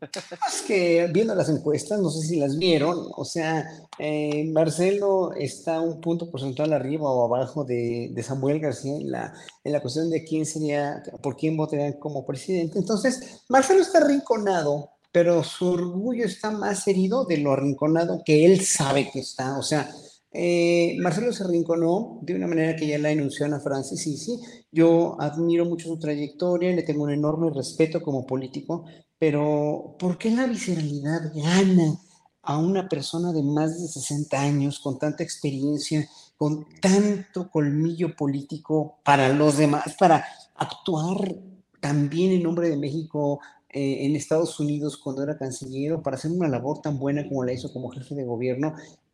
Es 0.01 0.63
que 0.63 1.07
viendo 1.13 1.35
las 1.35 1.49
encuestas, 1.49 1.99
no 1.99 2.09
sé 2.09 2.25
si 2.25 2.39
las 2.39 2.57
vieron, 2.57 3.07
o 3.15 3.23
sea, 3.23 3.67
eh, 3.99 4.49
Marcelo 4.51 5.31
está 5.33 5.79
un 5.79 6.01
punto 6.01 6.31
porcentual 6.31 6.73
arriba 6.73 7.09
o 7.11 7.25
abajo 7.25 7.63
de, 7.63 8.09
de, 8.11 8.23
Samuel 8.23 8.59
García 8.59 8.95
en 8.95 9.11
la, 9.11 9.33
en 9.63 9.71
la 9.71 9.79
cuestión 9.79 10.09
de 10.09 10.23
quién 10.23 10.47
sería, 10.47 11.03
por 11.21 11.37
quién 11.37 11.55
votarían 11.55 11.93
como 11.93 12.25
presidente. 12.25 12.79
Entonces, 12.79 13.43
Marcelo 13.47 13.81
está 13.81 13.99
arrinconado, 13.99 14.89
pero 15.11 15.43
su 15.43 15.67
orgullo 15.69 16.25
está 16.25 16.49
más 16.49 16.87
herido 16.87 17.25
de 17.25 17.37
lo 17.37 17.51
arrinconado 17.51 18.23
que 18.25 18.45
él 18.45 18.61
sabe 18.65 19.11
que 19.11 19.19
está. 19.19 19.59
O 19.59 19.63
sea, 19.63 19.93
eh, 20.33 20.95
Marcelo 20.99 21.33
se 21.33 21.43
arrinconó 21.43 22.19
de 22.21 22.35
una 22.35 22.47
manera 22.47 22.75
que 22.75 22.87
ya 22.87 22.97
la 22.97 23.11
enunció 23.11 23.45
Ana 23.45 23.59
Francis, 23.59 24.01
sí, 24.01 24.15
sí, 24.17 24.39
yo 24.71 25.19
admiro 25.19 25.65
mucho 25.65 25.87
su 25.87 25.99
trayectoria, 25.99 26.71
le 26.71 26.83
tengo 26.83 27.03
un 27.03 27.11
enorme 27.11 27.49
respeto 27.53 28.01
como 28.01 28.25
político, 28.25 28.85
pero 29.19 29.95
¿por 29.99 30.17
qué 30.17 30.31
la 30.31 30.47
visceralidad 30.47 31.33
gana 31.35 31.99
a 32.43 32.57
una 32.57 32.87
persona 32.87 33.31
de 33.31 33.43
más 33.43 33.79
de 33.79 33.87
60 33.87 34.39
años, 34.39 34.79
con 34.79 34.97
tanta 34.97 35.23
experiencia, 35.23 36.07
con 36.37 36.65
tanto 36.81 37.49
colmillo 37.51 38.15
político 38.15 38.99
para 39.03 39.29
los 39.33 39.57
demás, 39.57 39.95
para 39.99 40.25
actuar 40.55 41.35
también 41.79 42.31
en 42.31 42.43
nombre 42.43 42.69
de 42.69 42.77
México 42.77 43.39
eh, 43.69 44.05
en 44.05 44.15
Estados 44.15 44.59
Unidos 44.59 44.97
cuando 44.97 45.23
era 45.23 45.37
canciller, 45.37 46.01
para 46.01 46.17
hacer 46.17 46.31
una 46.31 46.47
labor 46.47 46.81
tan 46.81 46.97
buena 46.97 47.27
como 47.27 47.43
la 47.43 47.53
hizo 47.53 47.71
como 47.71 47.89
jefe 47.89 48.15
de 48.15 48.23
gobierno? 48.23 48.73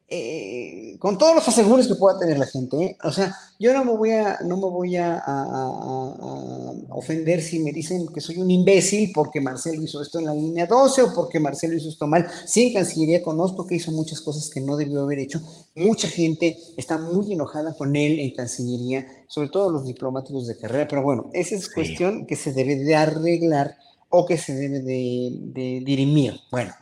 Eh, 0.10 0.96
con 1.00 1.17
todos 1.17 1.36
los 1.36 1.46
aseguros 1.46 1.86
que 1.86 1.96
pueda 1.96 2.17
tener 2.17 2.39
la 2.39 2.46
gente, 2.46 2.82
¿eh? 2.82 2.98
o 3.04 3.12
sea, 3.12 3.36
yo 3.60 3.74
no 3.74 3.84
me 3.84 3.91
voy 3.91 4.12
a, 4.12 4.39
no 4.46 4.56
me 4.56 4.70
voy 4.70 4.96
a, 4.96 5.15
a, 5.15 5.43
a, 5.43 6.96
ofender 6.96 7.41
si 7.41 7.60
me 7.60 7.74
dicen 7.74 8.08
que 8.08 8.22
soy 8.22 8.38
un 8.38 8.50
imbécil 8.50 9.12
porque 9.13 9.41
Marcelo 9.41 9.82
hizo 9.82 10.02
esto 10.02 10.20
en 10.20 10.26
la 10.26 10.34
línea 10.34 10.65
12 10.65 11.02
o 11.02 11.13
porque 11.13 11.41
Marcelo 11.41 11.76
hizo 11.76 11.89
esto 11.89 12.08
mal. 12.08 12.26
Sí, 12.46 12.67
en 12.67 12.74
Cancillería 12.76 13.22
conozco 13.22 13.67
que 13.67 13.76
hizo 13.76 13.91
muchas 13.91 14.22
cosas 14.22 14.50
que 14.50 14.62
no 14.62 14.78
debió 14.78 15.02
haber 15.02 15.20
hecho. 15.20 15.41
Mucha 15.76 16.08
gente 16.08 16.58
está 16.78 16.98
muy 16.98 17.34
enojada 17.34 17.74
con 17.74 17.93
él 17.98 18.22
en 18.22 18.34
Cancillería, 18.34 19.06
sobre 19.28 19.50
todo 19.50 19.70
los 19.70 19.86
diplomáticos 19.86 20.48
de 20.48 20.58
carrera, 20.58 20.88
pero 20.88 21.04
bueno, 21.04 21.30
esa 21.34 21.56
es 21.56 21.67
cuestión 21.67 22.26
que 22.26 22.38
se 22.38 22.54
debe 22.54 22.78
de 22.78 22.96
arreglar 22.96 23.76
o 24.08 24.26
que 24.26 24.38
se 24.38 24.56
debe 24.56 24.80
de, 24.80 25.32
de 25.54 25.82
dirimir. 25.84 26.39
Bueno, 26.50 26.74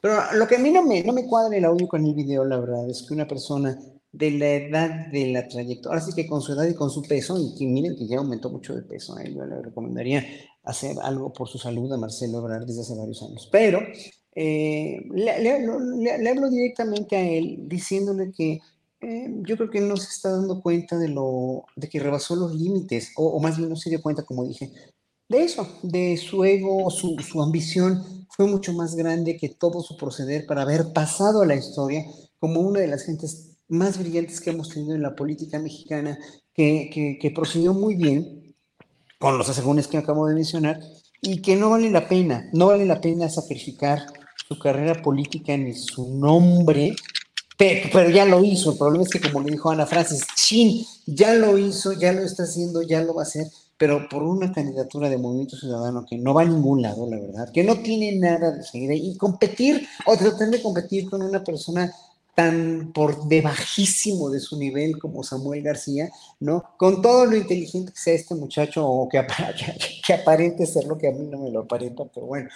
pero 0.00 0.20
lo 0.34 0.46
que 0.46 0.56
a 0.56 0.58
mí 0.58 0.70
no 0.70 0.82
me, 0.82 1.02
no 1.02 1.12
me 1.12 1.26
cuadra 1.26 1.56
el 1.56 1.64
audio 1.64 1.88
con 1.88 2.04
el 2.04 2.14
video, 2.14 2.44
la 2.44 2.58
verdad, 2.58 2.88
es 2.88 3.02
que 3.02 3.14
una 3.14 3.26
persona 3.26 3.78
de 4.12 4.30
la 4.32 4.48
edad 4.48 5.06
de 5.12 5.32
la 5.32 5.46
trayectoria, 5.46 5.98
así 5.98 6.12
que 6.12 6.26
con 6.26 6.40
su 6.40 6.52
edad 6.52 6.66
y 6.66 6.74
con 6.74 6.90
su 6.90 7.02
peso, 7.02 7.38
y 7.38 7.54
que 7.56 7.66
miren 7.66 7.96
que 7.96 8.06
ya 8.06 8.18
aumentó 8.18 8.50
mucho 8.50 8.74
de 8.74 8.82
peso, 8.82 9.18
¿eh? 9.18 9.32
yo 9.34 9.44
le 9.44 9.60
recomendaría 9.62 10.24
hacer 10.64 10.96
algo 11.02 11.32
por 11.32 11.48
su 11.48 11.58
salud 11.58 11.92
a 11.92 11.96
Marcelo 11.96 12.38
Ebrard 12.38 12.66
desde 12.66 12.82
hace 12.82 12.94
varios 12.94 13.22
años. 13.22 13.48
Pero 13.50 13.80
eh, 14.34 15.00
le, 15.10 15.42
le, 15.42 15.66
le, 15.66 16.18
le, 16.18 16.28
hablo 16.30 16.50
directamente 16.50 17.16
a 17.16 17.28
él 17.28 17.68
diciéndole 17.68 18.32
que 18.32 18.60
eh, 19.00 19.34
yo 19.42 19.56
creo 19.56 19.70
que 19.70 19.80
no 19.80 19.96
se 19.96 20.08
está 20.10 20.30
dando 20.30 20.60
cuenta 20.60 20.98
de, 20.98 21.08
lo, 21.08 21.64
de 21.76 21.88
que 21.88 22.00
rebasó 22.00 22.34
los 22.36 22.54
límites, 22.54 23.12
o, 23.16 23.28
o 23.28 23.40
más 23.40 23.56
bien 23.56 23.68
no 23.68 23.76
se 23.76 23.90
dio 23.90 24.02
cuenta, 24.02 24.24
como 24.24 24.44
dije, 24.44 24.72
de 25.28 25.42
eso, 25.44 25.68
de 25.82 26.16
su 26.16 26.44
ego, 26.44 26.90
su, 26.90 27.18
su, 27.18 27.42
ambición 27.42 28.17
fue 28.38 28.46
mucho 28.46 28.72
más 28.72 28.94
grande 28.94 29.36
que 29.36 29.48
todo 29.48 29.82
su 29.82 29.96
proceder 29.96 30.46
para 30.46 30.62
haber 30.62 30.92
pasado 30.92 31.42
a 31.42 31.46
la 31.46 31.56
historia 31.56 32.04
como 32.38 32.60
una 32.60 32.78
de 32.78 32.86
las 32.86 33.02
gentes 33.02 33.58
más 33.66 33.98
brillantes 33.98 34.40
que 34.40 34.50
hemos 34.50 34.68
tenido 34.68 34.94
en 34.94 35.02
la 35.02 35.16
política 35.16 35.58
mexicana, 35.58 36.16
que, 36.54 36.88
que, 36.94 37.18
que 37.20 37.32
procedió 37.32 37.74
muy 37.74 37.96
bien 37.96 38.54
con 39.18 39.38
los 39.38 39.48
asegúnes 39.48 39.88
que 39.88 39.98
acabo 39.98 40.28
de 40.28 40.36
mencionar 40.36 40.78
y 41.20 41.42
que 41.42 41.56
no 41.56 41.70
vale 41.70 41.90
la 41.90 42.08
pena, 42.08 42.48
no 42.52 42.68
vale 42.68 42.86
la 42.86 43.00
pena 43.00 43.28
sacrificar 43.28 44.06
su 44.46 44.56
carrera 44.56 45.02
política 45.02 45.56
ni 45.56 45.74
su 45.74 46.14
nombre, 46.16 46.94
pero, 47.56 47.90
pero, 47.92 48.10
ya 48.10 48.24
lo 48.24 48.44
hizo. 48.44 48.70
El 48.70 48.78
problema 48.78 49.02
es 49.02 49.10
que, 49.10 49.20
como 49.20 49.40
le 49.40 49.50
dijo 49.50 49.68
Ana 49.68 49.84
Francis, 49.84 50.24
chin, 50.36 50.86
ya 51.06 51.34
lo 51.34 51.58
hizo, 51.58 51.92
ya 51.92 52.12
lo 52.12 52.22
está 52.22 52.44
haciendo, 52.44 52.82
ya 52.82 53.02
lo 53.02 53.14
va 53.14 53.22
a 53.22 53.26
hacer 53.26 53.48
pero 53.78 54.08
por 54.08 54.24
una 54.24 54.52
candidatura 54.52 55.08
de 55.08 55.16
Movimiento 55.16 55.56
Ciudadano 55.56 56.04
que 56.04 56.18
no 56.18 56.34
va 56.34 56.42
a 56.42 56.46
ningún 56.46 56.82
lado, 56.82 57.08
la 57.08 57.18
verdad, 57.18 57.50
que 57.52 57.62
no 57.62 57.78
tiene 57.78 58.16
nada 58.16 58.50
de 58.50 58.64
seguida, 58.64 58.92
y 58.92 59.16
competir 59.16 59.86
o 60.04 60.16
tratar 60.16 60.50
de 60.50 60.60
competir 60.60 61.08
con 61.08 61.22
una 61.22 61.42
persona 61.44 61.92
tan 62.34 62.92
por 62.92 63.26
debajísimo 63.26 64.30
de 64.30 64.40
su 64.40 64.58
nivel 64.58 64.98
como 64.98 65.24
Samuel 65.24 65.62
García, 65.62 66.10
¿no? 66.38 66.64
Con 66.76 67.02
todo 67.02 67.26
lo 67.26 67.36
inteligente 67.36 67.92
que 67.92 67.98
sea 67.98 68.14
este 68.14 68.34
muchacho 68.34 68.86
o 68.86 69.08
que, 69.08 69.24
que, 70.06 70.12
aparente 70.12 70.66
ser 70.66 70.84
lo 70.84 70.98
que 70.98 71.08
a 71.08 71.12
mí 71.12 71.26
no 71.26 71.38
me 71.38 71.50
lo 71.50 71.60
aparenta, 71.60 72.04
pero 72.12 72.26
bueno, 72.26 72.48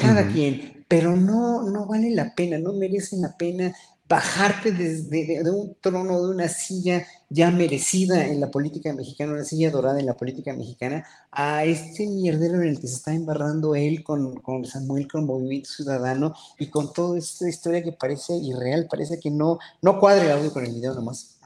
cada 0.00 0.26
quien, 0.28 0.84
pero 0.88 1.16
no, 1.16 1.62
no 1.62 1.86
vale 1.86 2.10
la 2.10 2.34
pena, 2.34 2.58
no 2.58 2.72
merece 2.72 3.16
la 3.16 3.36
pena 3.36 3.74
bajarte 4.10 4.72
desde 4.72 5.44
de 5.44 5.50
un 5.50 5.76
trono, 5.80 6.20
de 6.26 6.34
una 6.34 6.48
silla 6.48 7.06
ya 7.28 7.52
merecida 7.52 8.26
en 8.26 8.40
la 8.40 8.50
política 8.50 8.92
mexicana, 8.92 9.34
una 9.34 9.44
silla 9.44 9.70
dorada 9.70 10.00
en 10.00 10.06
la 10.06 10.16
política 10.16 10.52
mexicana, 10.52 11.06
a 11.30 11.64
este 11.64 12.08
mierdero 12.08 12.60
en 12.60 12.70
el 12.70 12.80
que 12.80 12.88
se 12.88 12.96
está 12.96 13.14
embarrando 13.14 13.76
él 13.76 14.02
con, 14.02 14.34
con 14.40 14.64
Samuel, 14.64 15.06
con 15.06 15.26
Movimiento 15.26 15.70
Ciudadano 15.70 16.34
y 16.58 16.66
con 16.66 16.92
toda 16.92 17.18
esta 17.18 17.48
historia 17.48 17.84
que 17.84 17.92
parece 17.92 18.36
irreal, 18.36 18.88
parece 18.90 19.20
que 19.20 19.30
no, 19.30 19.60
no 19.80 20.00
cuadra 20.00 20.24
el 20.24 20.32
audio 20.32 20.52
con 20.52 20.66
el 20.66 20.74
video 20.74 20.92
nomás. 20.92 21.38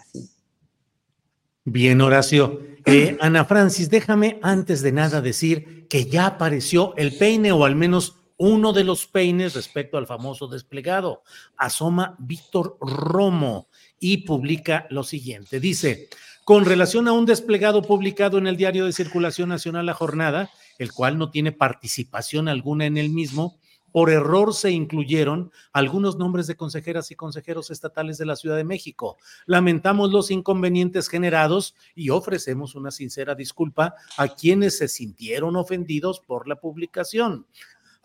Bien, 1.66 2.00
Horacio. 2.00 2.60
Eh, 2.86 3.16
Ana 3.20 3.46
Francis, 3.46 3.88
déjame 3.88 4.38
antes 4.42 4.82
de 4.82 4.92
nada 4.92 5.22
decir 5.22 5.86
que 5.88 6.06
ya 6.06 6.26
apareció 6.26 6.94
el 6.96 7.16
peine 7.16 7.52
o 7.52 7.64
al 7.64 7.74
menos 7.74 8.23
uno 8.36 8.72
de 8.72 8.84
los 8.84 9.06
peines 9.06 9.54
respecto 9.54 9.96
al 9.96 10.06
famoso 10.06 10.48
desplegado. 10.48 11.22
Asoma 11.56 12.16
Víctor 12.18 12.76
Romo 12.80 13.68
y 14.00 14.18
publica 14.18 14.86
lo 14.90 15.02
siguiente. 15.02 15.60
Dice, 15.60 16.08
con 16.44 16.64
relación 16.64 17.08
a 17.08 17.12
un 17.12 17.26
desplegado 17.26 17.82
publicado 17.82 18.38
en 18.38 18.46
el 18.46 18.56
diario 18.56 18.84
de 18.84 18.92
circulación 18.92 19.48
nacional 19.48 19.86
La 19.86 19.94
Jornada, 19.94 20.50
el 20.78 20.92
cual 20.92 21.16
no 21.16 21.30
tiene 21.30 21.52
participación 21.52 22.48
alguna 22.48 22.86
en 22.86 22.98
el 22.98 23.10
mismo, 23.10 23.58
por 23.94 24.10
error 24.10 24.52
se 24.52 24.72
incluyeron 24.72 25.52
algunos 25.72 26.18
nombres 26.18 26.48
de 26.48 26.56
consejeras 26.56 27.12
y 27.12 27.14
consejeros 27.14 27.70
estatales 27.70 28.18
de 28.18 28.26
la 28.26 28.34
Ciudad 28.34 28.56
de 28.56 28.64
México. 28.64 29.18
Lamentamos 29.46 30.10
los 30.10 30.32
inconvenientes 30.32 31.08
generados 31.08 31.76
y 31.94 32.10
ofrecemos 32.10 32.74
una 32.74 32.90
sincera 32.90 33.36
disculpa 33.36 33.94
a 34.16 34.26
quienes 34.26 34.78
se 34.78 34.88
sintieron 34.88 35.54
ofendidos 35.54 36.18
por 36.18 36.48
la 36.48 36.56
publicación. 36.56 37.46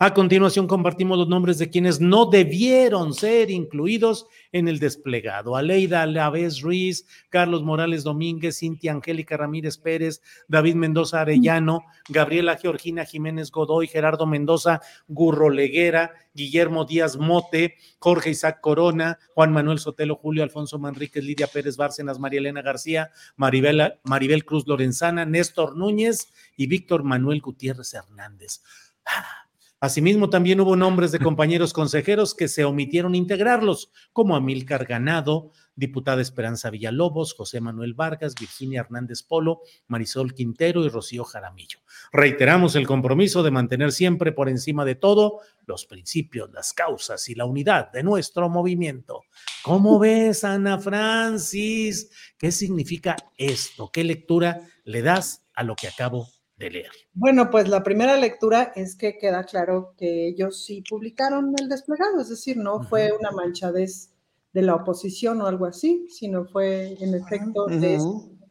A 0.02 0.14
continuación 0.14 0.66
compartimos 0.66 1.18
los 1.18 1.28
nombres 1.28 1.58
de 1.58 1.68
quienes 1.68 2.00
no 2.00 2.24
debieron 2.24 3.12
ser 3.12 3.50
incluidos 3.50 4.28
en 4.50 4.66
el 4.66 4.78
desplegado. 4.78 5.56
Aleida 5.56 6.06
Lavés 6.06 6.62
Ruiz, 6.62 7.06
Carlos 7.28 7.62
Morales 7.64 8.02
Domínguez, 8.02 8.60
Cintia 8.60 8.92
Angélica 8.92 9.36
Ramírez 9.36 9.76
Pérez, 9.76 10.22
David 10.48 10.76
Mendoza 10.76 11.20
Arellano, 11.20 11.84
Gabriela 12.08 12.56
Georgina 12.56 13.04
Jiménez 13.04 13.50
Godoy, 13.50 13.88
Gerardo 13.88 14.24
Mendoza 14.24 14.80
Gurro 15.06 15.50
Leguera, 15.50 16.14
Guillermo 16.32 16.86
Díaz 16.86 17.18
Mote, 17.18 17.74
Jorge 17.98 18.30
Isaac 18.30 18.62
Corona, 18.62 19.18
Juan 19.34 19.52
Manuel 19.52 19.80
Sotelo, 19.80 20.16
Julio 20.16 20.42
Alfonso 20.44 20.78
Manríquez, 20.78 21.22
Lidia 21.22 21.46
Pérez 21.46 21.76
Bárcenas, 21.76 22.18
María 22.18 22.40
Elena 22.40 22.62
García, 22.62 23.10
Maribel, 23.36 23.98
Maribel 24.04 24.46
Cruz 24.46 24.66
Lorenzana, 24.66 25.26
Néstor 25.26 25.76
Núñez 25.76 26.32
y 26.56 26.68
Víctor 26.68 27.04
Manuel 27.04 27.42
Gutiérrez 27.42 27.92
Hernández. 27.92 28.62
Ah, 29.04 29.49
Asimismo, 29.82 30.28
también 30.28 30.60
hubo 30.60 30.76
nombres 30.76 31.10
de 31.10 31.18
compañeros 31.18 31.72
consejeros 31.72 32.34
que 32.34 32.48
se 32.48 32.66
omitieron 32.66 33.14
integrarlos, 33.14 33.90
como 34.12 34.36
Amílcar 34.36 34.84
Ganado, 34.84 35.52
diputada 35.74 36.20
Esperanza 36.20 36.68
Villalobos, 36.68 37.32
José 37.32 37.62
Manuel 37.62 37.94
Vargas, 37.94 38.34
Virginia 38.38 38.80
Hernández 38.80 39.22
Polo, 39.22 39.62
Marisol 39.86 40.34
Quintero 40.34 40.84
y 40.84 40.90
Rocío 40.90 41.24
Jaramillo. 41.24 41.78
Reiteramos 42.12 42.76
el 42.76 42.86
compromiso 42.86 43.42
de 43.42 43.50
mantener 43.52 43.90
siempre 43.90 44.32
por 44.32 44.50
encima 44.50 44.84
de 44.84 44.96
todo 44.96 45.40
los 45.64 45.86
principios, 45.86 46.50
las 46.52 46.74
causas 46.74 47.26
y 47.30 47.34
la 47.34 47.46
unidad 47.46 47.90
de 47.90 48.02
nuestro 48.02 48.50
movimiento. 48.50 49.22
¿Cómo 49.62 49.98
ves, 49.98 50.44
Ana 50.44 50.78
Francis? 50.78 52.10
¿Qué 52.36 52.52
significa 52.52 53.16
esto? 53.38 53.90
¿Qué 53.90 54.04
lectura 54.04 54.60
le 54.84 55.00
das 55.00 55.46
a 55.54 55.62
lo 55.62 55.74
que 55.74 55.88
acabo 55.88 56.28
de 56.60 56.70
leer? 56.70 56.92
Bueno, 57.14 57.50
pues 57.50 57.68
la 57.68 57.82
primera 57.82 58.16
lectura 58.16 58.72
es 58.76 58.94
que 58.94 59.18
queda 59.18 59.44
claro 59.44 59.94
que 59.96 60.28
ellos 60.28 60.64
sí 60.64 60.84
publicaron 60.88 61.54
el 61.58 61.68
desplegado, 61.68 62.20
es 62.20 62.28
decir, 62.28 62.56
no 62.56 62.82
fue 62.82 63.12
una 63.18 63.32
manchadez 63.32 64.10
de 64.52 64.62
la 64.62 64.76
oposición 64.76 65.40
o 65.40 65.46
algo 65.46 65.66
así, 65.66 66.06
sino 66.08 66.44
fue 66.44 66.96
en 67.00 67.14
efecto 67.14 67.66
de 67.66 67.98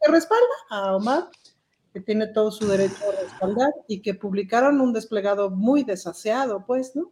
que 0.02 0.12
respalda 0.12 0.46
a 0.70 0.96
Omar, 0.96 1.30
que 1.94 2.00
tiene 2.00 2.28
todo 2.28 2.52
su 2.52 2.68
derecho 2.68 3.04
a 3.08 3.22
respaldar 3.24 3.72
y 3.88 4.02
que 4.02 4.14
publicaron 4.14 4.82
un 4.82 4.94
desplegado 4.94 5.50
muy 5.50 5.84
desaseado, 5.84 6.66
pues, 6.66 6.96
¿no? 6.96 7.12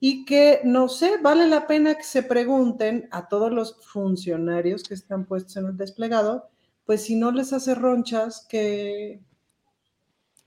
Y 0.00 0.24
que, 0.24 0.60
no 0.64 0.88
sé, 0.88 1.18
vale 1.22 1.46
la 1.46 1.66
pena 1.66 1.94
que 1.94 2.02
se 2.02 2.22
pregunten 2.22 3.08
a 3.10 3.28
todos 3.28 3.52
los 3.52 3.76
funcionarios 3.86 4.82
que 4.82 4.94
están 4.94 5.26
puestos 5.26 5.56
en 5.56 5.66
el 5.66 5.76
desplegado, 5.76 6.48
pues 6.84 7.02
si 7.02 7.14
no 7.14 7.30
les 7.30 7.52
hace 7.52 7.74
ronchas 7.74 8.46
que 8.48 9.20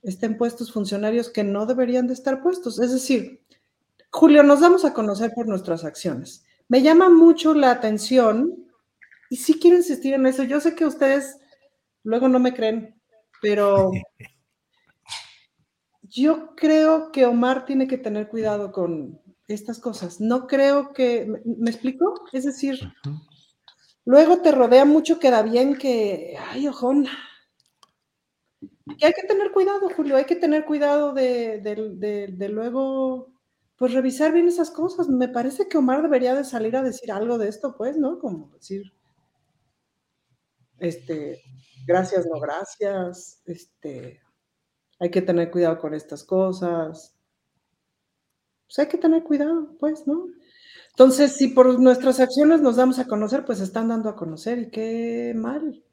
estén 0.04 0.38
puestos 0.38 0.72
funcionarios 0.72 1.30
que 1.30 1.44
no 1.44 1.66
deberían 1.66 2.08
de 2.08 2.14
estar 2.14 2.42
puestos. 2.42 2.80
Es 2.80 2.92
decir, 2.92 3.42
Julio, 4.12 4.44
nos 4.44 4.62
damos 4.62 4.86
a 4.86 4.94
conocer 4.94 5.34
por 5.34 5.48
nuestras 5.48 5.84
acciones. 5.84 6.44
Me 6.68 6.82
llama 6.82 7.10
mucho 7.10 7.54
la 7.54 7.72
atención 7.72 8.66
y 9.30 9.38
sí 9.38 9.60
quiero 9.60 9.78
insistir 9.78 10.14
en 10.14 10.26
eso. 10.26 10.44
Yo 10.44 10.60
sé 10.60 10.76
que 10.76 10.86
ustedes 10.86 11.38
luego 12.04 12.28
no 12.28 12.40
me 12.40 12.54
creen, 12.54 12.96
pero 13.42 13.92
yo 16.04 16.56
creo 16.56 17.12
que 17.12 17.26
Omar 17.26 17.66
tiene 17.66 17.88
que 17.88 17.98
tener 17.98 18.28
cuidado 18.28 18.72
con 18.72 19.20
estas 19.48 19.80
cosas. 19.80 20.20
No 20.20 20.48
creo 20.48 20.94
que, 20.94 21.28
¿me, 21.46 21.70
explico? 21.70 22.26
Es 22.34 22.46
decir, 22.46 22.80
luego 24.06 24.42
te 24.42 24.52
rodea 24.52 24.86
mucho, 24.86 25.20
queda 25.20 25.42
bien 25.42 25.78
que, 25.78 26.36
ay, 26.50 26.68
ojón, 26.68 27.08
y 28.98 29.06
hay 29.06 29.14
que 29.14 29.28
tener 29.28 29.52
cuidado, 29.52 29.90
Julio, 29.90 30.16
hay 30.16 30.26
que 30.26 30.36
tener 30.36 30.66
cuidado 30.66 31.14
de, 31.14 32.50
luego, 32.52 33.34
pues 33.76 33.94
revisar 33.94 34.32
bien 34.32 34.48
esas 34.48 34.72
cosas. 34.72 35.10
Me 35.10 35.28
parece 35.28 35.68
que 35.68 35.78
Omar 35.78 36.02
debería 36.02 36.36
de 36.36 36.44
salir 36.44 36.76
a 36.76 36.84
decir 36.84 37.12
algo 37.12 37.38
de 37.38 37.50
esto, 37.50 37.76
pues, 37.76 37.98
¿no? 37.98 38.20
Como 38.20 38.50
decir, 38.52 38.94
este, 40.80 41.42
gracias, 41.86 42.26
no 42.28 42.40
gracias, 42.40 43.42
este, 43.46 44.22
hay 45.00 45.12
que 45.12 45.22
tener 45.22 45.52
cuidado 45.52 45.80
con 45.80 45.94
estas 45.94 46.24
cosas. 46.24 47.16
Pues 48.68 48.80
hay 48.80 48.88
que 48.88 48.98
tener 48.98 49.24
cuidado, 49.24 49.76
pues, 49.80 50.08
¿no? 50.08 50.28
Entonces, 50.90 51.34
si 51.34 51.50
por 51.50 51.80
nuestras 51.80 52.20
acciones 52.20 52.62
nos 52.62 52.76
damos 52.76 53.00
a 53.00 53.06
conocer, 53.06 53.46
pues 53.46 53.60
están 53.62 53.88
dando 53.88 54.10
a 54.10 54.16
conocer 54.16 54.60
y 54.60 54.72
qué 54.72 55.34
mal. 55.36 55.84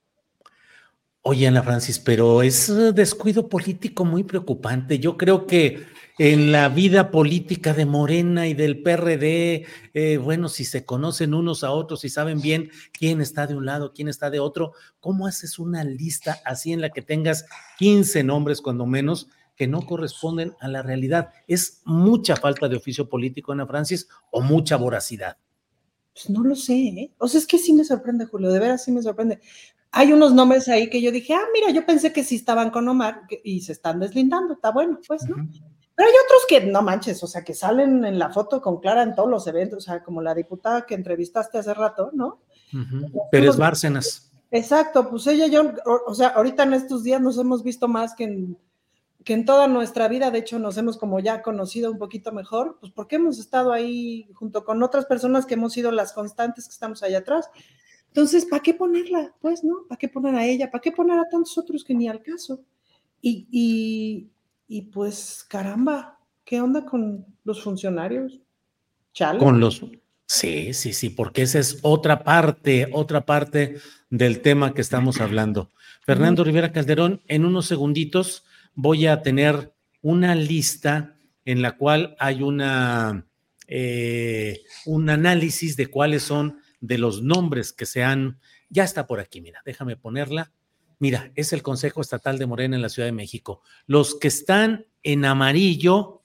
Oye, 1.26 1.46
Ana 1.48 1.62
Francis, 1.62 1.98
pero 1.98 2.42
es 2.42 2.68
eh, 2.68 2.92
descuido 2.92 3.48
político 3.48 4.04
muy 4.04 4.24
preocupante. 4.24 4.98
Yo 4.98 5.16
creo 5.16 5.46
que 5.46 5.86
en 6.18 6.52
la 6.52 6.68
vida 6.68 7.10
política 7.10 7.72
de 7.72 7.86
Morena 7.86 8.46
y 8.46 8.52
del 8.52 8.82
PRD, 8.82 9.64
eh, 9.94 10.18
bueno, 10.18 10.50
si 10.50 10.66
se 10.66 10.84
conocen 10.84 11.32
unos 11.32 11.64
a 11.64 11.70
otros 11.70 12.04
y 12.04 12.10
saben 12.10 12.42
bien 12.42 12.70
quién 12.92 13.22
está 13.22 13.46
de 13.46 13.56
un 13.56 13.64
lado, 13.64 13.94
quién 13.94 14.08
está 14.08 14.28
de 14.28 14.38
otro, 14.38 14.72
¿cómo 15.00 15.26
haces 15.26 15.58
una 15.58 15.82
lista 15.82 16.42
así 16.44 16.74
en 16.74 16.82
la 16.82 16.90
que 16.90 17.00
tengas 17.00 17.46
15 17.78 18.22
nombres, 18.22 18.60
cuando 18.60 18.84
menos, 18.84 19.28
que 19.56 19.66
no 19.66 19.80
corresponden 19.86 20.52
a 20.60 20.68
la 20.68 20.82
realidad? 20.82 21.30
¿Es 21.48 21.80
mucha 21.86 22.36
falta 22.36 22.68
de 22.68 22.76
oficio 22.76 23.08
político, 23.08 23.52
Ana 23.52 23.66
Francis, 23.66 24.08
o 24.30 24.42
mucha 24.42 24.76
voracidad? 24.76 25.38
Pues 26.12 26.28
no 26.28 26.44
lo 26.44 26.54
sé, 26.54 26.74
¿eh? 26.74 27.14
O 27.18 27.26
sea, 27.26 27.40
es 27.40 27.46
que 27.46 27.58
sí 27.58 27.72
me 27.72 27.82
sorprende, 27.82 28.26
Julio, 28.26 28.52
de 28.52 28.60
veras 28.60 28.84
sí 28.84 28.92
me 28.92 29.02
sorprende 29.02 29.40
hay 29.96 30.12
unos 30.12 30.34
nombres 30.34 30.68
ahí 30.68 30.90
que 30.90 31.00
yo 31.00 31.12
dije, 31.12 31.34
ah, 31.34 31.44
mira, 31.52 31.70
yo 31.70 31.86
pensé 31.86 32.12
que 32.12 32.24
sí 32.24 32.34
estaban 32.34 32.70
con 32.70 32.88
Omar 32.88 33.22
y 33.44 33.60
se 33.60 33.70
están 33.70 34.00
deslindando, 34.00 34.54
está 34.54 34.72
bueno, 34.72 34.98
pues, 35.06 35.22
¿no? 35.28 35.36
Pero 35.94 36.08
hay 36.08 36.14
otros 36.26 36.42
que, 36.48 36.60
no 36.62 36.82
manches, 36.82 37.22
o 37.22 37.28
sea, 37.28 37.44
que 37.44 37.54
salen 37.54 38.04
en 38.04 38.18
la 38.18 38.30
foto 38.30 38.60
con 38.60 38.80
Clara 38.80 39.04
en 39.04 39.14
todos 39.14 39.30
los 39.30 39.46
eventos, 39.46 39.78
o 39.78 39.80
sea, 39.80 40.02
como 40.02 40.20
la 40.20 40.34
diputada 40.34 40.84
que 40.84 40.96
entrevistaste 40.96 41.58
hace 41.58 41.72
rato, 41.74 42.10
¿no? 42.12 42.40
Pérez 43.30 43.56
Bárcenas. 43.56 44.32
Exacto, 44.50 45.08
pues 45.08 45.28
ella 45.28 45.46
y 45.46 45.50
yo, 45.52 45.72
o, 46.06 46.14
sea, 46.14 46.28
ahorita 46.28 46.64
en 46.64 46.74
estos 46.74 47.04
días 47.04 47.20
nos 47.20 47.38
hemos 47.38 47.62
visto 47.62 47.86
más 47.86 48.16
que 48.16 48.24
en, 48.24 48.58
que 49.22 49.34
en 49.34 49.44
toda 49.44 49.68
nuestra 49.68 50.08
vida, 50.08 50.32
de 50.32 50.40
hecho 50.40 50.58
nos 50.58 50.76
hemos 50.76 50.98
como 50.98 51.20
ya 51.20 51.40
conocido 51.40 51.92
un 51.92 51.98
poquito 51.98 52.32
mejor, 52.32 52.78
pues 52.80 52.90
porque 52.90 53.16
hemos 53.16 53.38
estado 53.38 53.72
ahí 53.72 54.28
junto 54.34 54.64
con 54.64 54.82
otras 54.82 55.06
personas 55.06 55.46
que 55.46 55.54
hemos 55.54 55.72
sido 55.72 55.92
las 55.92 56.12
constantes 56.12 56.66
que 56.66 56.72
estamos 56.72 57.04
allá 57.04 57.18
atrás. 57.18 57.48
Entonces, 58.14 58.46
¿para 58.46 58.62
qué 58.62 58.74
ponerla? 58.74 59.34
Pues, 59.40 59.64
¿no? 59.64 59.88
¿Para 59.88 59.98
qué 59.98 60.08
poner 60.08 60.36
a 60.36 60.46
ella? 60.46 60.70
¿Para 60.70 60.80
qué 60.80 60.92
poner 60.92 61.18
a 61.18 61.28
tantos 61.28 61.58
otros 61.58 61.82
que 61.82 61.94
ni 61.94 62.06
al 62.06 62.22
caso? 62.22 62.62
Y, 63.20 64.30
y, 64.68 64.82
pues, 64.82 65.44
caramba, 65.48 66.20
¿qué 66.44 66.60
onda 66.60 66.84
con 66.86 67.26
los 67.42 67.64
funcionarios? 67.64 68.40
¿Chale? 69.12 69.40
Con 69.40 69.58
los... 69.58 69.84
Sí, 70.26 70.74
sí, 70.74 70.92
sí, 70.92 71.10
porque 71.10 71.42
esa 71.42 71.58
es 71.58 71.80
otra 71.82 72.22
parte, 72.22 72.88
otra 72.92 73.26
parte 73.26 73.78
del 74.10 74.42
tema 74.42 74.74
que 74.74 74.80
estamos 74.80 75.20
hablando. 75.20 75.72
Fernando 76.02 76.44
Rivera 76.44 76.70
Calderón, 76.70 77.20
en 77.26 77.44
unos 77.44 77.66
segunditos 77.66 78.44
voy 78.74 79.06
a 79.06 79.22
tener 79.22 79.74
una 80.02 80.36
lista 80.36 81.16
en 81.44 81.62
la 81.62 81.76
cual 81.76 82.14
hay 82.20 82.42
una, 82.42 83.26
eh, 83.66 84.62
un 84.86 85.10
análisis 85.10 85.76
de 85.76 85.88
cuáles 85.88 86.22
son 86.22 86.60
de 86.84 86.98
los 86.98 87.22
nombres 87.22 87.72
que 87.72 87.86
se 87.86 88.04
han, 88.04 88.38
ya 88.68 88.84
está 88.84 89.06
por 89.06 89.18
aquí, 89.18 89.40
mira, 89.40 89.62
déjame 89.64 89.96
ponerla. 89.96 90.52
Mira, 90.98 91.32
es 91.34 91.54
el 91.54 91.62
Consejo 91.62 92.02
Estatal 92.02 92.38
de 92.38 92.46
Morena 92.46 92.76
en 92.76 92.82
la 92.82 92.90
Ciudad 92.90 93.08
de 93.08 93.12
México. 93.12 93.62
Los 93.86 94.14
que 94.16 94.28
están 94.28 94.86
en 95.02 95.24
amarillo 95.24 96.22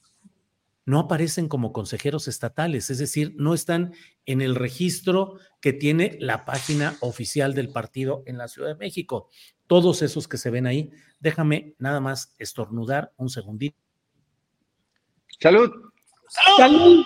no 0.84 0.98
aparecen 0.98 1.48
como 1.48 1.72
consejeros 1.72 2.28
estatales, 2.28 2.90
es 2.90 2.98
decir, 2.98 3.34
no 3.36 3.54
están 3.54 3.94
en 4.26 4.42
el 4.42 4.54
registro 4.54 5.38
que 5.60 5.72
tiene 5.72 6.18
la 6.20 6.44
página 6.44 6.96
oficial 7.00 7.54
del 7.54 7.70
partido 7.70 8.22
en 8.26 8.36
la 8.36 8.48
Ciudad 8.48 8.68
de 8.68 8.74
México. 8.74 9.28
Todos 9.66 10.02
esos 10.02 10.28
que 10.28 10.36
se 10.36 10.50
ven 10.50 10.66
ahí, 10.66 10.90
déjame 11.20 11.74
nada 11.78 12.00
más 12.00 12.34
estornudar 12.38 13.12
un 13.16 13.30
segundito. 13.30 13.78
Salud. 15.40 15.70
Salud. 16.58 17.04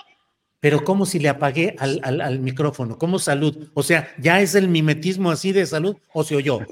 Pero 0.65 0.83
como 0.83 1.05
si 1.05 1.19
le 1.19 1.29
apagué 1.29 1.77
al, 1.79 2.01
al, 2.03 2.23
al, 2.23 2.41
micrófono, 2.41 2.97
¿cómo 2.97 3.19
salud? 3.19 3.69
O 3.75 3.83
sea, 3.83 4.09
¿ya 4.17 4.41
es 4.41 4.55
el 4.55 4.69
mimetismo 4.69 5.31
así 5.31 5.53
de 5.53 5.67
salud 5.67 5.95
o 6.15 6.25
se 6.25 6.37
oyó? 6.37 6.61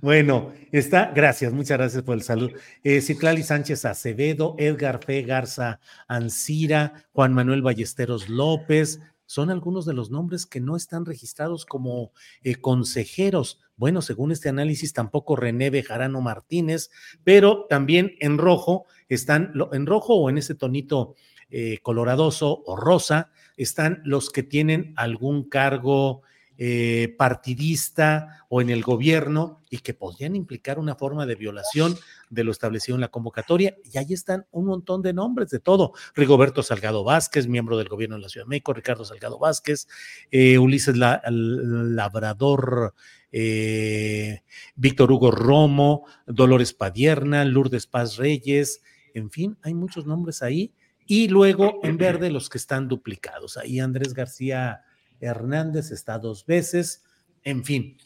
Bueno, 0.00 0.52
está, 0.72 1.12
gracias, 1.14 1.52
muchas 1.52 1.76
gracias 1.76 2.02
por 2.02 2.14
el 2.14 2.22
salud. 2.22 2.50
Eh, 2.82 3.02
Citlali 3.02 3.42
Sánchez 3.42 3.84
Acevedo, 3.84 4.54
Edgar 4.58 5.04
Fe 5.04 5.22
Garza 5.22 5.80
Ancira, 6.08 7.04
Juan 7.12 7.34
Manuel 7.34 7.60
Ballesteros 7.60 8.30
López, 8.30 9.00
son 9.26 9.50
algunos 9.50 9.84
de 9.84 9.92
los 9.92 10.10
nombres 10.10 10.46
que 10.46 10.60
no 10.60 10.76
están 10.76 11.04
registrados 11.04 11.66
como 11.66 12.12
eh, 12.42 12.56
consejeros. 12.56 13.60
Bueno, 13.76 14.02
según 14.02 14.32
este 14.32 14.48
análisis, 14.48 14.92
tampoco 14.92 15.36
René 15.36 15.70
Bejarano 15.70 16.20
Martínez, 16.20 16.90
pero 17.24 17.66
también 17.68 18.14
en 18.20 18.38
rojo 18.38 18.86
están, 19.08 19.52
en 19.72 19.86
rojo 19.86 20.14
o 20.14 20.30
en 20.30 20.38
ese 20.38 20.54
tonito 20.54 21.14
eh, 21.50 21.78
coloradoso 21.82 22.62
o 22.64 22.76
rosa, 22.76 23.30
están 23.56 24.00
los 24.04 24.30
que 24.30 24.42
tienen 24.42 24.94
algún 24.96 25.48
cargo 25.48 26.22
eh, 26.58 27.14
partidista 27.18 28.46
o 28.48 28.62
en 28.62 28.70
el 28.70 28.82
gobierno 28.82 29.62
y 29.68 29.78
que 29.78 29.92
podrían 29.92 30.34
implicar 30.34 30.78
una 30.78 30.94
forma 30.94 31.26
de 31.26 31.34
violación 31.34 31.96
de 32.30 32.44
lo 32.44 32.50
establecido 32.50 32.96
en 32.96 33.00
la 33.00 33.08
convocatoria. 33.08 33.76
Y 33.84 33.98
ahí 33.98 34.12
están 34.12 34.46
un 34.50 34.66
montón 34.66 35.02
de 35.02 35.12
nombres 35.12 35.50
de 35.50 35.60
todo. 35.60 35.92
Rigoberto 36.14 36.62
Salgado 36.62 37.04
Vázquez, 37.04 37.46
miembro 37.46 37.76
del 37.78 37.88
gobierno 37.88 38.16
de 38.16 38.22
la 38.22 38.28
Ciudad 38.28 38.46
de 38.46 38.50
México, 38.50 38.72
Ricardo 38.72 39.04
Salgado 39.04 39.38
Vázquez, 39.38 39.88
eh, 40.30 40.58
Ulises 40.58 40.96
la, 40.96 41.22
Labrador, 41.28 42.94
eh, 43.32 44.42
Víctor 44.74 45.12
Hugo 45.12 45.30
Romo, 45.30 46.06
Dolores 46.26 46.72
Padierna, 46.72 47.44
Lourdes 47.44 47.86
Paz 47.86 48.16
Reyes, 48.16 48.82
en 49.14 49.30
fin, 49.30 49.56
hay 49.62 49.74
muchos 49.74 50.06
nombres 50.06 50.42
ahí. 50.42 50.74
Y 51.06 51.28
luego 51.28 51.78
en 51.84 51.98
verde 51.98 52.30
los 52.30 52.48
que 52.48 52.58
están 52.58 52.88
duplicados. 52.88 53.56
Ahí 53.56 53.78
Andrés 53.78 54.12
García 54.12 54.82
Hernández 55.20 55.92
está 55.92 56.18
dos 56.18 56.44
veces, 56.44 57.04
en 57.42 57.64
fin. 57.64 57.96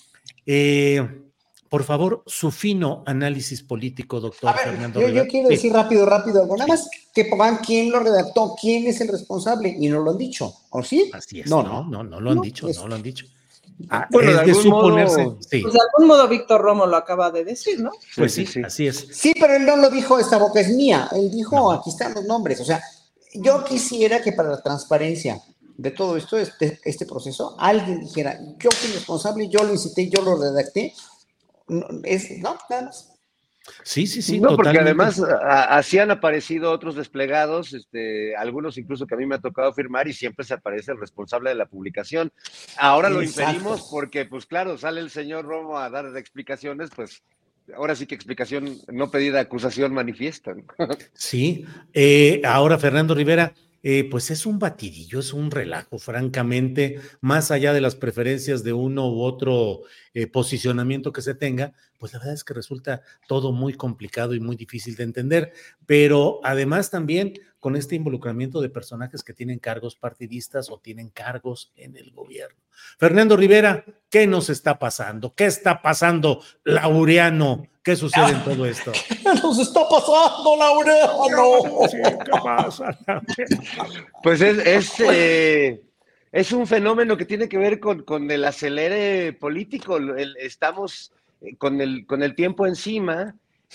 Eh, 0.45 1.23
por 1.71 1.85
favor, 1.85 2.25
su 2.27 2.51
fino 2.51 3.05
análisis 3.07 3.63
político, 3.63 4.19
doctor 4.21 4.55
ver, 4.57 4.65
Fernando. 4.65 5.01
Yo, 5.01 5.09
yo 5.09 5.27
quiero 5.29 5.49
sí. 5.49 5.55
decir 5.55 5.73
rápido, 5.73 6.05
rápido 6.05 6.43
algo. 6.43 6.57
Nada 6.57 6.67
más 6.67 6.91
que 7.15 7.27
pongan 7.27 7.59
quién 7.59 7.93
lo 7.93 8.01
redactó, 8.01 8.57
quién 8.61 8.89
es 8.89 9.01
el 9.01 9.07
responsable, 9.07 9.77
y 9.79 9.87
no 9.87 10.01
lo 10.01 10.11
han 10.11 10.19
dicho, 10.19 10.53
¿o 10.71 10.83
sí? 10.83 11.09
Así 11.15 11.41
es. 11.41 11.49
No, 11.49 11.63
no, 11.63 11.85
no, 11.85 12.03
no, 12.03 12.21
lo 12.21 12.31
han 12.31 12.37
no, 12.39 12.43
dicho, 12.43 12.69
es... 12.69 12.77
no 12.77 12.89
lo 12.89 12.97
han 12.97 13.03
dicho. 13.03 13.25
Ah, 13.89 14.07
bueno, 14.11 14.33
de, 14.33 14.47
de 14.47 14.55
suponerse. 14.55 15.23
Modo, 15.25 15.39
sí. 15.49 15.61
Pues 15.61 15.73
de 15.73 15.81
algún 15.81 16.09
modo 16.09 16.29
Víctor 16.29 16.61
Romo 16.61 16.87
lo 16.87 16.97
acaba 16.97 17.31
de 17.31 17.45
decir, 17.45 17.81
¿no? 17.81 17.93
Pues 18.17 18.35
sí, 18.35 18.45
sí, 18.47 18.63
así 18.63 18.89
es. 18.89 19.07
Sí, 19.13 19.33
pero 19.39 19.55
él 19.55 19.65
no 19.65 19.77
lo 19.77 19.91
dijo, 19.91 20.19
esta 20.19 20.39
boca 20.39 20.61
es 20.61 20.75
mía. 20.75 21.09
Él 21.13 21.31
dijo, 21.31 21.71
aquí 21.71 21.91
están 21.91 22.15
los 22.15 22.25
nombres. 22.25 22.61
O 22.61 22.65
sea, 22.65 22.83
yo 23.33 23.63
quisiera 23.65 24.21
que 24.21 24.33
para 24.33 24.51
la 24.51 24.61
transparencia 24.61 25.41
de 25.77 25.93
todo 25.93 26.17
esto, 26.17 26.37
este, 26.37 26.81
este 26.85 27.07
proceso, 27.07 27.55
alguien 27.59 28.01
dijera, 28.01 28.39
yo 28.59 28.71
fui 28.71 28.93
responsable, 28.93 29.49
yo 29.49 29.63
lo 29.63 29.73
incité, 29.73 30.11
yo 30.11 30.21
lo 30.23 30.37
redacté, 30.37 30.93
es, 32.05 32.39
no 32.39 32.59
nada 32.69 32.83
más. 32.87 33.21
Sí, 33.85 34.07
sí, 34.07 34.23
sí. 34.23 34.41
No, 34.41 34.51
totalmente. 34.51 34.57
porque 34.57 34.79
además 34.79 35.21
a, 35.21 35.77
así 35.77 35.99
han 35.99 36.11
aparecido 36.11 36.73
otros 36.73 36.97
desplegados, 36.97 37.73
este, 37.73 38.35
algunos 38.37 38.79
incluso 38.79 39.07
que 39.07 39.15
a 39.15 39.19
mí 39.19 39.27
me 39.27 39.37
ha 39.37 39.41
tocado 39.41 39.73
firmar 39.73 40.09
y 40.09 40.13
siempre 40.13 40.45
se 40.45 40.55
aparece 40.55 40.93
el 40.93 40.99
responsable 40.99 41.51
de 41.51 41.57
la 41.57 41.67
publicación. 41.67 42.33
Ahora 42.79 43.11
lo 43.11 43.23
impedimos 43.23 43.89
porque, 43.91 44.25
pues 44.25 44.47
claro, 44.47 44.79
sale 44.79 45.01
el 45.01 45.11
señor 45.11 45.45
Romo 45.45 45.79
a 45.79 45.91
dar 45.91 46.17
explicaciones, 46.17 46.91
pues 46.95 47.23
ahora 47.75 47.95
sí 47.95 48.07
que 48.07 48.15
explicación 48.15 48.79
no 48.89 49.11
pedida, 49.11 49.41
acusación 49.41 49.93
manifiesta. 49.93 50.55
Sí, 51.13 51.65
eh, 51.93 52.41
ahora 52.45 52.79
Fernando 52.79 53.15
Rivera, 53.15 53.53
eh, 53.83 54.09
pues 54.11 54.31
es 54.31 54.47
un 54.47 54.59
batidillo, 54.59 55.21
es 55.21 55.33
un 55.33 55.51
relajo, 55.51 55.99
francamente, 55.99 57.01
más 57.21 57.51
allá 57.51 57.73
de 57.73 57.81
las 57.81 57.97
preferencias 57.97 58.63
de 58.63 58.73
uno 58.73 59.09
u 59.09 59.23
otro 59.23 59.83
eh, 60.13 60.27
posicionamiento 60.27 61.13
que 61.13 61.23
se 61.23 61.35
tenga, 61.35 61.73
pues 61.99 62.13
la 62.13 62.19
verdad 62.19 62.35
es 62.35 62.45
que 62.45 62.55
resulta 62.55 63.03
todo 63.27 63.53
muy 63.53 63.75
complicado 63.75 64.35
y 64.35 64.41
muy 64.41 64.57
difícil 64.57 64.97
de 64.97 65.05
entender, 65.05 65.53
pero 65.87 66.41
además 66.43 66.91
también 66.91 67.35
con 67.59 67.77
este 67.77 67.95
involucramiento 67.95 68.61
de 68.61 68.71
personajes 68.71 69.23
que 69.23 69.35
tienen 69.35 69.59
cargos 69.59 69.95
partidistas 69.97 70.71
o 70.71 70.79
tienen 70.79 71.11
cargos 71.11 71.73
en 71.77 71.97
el 71.97 72.11
gobierno. 72.11 72.59
Fernando 72.99 73.37
Rivera, 73.37 73.85
¿qué 74.09 74.27
nos 74.27 74.49
está 74.49 74.79
pasando? 74.79 75.35
¿Qué 75.35 75.45
está 75.45 75.83
pasando, 75.83 76.43
Laureano? 76.65 77.67
¿Qué 77.91 77.97
sucede 77.97 78.31
en 78.31 78.45
todo 78.45 78.67
esto? 78.67 78.93
¿Qué 79.09 79.25
nos 79.25 79.59
está 79.59 79.81
pasando, 79.89 80.57
Laureano? 80.57 81.89
¿Qué 81.91 82.31
pasa? 82.45 82.97
Pues 84.23 84.41
es, 84.41 84.59
es, 84.65 85.01
eh, 85.11 85.83
es, 86.31 86.53
un 86.53 86.69
fenómeno 86.69 87.17
que 87.17 87.25
tiene 87.25 87.49
que 87.49 87.59
ver 87.59 87.81
con, 87.81 88.05
con 88.05 88.31
el 88.31 88.45
acelere 88.45 89.33
político. 89.33 89.97
El, 89.97 90.37
estamos 90.39 91.11
con 91.59 91.81
el, 91.81 92.07
con 92.07 92.23
el 92.23 92.37
tiempo 92.37 92.65
encima 92.65 93.35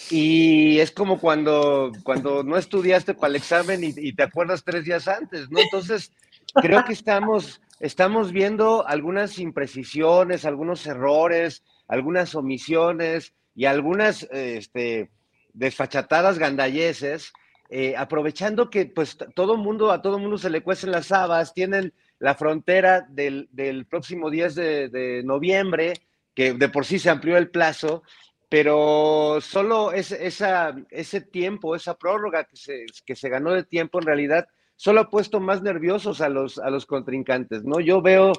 y 0.10 0.80
es 0.80 0.92
como 0.92 1.20
cuando, 1.20 1.92
cuando 2.04 2.42
no 2.42 2.56
estudiaste 2.56 3.16
para 3.16 3.32
el 3.32 3.36
examen 3.36 3.84
y, 3.84 3.94
y 3.98 4.14
te 4.14 4.24
acuerdas 4.24 4.64
tres 4.64 4.86
días 4.86 5.10
antes, 5.10 5.50
¿no? 5.52 5.60
Entonces, 5.60 6.14
creo 6.54 6.86
que 6.86 6.94
estamos 6.94 7.60
estamos 7.82 8.32
viendo 8.32 8.88
algunas 8.88 9.40
imprecisiones, 9.40 10.46
algunos 10.46 10.88
errores, 10.88 11.64
algunas 11.90 12.34
omisiones 12.34 13.34
y 13.56 13.66
algunas 13.66 14.24
este, 14.32 15.10
desfachatadas 15.54 16.38
gandalleses, 16.38 17.34
eh, 17.70 17.96
aprovechando 17.98 18.70
que 18.70 18.86
pues 18.86 19.18
todo 19.34 19.58
mundo, 19.58 19.92
a 19.92 20.02
todo 20.02 20.20
mundo 20.20 20.38
se 20.38 20.50
le 20.50 20.62
cuecen 20.62 20.92
las 20.92 21.12
habas, 21.12 21.54
tienen 21.54 21.94
la 22.20 22.36
frontera 22.36 23.08
del, 23.10 23.48
próximo 23.90 24.30
10 24.30 24.56
de, 24.56 24.90
de, 24.90 25.24
noviembre, 25.24 25.94
que 26.34 26.54
de 26.54 26.70
por 26.70 26.86
sí 26.86 27.00
se 27.00 27.10
amplió 27.10 27.38
el 27.38 27.50
plazo, 27.50 28.04
pero 28.50 29.40
solo 29.42 29.92
es, 29.92 30.12
ese 30.12 31.22
tiempo, 31.22 31.76
esa 31.76 31.96
prórroga 31.96 32.44
que 32.44 32.56
se, 32.56 32.86
que 33.06 33.16
se 33.16 33.30
ganó 33.30 33.52
de 33.52 33.64
tiempo 33.64 34.00
en 34.00 34.06
realidad 34.06 34.48
solo 34.76 35.02
ha 35.02 35.10
puesto 35.10 35.40
más 35.40 35.62
nerviosos 35.62 36.22
a 36.22 36.30
los, 36.30 36.60
a 36.60 36.70
los 36.70 36.86
contrincantes, 36.86 37.64
¿no? 37.64 37.80
Yo 37.80 38.02
veo 38.02 38.34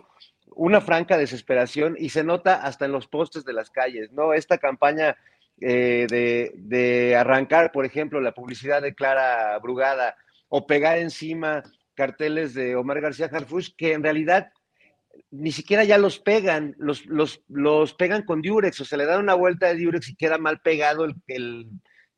una 0.55 0.80
franca 0.80 1.18
desesperación 1.18 1.97
y 1.99 2.11
se 2.11 2.24
nota 2.24 2.62
hasta 2.62 2.84
en 2.84 2.92
los 2.92 3.09
postes 3.09 3.44
de 3.44 3.53
las 3.53 3.70
calles, 3.70 4.12
¿no? 4.12 4.32
Esta 4.32 4.59
campaña 4.59 5.16
eh, 5.61 6.07
de, 6.09 6.53
de, 6.57 7.16
arrancar, 7.16 7.72
por 7.72 7.84
ejemplo, 7.84 8.20
la 8.20 8.32
publicidad 8.32 8.82
de 8.82 8.94
Clara 8.94 9.59
Brugada 9.59 10.16
o 10.49 10.66
pegar 10.66 10.99
encima 10.99 11.62
carteles 11.94 12.55
de 12.55 12.76
Omar 12.76 13.01
García 13.01 13.30
Harfuch, 13.32 13.74
que 13.76 13.92
en 13.92 14.03
realidad 14.03 14.53
ni 15.30 15.51
siquiera 15.51 15.84
ya 15.84 15.99
los 15.99 16.18
pegan, 16.18 16.74
los, 16.78 17.07
los, 17.07 17.42
los 17.49 17.94
pegan 17.94 18.22
con 18.22 18.42
Durex, 18.42 18.80
o 18.80 18.84
se 18.84 18.97
le 18.97 19.07
dan 19.07 19.20
una 19.20 19.34
vuelta 19.34 19.66
de 19.66 19.82
Durex 19.82 20.09
y 20.11 20.16
queda 20.16 20.38
mal 20.38 20.61
pegado 20.61 21.05
el, 21.05 21.14
el 21.26 21.68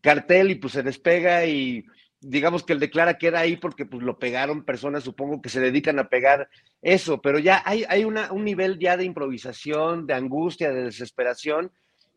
cartel 0.01 0.51
y 0.51 0.57
pues 0.57 0.73
se 0.73 0.83
despega 0.83 1.47
y 1.47 1.85
digamos 2.21 2.65
que 2.65 2.73
el 2.73 2.81
declara 2.81 3.19
queda 3.19 3.41
ahí 3.41 3.57
porque 3.57 3.87
pues 3.87 4.03
lo 4.03 4.19
pegaron 4.19 4.65
personas, 4.65 5.05
supongo 5.05 5.41
que 5.41 5.49
se 5.49 5.61
dedican 5.61 5.99
a 5.99 6.09
pegar 6.09 6.49
eso, 6.83 7.21
pero 7.21 7.39
ya 7.39 7.63
hay, 7.65 7.85
hay 7.89 8.05
una, 8.05 8.33
un 8.33 8.45
nivel 8.45 8.79
ya 8.79 8.97
de 8.97 9.05
improvisación, 9.05 10.07
de 10.07 10.15
angustia, 10.15 10.71
de 10.73 10.85
desesperación, 10.85 11.73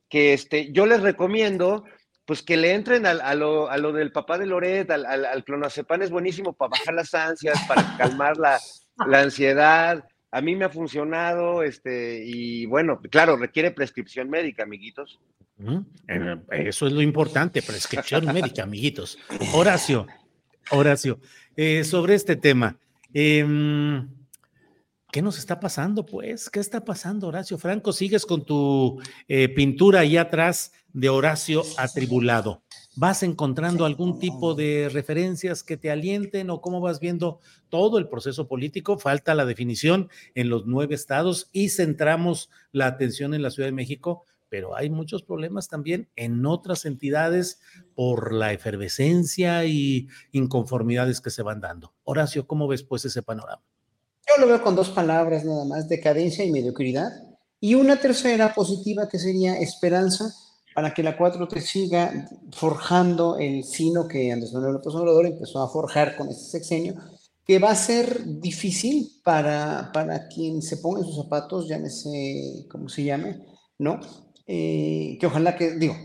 que 0.09 0.33
este, 0.33 0.71
yo 0.71 0.85
les 0.85 1.01
recomiendo 1.01 1.85
pues 2.25 2.43
que 2.43 2.55
le 2.55 2.73
entren 2.73 3.05
a, 3.05 3.35
lo, 3.35 3.75
lo, 3.77 3.91
del 3.91 4.11
papá 4.11 4.37
de 4.37 4.45
Loret, 4.45 4.89
al, 4.89 5.05
al, 5.05 5.25
al, 5.25 5.43
es 6.01 6.11
buenísimo 6.11 6.53
para 6.53 6.69
bajar 6.69 6.93
las 6.93 7.13
ansias, 7.13 7.59
para 7.67 7.97
calmar 7.97 8.37
la, 8.37 8.59
la 9.07 9.21
ansiedad, 9.21 10.05
a 10.31 10.41
mí 10.41 10.55
me 10.55 10.65
ha 10.65 10.69
funcionado, 10.69 11.61
este, 11.61 12.23
y 12.25 12.65
bueno, 12.65 13.01
claro, 13.09 13.35
requiere 13.35 13.71
prescripción 13.71 14.29
médica, 14.29 14.63
amiguitos. 14.63 15.19
Eso 16.49 16.87
es 16.87 16.93
lo 16.93 17.01
importante, 17.01 17.61
prescripción 17.61 18.25
médica, 18.25 18.63
amiguitos. 18.63 19.19
Horacio, 19.53 20.07
Horacio, 20.71 21.19
eh, 21.55 21.83
sobre 21.83 22.15
este 22.15 22.37
tema, 22.37 22.77
eh, 23.13 23.45
¿qué 25.11 25.21
nos 25.21 25.37
está 25.37 25.59
pasando, 25.59 26.05
pues? 26.05 26.49
¿Qué 26.49 26.61
está 26.61 26.83
pasando, 26.85 27.27
Horacio 27.27 27.57
Franco? 27.57 27.91
¿Sigues 27.91 28.25
con 28.25 28.45
tu 28.45 29.01
eh, 29.27 29.49
pintura 29.49 29.99
ahí 29.99 30.15
atrás 30.15 30.71
de 30.93 31.09
Horacio 31.09 31.63
atribulado? 31.77 32.63
¿Vas 32.95 33.23
encontrando 33.23 33.85
algún 33.85 34.19
tipo 34.19 34.53
de 34.53 34.89
referencias 34.91 35.63
que 35.63 35.77
te 35.77 35.91
alienten 35.91 36.49
o 36.49 36.59
cómo 36.59 36.81
vas 36.81 36.99
viendo 36.99 37.39
todo 37.69 37.97
el 37.97 38.09
proceso 38.09 38.49
político? 38.49 38.99
Falta 38.99 39.33
la 39.33 39.45
definición 39.45 40.09
en 40.35 40.49
los 40.49 40.65
nueve 40.65 40.93
estados 40.93 41.47
y 41.53 41.69
centramos 41.69 42.49
la 42.73 42.87
atención 42.87 43.33
en 43.33 43.43
la 43.43 43.49
Ciudad 43.49 43.69
de 43.69 43.73
México, 43.73 44.25
pero 44.49 44.75
hay 44.75 44.89
muchos 44.89 45.23
problemas 45.23 45.69
también 45.69 46.09
en 46.17 46.45
otras 46.45 46.83
entidades 46.83 47.61
por 47.95 48.33
la 48.33 48.51
efervescencia 48.51 49.63
y 49.63 50.09
inconformidades 50.33 51.21
que 51.21 51.29
se 51.29 51.43
van 51.43 51.61
dando. 51.61 51.93
Horacio, 52.03 52.45
¿cómo 52.45 52.67
ves 52.67 52.83
pues 52.83 53.05
ese 53.05 53.23
panorama? 53.23 53.63
Yo 54.27 54.41
lo 54.41 54.47
veo 54.47 54.61
con 54.61 54.75
dos 54.75 54.89
palabras 54.89 55.45
nada 55.45 55.63
más, 55.63 55.87
decadencia 55.87 56.43
y 56.43 56.51
mediocridad. 56.51 57.09
Y 57.61 57.75
una 57.75 58.01
tercera 58.01 58.53
positiva 58.53 59.07
que 59.07 59.17
sería 59.17 59.57
esperanza 59.59 60.33
para 60.73 60.93
que 60.93 61.03
la 61.03 61.17
4T 61.17 61.59
siga 61.59 62.29
forjando 62.51 63.37
el 63.37 63.63
sino 63.63 64.07
que 64.07 64.31
Andrés 64.31 64.53
Manuel 64.53 64.73
López 64.73 64.93
Obrador 64.95 65.25
empezó 65.25 65.61
a 65.61 65.69
forjar 65.69 66.15
con 66.15 66.29
este 66.29 66.43
sexenio, 66.43 66.95
que 67.45 67.59
va 67.59 67.71
a 67.71 67.75
ser 67.75 68.23
difícil 68.25 69.19
para, 69.23 69.91
para 69.93 70.27
quien 70.27 70.61
se 70.61 70.77
ponga 70.77 70.99
en 70.99 71.05
sus 71.05 71.17
zapatos, 71.17 71.67
llámese, 71.67 72.65
¿cómo 72.69 72.87
se 72.87 73.03
llame? 73.03 73.45
¿No? 73.77 73.99
Eh, 74.47 75.17
que 75.19 75.27
ojalá 75.27 75.55
que, 75.55 75.71
digo, 75.71 75.95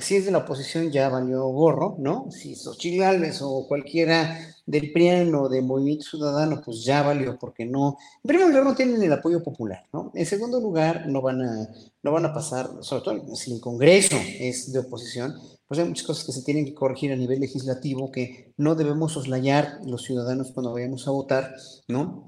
si 0.00 0.16
es 0.16 0.24
de 0.24 0.30
la 0.30 0.38
oposición 0.38 0.90
ya 0.90 1.08
valió 1.08 1.44
gorro, 1.48 1.96
¿no? 1.98 2.30
Si 2.30 2.54
Xochitl 2.54 2.98
Gálvez 2.98 3.40
o 3.42 3.66
cualquiera 3.68 4.53
del 4.66 4.92
PRIAN 4.92 5.34
o 5.34 5.48
de 5.48 5.62
Movimiento 5.62 6.04
Ciudadano, 6.04 6.60
pues 6.64 6.84
ya 6.84 7.02
valió, 7.02 7.38
porque 7.38 7.66
no, 7.66 7.96
en 8.22 8.28
primer 8.28 8.48
lugar 8.48 8.64
no 8.64 8.74
tienen 8.74 9.02
el 9.02 9.12
apoyo 9.12 9.42
popular, 9.42 9.86
¿no? 9.92 10.10
En 10.14 10.26
segundo 10.26 10.60
lugar 10.60 11.06
no 11.06 11.20
van 11.20 11.42
a, 11.42 11.68
no 12.02 12.12
van 12.12 12.26
a 12.26 12.32
pasar, 12.32 12.70
sobre 12.80 13.02
todo 13.02 13.36
si 13.36 13.52
el 13.52 13.60
Congreso 13.60 14.16
es 14.38 14.72
de 14.72 14.78
oposición, 14.78 15.34
pues 15.66 15.80
hay 15.80 15.86
muchas 15.86 16.06
cosas 16.06 16.24
que 16.24 16.32
se 16.32 16.42
tienen 16.42 16.64
que 16.64 16.74
corregir 16.74 17.12
a 17.12 17.16
nivel 17.16 17.40
legislativo 17.40 18.10
que 18.10 18.52
no 18.56 18.74
debemos 18.74 19.12
soslayar 19.12 19.80
los 19.86 20.02
ciudadanos 20.02 20.52
cuando 20.52 20.72
vayamos 20.72 21.06
a 21.08 21.10
votar, 21.10 21.54
¿no? 21.88 22.24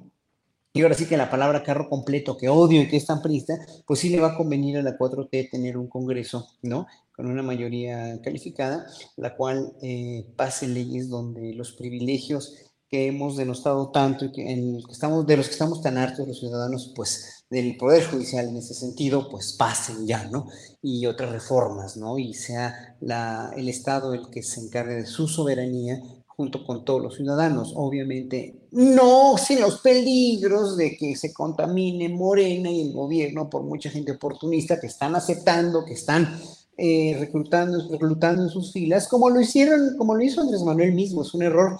Y 0.76 0.82
ahora 0.82 0.94
sí 0.94 1.06
que 1.06 1.16
la 1.16 1.30
palabra 1.30 1.62
carro 1.62 1.88
completo, 1.88 2.36
que 2.36 2.50
odio 2.50 2.82
y 2.82 2.88
que 2.88 2.98
es 2.98 3.06
tan 3.06 3.22
prista, 3.22 3.54
pues 3.86 4.00
sí 4.00 4.10
le 4.10 4.20
va 4.20 4.32
a 4.32 4.36
convenir 4.36 4.76
a 4.76 4.82
la 4.82 4.98
4T 4.98 5.50
tener 5.50 5.78
un 5.78 5.88
Congreso, 5.88 6.48
¿no? 6.60 6.86
Con 7.16 7.26
una 7.26 7.42
mayoría 7.42 8.20
calificada, 8.22 8.86
la 9.16 9.34
cual 9.36 9.72
eh, 9.82 10.26
pase 10.36 10.68
leyes 10.68 11.08
donde 11.08 11.54
los 11.54 11.72
privilegios 11.72 12.54
que 12.88 13.06
hemos 13.06 13.36
denostado 13.36 13.90
tanto 13.90 14.26
y 14.26 14.32
que, 14.32 14.82
estamos, 14.90 15.26
de 15.26 15.36
los 15.36 15.46
que 15.46 15.52
estamos 15.52 15.82
tan 15.82 15.98
hartos 15.98 16.28
los 16.28 16.38
ciudadanos, 16.38 16.92
pues 16.94 17.44
del 17.50 17.76
Poder 17.76 18.04
Judicial 18.04 18.48
en 18.48 18.56
ese 18.56 18.74
sentido, 18.74 19.28
pues 19.28 19.54
pasen 19.54 20.06
ya, 20.06 20.28
¿no? 20.28 20.48
Y 20.82 21.06
otras 21.06 21.32
reformas, 21.32 21.96
¿no? 21.96 22.18
Y 22.18 22.34
sea 22.34 22.96
la, 23.00 23.52
el 23.56 23.68
Estado 23.68 24.14
el 24.14 24.30
que 24.30 24.42
se 24.42 24.60
encargue 24.60 24.94
de 24.94 25.06
su 25.06 25.28
soberanía 25.28 26.00
junto 26.26 26.64
con 26.64 26.84
todos 26.84 27.02
los 27.02 27.16
ciudadanos. 27.16 27.72
Obviamente, 27.74 28.68
no 28.72 29.38
sin 29.38 29.60
los 29.60 29.80
peligros 29.80 30.76
de 30.76 30.96
que 30.96 31.16
se 31.16 31.32
contamine 31.32 32.08
Morena 32.08 32.70
y 32.70 32.82
el 32.82 32.92
gobierno 32.92 33.48
por 33.48 33.62
mucha 33.62 33.90
gente 33.90 34.12
oportunista 34.12 34.78
que 34.78 34.86
están 34.86 35.16
aceptando, 35.16 35.84
que 35.84 35.94
están 35.94 36.38
eh, 36.76 37.16
reclutando, 37.18 37.88
reclutando 37.90 38.42
en 38.42 38.50
sus 38.50 38.72
filas, 38.72 39.08
como 39.08 39.30
lo 39.30 39.40
hicieron, 39.40 39.96
como 39.96 40.14
lo 40.14 40.22
hizo 40.22 40.40
Andrés 40.40 40.62
Manuel 40.62 40.92
mismo. 40.92 41.22
Es 41.22 41.34
un 41.34 41.42
error 41.42 41.78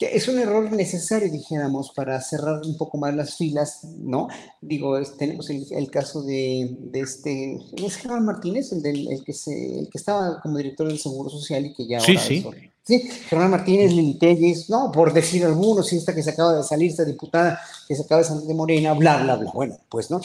es 0.00 0.28
un 0.28 0.38
error 0.38 0.70
necesario, 0.72 1.30
dijéramos, 1.30 1.90
para 1.90 2.20
cerrar 2.20 2.60
un 2.64 2.76
poco 2.76 2.98
más 2.98 3.14
las 3.14 3.36
filas, 3.36 3.84
¿no? 3.98 4.28
Digo, 4.60 5.00
tenemos 5.18 5.48
el, 5.50 5.90
caso 5.90 6.22
de, 6.22 6.76
este, 6.92 7.58
¿es 7.76 7.96
Germán 7.96 8.24
Martínez, 8.24 8.72
el, 8.72 8.82
del, 8.82 9.10
el, 9.10 9.24
que 9.24 9.32
se, 9.32 9.80
el 9.80 9.88
que 9.88 9.98
estaba 9.98 10.40
como 10.40 10.58
director 10.58 10.86
del 10.88 10.98
Seguro 10.98 11.30
Social 11.30 11.66
y 11.66 11.74
que 11.74 11.86
ya 11.86 12.00
sí, 12.00 12.16
sí. 12.16 12.44
sí, 12.84 13.00
Germán 13.28 13.50
Martínez, 13.50 13.92
Lili 13.92 14.18
Telles, 14.18 14.68
no, 14.68 14.92
por 14.92 15.12
decir 15.12 15.44
algunos, 15.44 15.92
esta 15.92 16.14
que 16.14 16.22
se 16.22 16.30
acaba 16.30 16.54
de 16.54 16.62
salir, 16.62 16.90
esta 16.90 17.04
diputada 17.04 17.60
que 17.86 17.94
se 17.94 18.02
acaba 18.02 18.20
de 18.20 18.28
salir 18.28 18.44
de 18.44 18.54
Morena, 18.54 18.92
bla, 18.92 19.22
bla, 19.22 19.36
bla. 19.36 19.50
Bueno, 19.52 19.78
pues, 19.88 20.10
¿no? 20.10 20.20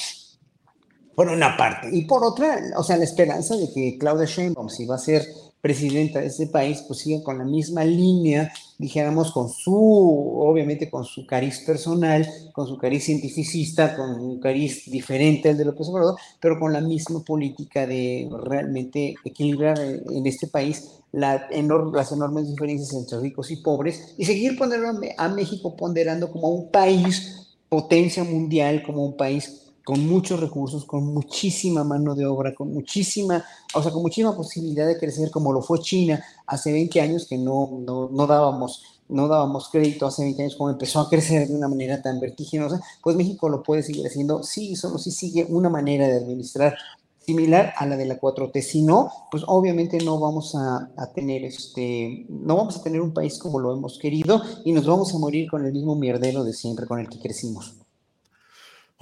Por 1.16 1.28
una 1.28 1.56
parte. 1.56 1.90
Y 1.92 2.06
por 2.06 2.24
otra, 2.24 2.60
o 2.76 2.84
sea, 2.84 2.98
la 2.98 3.04
esperanza 3.04 3.56
de 3.56 3.72
que 3.72 3.98
Claudia 4.00 4.26
Sheinbaum, 4.26 4.70
si 4.70 4.86
va 4.86 4.96
a 4.96 5.00
ser 5.00 5.24
presidenta 5.64 6.20
de 6.20 6.28
este 6.28 6.48
país, 6.48 6.84
pues 6.86 7.00
siga 7.00 7.24
con 7.24 7.38
la 7.38 7.46
misma 7.46 7.86
línea, 7.86 8.52
dijéramos, 8.78 9.32
con 9.32 9.50
su, 9.50 9.74
obviamente 9.74 10.90
con 10.90 11.06
su 11.06 11.26
cariz 11.26 11.62
personal, 11.66 12.28
con 12.52 12.68
su 12.68 12.78
cariz 12.78 13.06
cientificista, 13.06 13.96
con 13.96 14.20
un 14.20 14.42
cariz 14.42 14.92
diferente 14.92 15.50
al 15.50 15.58
de 15.58 15.64
López 15.64 15.88
Obrador, 15.88 16.16
pero 16.42 16.60
con 16.60 16.74
la 16.74 16.82
misma 16.82 17.24
política 17.24 17.88
de 17.88 18.30
realmente 18.44 19.16
equilibrar 19.24 19.80
en 19.80 20.28
este 20.28 20.48
país 20.48 21.00
la 21.14 21.48
las 21.94 22.12
enormes 22.12 22.50
diferencias 22.50 22.94
entre 22.94 23.20
ricos 23.20 23.50
y 23.50 23.58
pobres 23.58 24.16
y 24.18 24.26
seguir 24.26 24.58
poniendo 24.58 25.00
a 25.18 25.30
México 25.30 25.78
ponderando 25.78 26.30
como 26.30 26.50
un 26.50 26.72
país 26.72 27.56
potencia 27.70 28.26
mundial, 28.26 28.84
como 28.84 29.06
un 29.06 29.16
país 29.16 29.64
con 29.84 30.08
muchos 30.08 30.40
recursos, 30.40 30.86
con 30.86 31.14
muchísima 31.14 31.84
mano 31.84 32.16
de 32.16 32.26
obra, 32.26 32.54
con 32.54 32.74
muchísima, 32.74 33.44
o 33.74 33.82
sea, 33.82 33.92
con 33.92 34.02
muchísima 34.02 34.36
posibilidad 34.36 34.88
de 34.88 34.98
crecer 34.98 35.30
como 35.30 35.52
lo 35.52 35.62
fue 35.62 35.80
China 35.80 36.24
hace 36.48 36.72
20 36.72 37.02
años 37.02 37.28
que 37.28 37.38
no, 37.38 37.80
no, 37.86 38.10
no 38.10 38.28
dábamos 38.28 38.84
no 39.10 39.28
dábamos 39.28 39.70
crédito 39.70 40.08
hace 40.08 40.24
20 40.24 40.42
años 40.42 40.56
como 40.56 40.70
empezó 40.70 41.02
a 41.02 41.10
crecer 41.10 41.48
de 41.48 41.56
una 41.56 41.68
manera 41.68 42.02
tan 42.02 42.20
vertiginosa, 42.20 42.82
pues 43.02 43.16
México 43.16 43.50
lo 43.50 43.62
puede 43.62 43.84
seguir 43.84 44.08
haciendo, 44.08 44.44
sí, 44.44 44.76
solo 44.76 44.98
si 44.98 45.12
sigue 45.12 45.46
una 45.50 45.70
manera 45.70 46.08
de 46.08 46.18
administrar 46.18 46.76
similar 47.20 47.74
a 47.78 47.86
la 47.86 47.96
de 47.96 48.06
la 48.06 48.20
4T, 48.20 48.62
si 48.62 48.82
no, 48.82 49.12
pues 49.30 49.44
obviamente 49.48 49.98
no 50.04 50.20
vamos 50.20 50.56
a, 50.56 50.90
a, 50.98 51.12
tener 51.14 51.46
este, 51.46 52.26
no 52.30 52.58
vamos 52.58 52.78
a 52.78 52.84
tener 52.84 53.02
un 53.02 53.14
país 53.14 53.38
como 53.38 53.60
lo 53.60 53.74
hemos 53.74 53.98
querido 53.98 54.42
y 54.66 54.72
nos 54.72 54.86
vamos 54.86 55.14
a 55.14 55.20
morir 55.20 55.50
con 55.50 55.66
el 55.66 55.72
mismo 55.72 55.96
mierdero 55.96 56.44
de 56.44 56.54
siempre 56.54 56.86
con 56.86 57.00
el 57.00 57.08
que 57.08 57.20
crecimos. 57.20 57.83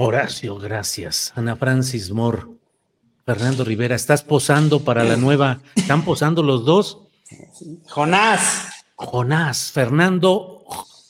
Horacio, 0.04 0.58
gracias. 0.58 1.32
Ana 1.36 1.56
Francis 1.56 2.10
Moore. 2.10 2.48
Fernando 3.24 3.64
Rivera, 3.64 3.96
¿estás 3.96 4.24
posando 4.24 4.84
para 4.84 5.04
la 5.04 5.16
nueva? 5.16 5.62
¿Están 5.76 6.04
posando 6.04 6.42
los 6.42 6.66
dos? 6.66 7.04
Jonás. 7.88 8.84
Jonás. 8.96 9.72
Fernando 9.72 10.66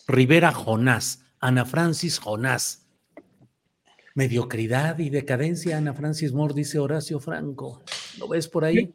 Rivera 0.10 0.52
Jonás. 0.52 1.24
Ana 1.39 1.64
Francis 1.64 2.20
Jonás. 2.20 2.86
Mediocridad 4.14 5.00
y 5.00 5.10
decadencia, 5.10 5.78
Ana 5.78 5.94
Francis 5.94 6.34
Moore, 6.34 6.54
dice 6.54 6.78
Horacio 6.78 7.22
Franco. 7.22 7.84
¿Lo 8.18 8.28
ves 8.28 8.50
por 8.50 8.66
ahí? 8.66 8.94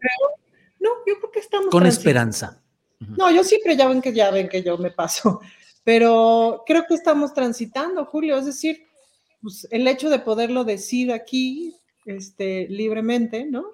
no, 0.79 0.91
yo 1.07 1.19
creo 1.19 1.31
que 1.33 1.41
estamos. 1.41 1.71
Con 1.71 1.87
esperanza. 1.87 2.61
No, 2.99 3.31
yo 3.31 3.43
siempre 3.43 3.75
ya 3.75 3.89
ven 3.89 4.03
que 4.03 4.13
ya 4.13 4.31
ven 4.31 4.51
que 4.51 4.63
yo 4.63 4.77
me 4.77 4.91
paso, 4.91 5.41
pero 5.85 6.65
creo 6.67 6.85
que 6.87 6.93
estamos 6.95 7.33
transitando, 7.33 8.05
Julio, 8.05 8.37
es 8.37 8.45
decir, 8.45 8.86
pues, 9.43 9.67
el 9.71 9.87
hecho 9.87 10.11
de 10.11 10.19
poderlo 10.19 10.65
decir 10.65 11.13
aquí 11.13 11.75
este, 12.05 12.67
libremente, 12.69 13.45
¿no? 13.45 13.65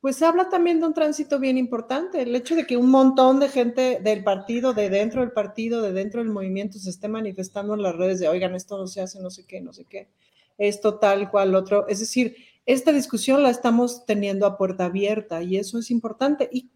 Pues 0.00 0.22
habla 0.22 0.48
también 0.48 0.78
de 0.78 0.86
un 0.86 0.94
tránsito 0.94 1.40
bien 1.40 1.58
importante, 1.58 2.22
el 2.22 2.34
hecho 2.36 2.54
de 2.54 2.66
que 2.66 2.76
un 2.76 2.88
montón 2.88 3.40
de 3.40 3.48
gente 3.48 3.98
del 4.00 4.22
partido, 4.22 4.72
de 4.72 4.90
dentro 4.90 5.22
del 5.22 5.32
partido, 5.32 5.82
de 5.82 5.92
dentro 5.92 6.22
del 6.22 6.32
movimiento, 6.32 6.78
se 6.78 6.90
esté 6.90 7.08
manifestando 7.08 7.74
en 7.74 7.82
las 7.82 7.96
redes 7.96 8.20
de, 8.20 8.28
oigan, 8.28 8.54
esto 8.54 8.78
no 8.78 8.86
se 8.86 9.00
hace, 9.00 9.20
no 9.20 9.30
sé 9.30 9.44
qué, 9.44 9.60
no 9.60 9.72
sé 9.72 9.84
qué, 9.86 10.08
esto 10.56 11.00
tal 11.00 11.30
cual 11.30 11.56
otro. 11.56 11.88
Es 11.88 11.98
decir, 11.98 12.36
esta 12.64 12.92
discusión 12.92 13.42
la 13.42 13.50
estamos 13.50 14.06
teniendo 14.06 14.46
a 14.46 14.56
puerta 14.56 14.84
abierta 14.84 15.42
y 15.42 15.56
eso 15.56 15.78
es 15.78 15.90
importante. 15.90 16.48
Y, 16.52 16.70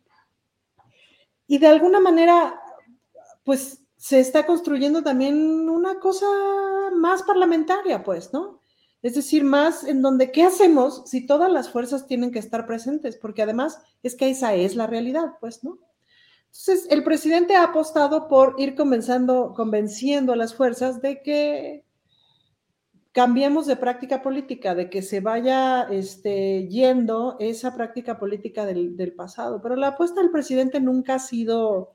y 1.46 1.58
de 1.58 1.68
alguna 1.68 2.00
manera, 2.00 2.58
pues 3.44 3.81
se 4.02 4.18
está 4.18 4.46
construyendo 4.46 5.04
también 5.04 5.70
una 5.70 6.00
cosa 6.00 6.26
más 6.92 7.22
parlamentaria, 7.22 8.02
pues, 8.02 8.32
¿no? 8.32 8.58
Es 9.00 9.14
decir, 9.14 9.44
más 9.44 9.84
en 9.84 10.02
donde, 10.02 10.32
¿qué 10.32 10.42
hacemos 10.42 11.04
si 11.06 11.24
todas 11.24 11.52
las 11.52 11.70
fuerzas 11.70 12.08
tienen 12.08 12.32
que 12.32 12.40
estar 12.40 12.66
presentes? 12.66 13.16
Porque 13.16 13.42
además 13.42 13.78
es 14.02 14.16
que 14.16 14.28
esa 14.28 14.54
es 14.54 14.74
la 14.74 14.88
realidad, 14.88 15.34
pues, 15.40 15.62
¿no? 15.62 15.78
Entonces, 16.46 16.88
el 16.90 17.04
presidente 17.04 17.54
ha 17.54 17.62
apostado 17.62 18.26
por 18.26 18.56
ir 18.58 18.74
convenciendo, 18.74 19.52
a 19.54 20.36
las 20.36 20.52
fuerzas 20.52 21.00
de 21.00 21.22
que 21.22 21.84
cambiemos 23.12 23.66
de 23.66 23.76
práctica 23.76 24.20
política, 24.20 24.74
de 24.74 24.90
que 24.90 25.02
se 25.02 25.20
vaya 25.20 25.82
este, 25.82 26.66
yendo 26.66 27.36
esa 27.38 27.76
práctica 27.76 28.18
política 28.18 28.66
del 28.66 29.14
pasado. 29.16 29.62
Pero 29.62 29.76
la 29.76 29.88
apuesta 29.88 30.20
del 30.20 30.32
presidente 30.32 30.80
nunca 30.80 31.14
ha 31.14 31.18
sido 31.20 31.94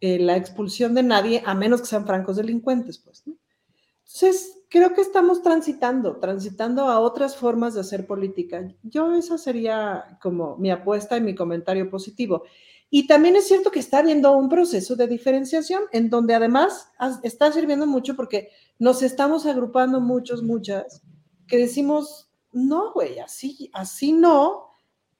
eh, 0.00 0.18
la 0.18 0.36
expulsión 0.36 0.94
de 0.94 1.02
nadie, 1.02 1.42
a 1.44 1.54
menos 1.54 1.80
que 1.80 1.86
sean 1.86 2.06
francos 2.06 2.36
delincuentes, 2.36 2.98
pues. 2.98 3.22
Entonces, 3.26 4.62
creo 4.68 4.94
que 4.94 5.02
estamos 5.02 5.42
transitando, 5.42 6.16
transitando 6.16 6.84
a 6.84 7.00
otras 7.00 7.36
formas 7.36 7.74
de 7.74 7.80
hacer 7.80 8.06
política. 8.06 8.66
Yo 8.82 9.12
esa 9.14 9.38
sería 9.38 10.18
como 10.22 10.56
mi 10.56 10.70
apuesta 10.70 11.16
y 11.16 11.20
mi 11.20 11.34
comentario 11.34 11.90
positivo. 11.90 12.44
Y 12.88 13.06
también 13.06 13.36
es 13.36 13.46
cierto 13.46 13.70
que 13.70 13.78
está 13.78 13.98
habiendo 13.98 14.32
un 14.36 14.48
proceso 14.48 14.96
de 14.96 15.06
diferenciación 15.06 15.82
en 15.92 16.10
donde 16.10 16.34
además 16.34 16.90
está 17.22 17.52
sirviendo 17.52 17.86
mucho 17.86 18.16
porque 18.16 18.48
nos 18.80 19.02
estamos 19.02 19.46
agrupando 19.46 20.00
muchos, 20.00 20.42
muchas, 20.42 21.02
que 21.46 21.56
decimos, 21.56 22.32
no, 22.52 22.92
güey, 22.92 23.20
así, 23.20 23.70
así 23.74 24.12
no, 24.12 24.70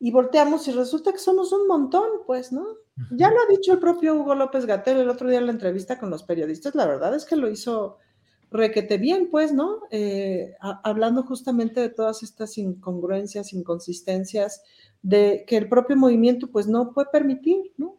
y 0.01 0.11
volteamos 0.11 0.67
y 0.67 0.73
resulta 0.73 1.13
que 1.13 1.19
somos 1.19 1.53
un 1.53 1.69
montón, 1.69 2.09
pues, 2.27 2.51
¿no? 2.51 2.67
Ya 3.11 3.31
lo 3.31 3.37
ha 3.37 3.47
dicho 3.49 3.73
el 3.73 3.79
propio 3.79 4.15
Hugo 4.15 4.35
López 4.35 4.67
Gatel 4.67 4.99
el 4.99 5.09
otro 5.09 5.29
día 5.29 5.39
en 5.39 5.47
la 5.47 5.53
entrevista 5.53 5.99
con 5.99 6.11
los 6.11 6.23
periodistas, 6.23 6.75
la 6.75 6.87
verdad 6.87 7.15
es 7.15 7.25
que 7.25 7.37
lo 7.37 7.49
hizo 7.49 7.99
requete 8.51 8.99
bien, 8.99 9.29
pues, 9.31 9.53
¿no? 9.53 9.83
Eh, 9.91 10.55
hablando 10.61 11.23
justamente 11.23 11.81
de 11.81 11.89
todas 11.89 12.23
estas 12.23 12.59
incongruencias, 12.59 13.53
inconsistencias, 13.53 14.63
de 15.03 15.45
que 15.47 15.57
el 15.57 15.69
propio 15.69 15.97
movimiento, 15.97 16.49
pues, 16.49 16.67
no 16.67 16.93
puede 16.93 17.09
permitir, 17.13 17.73
¿no? 17.77 17.97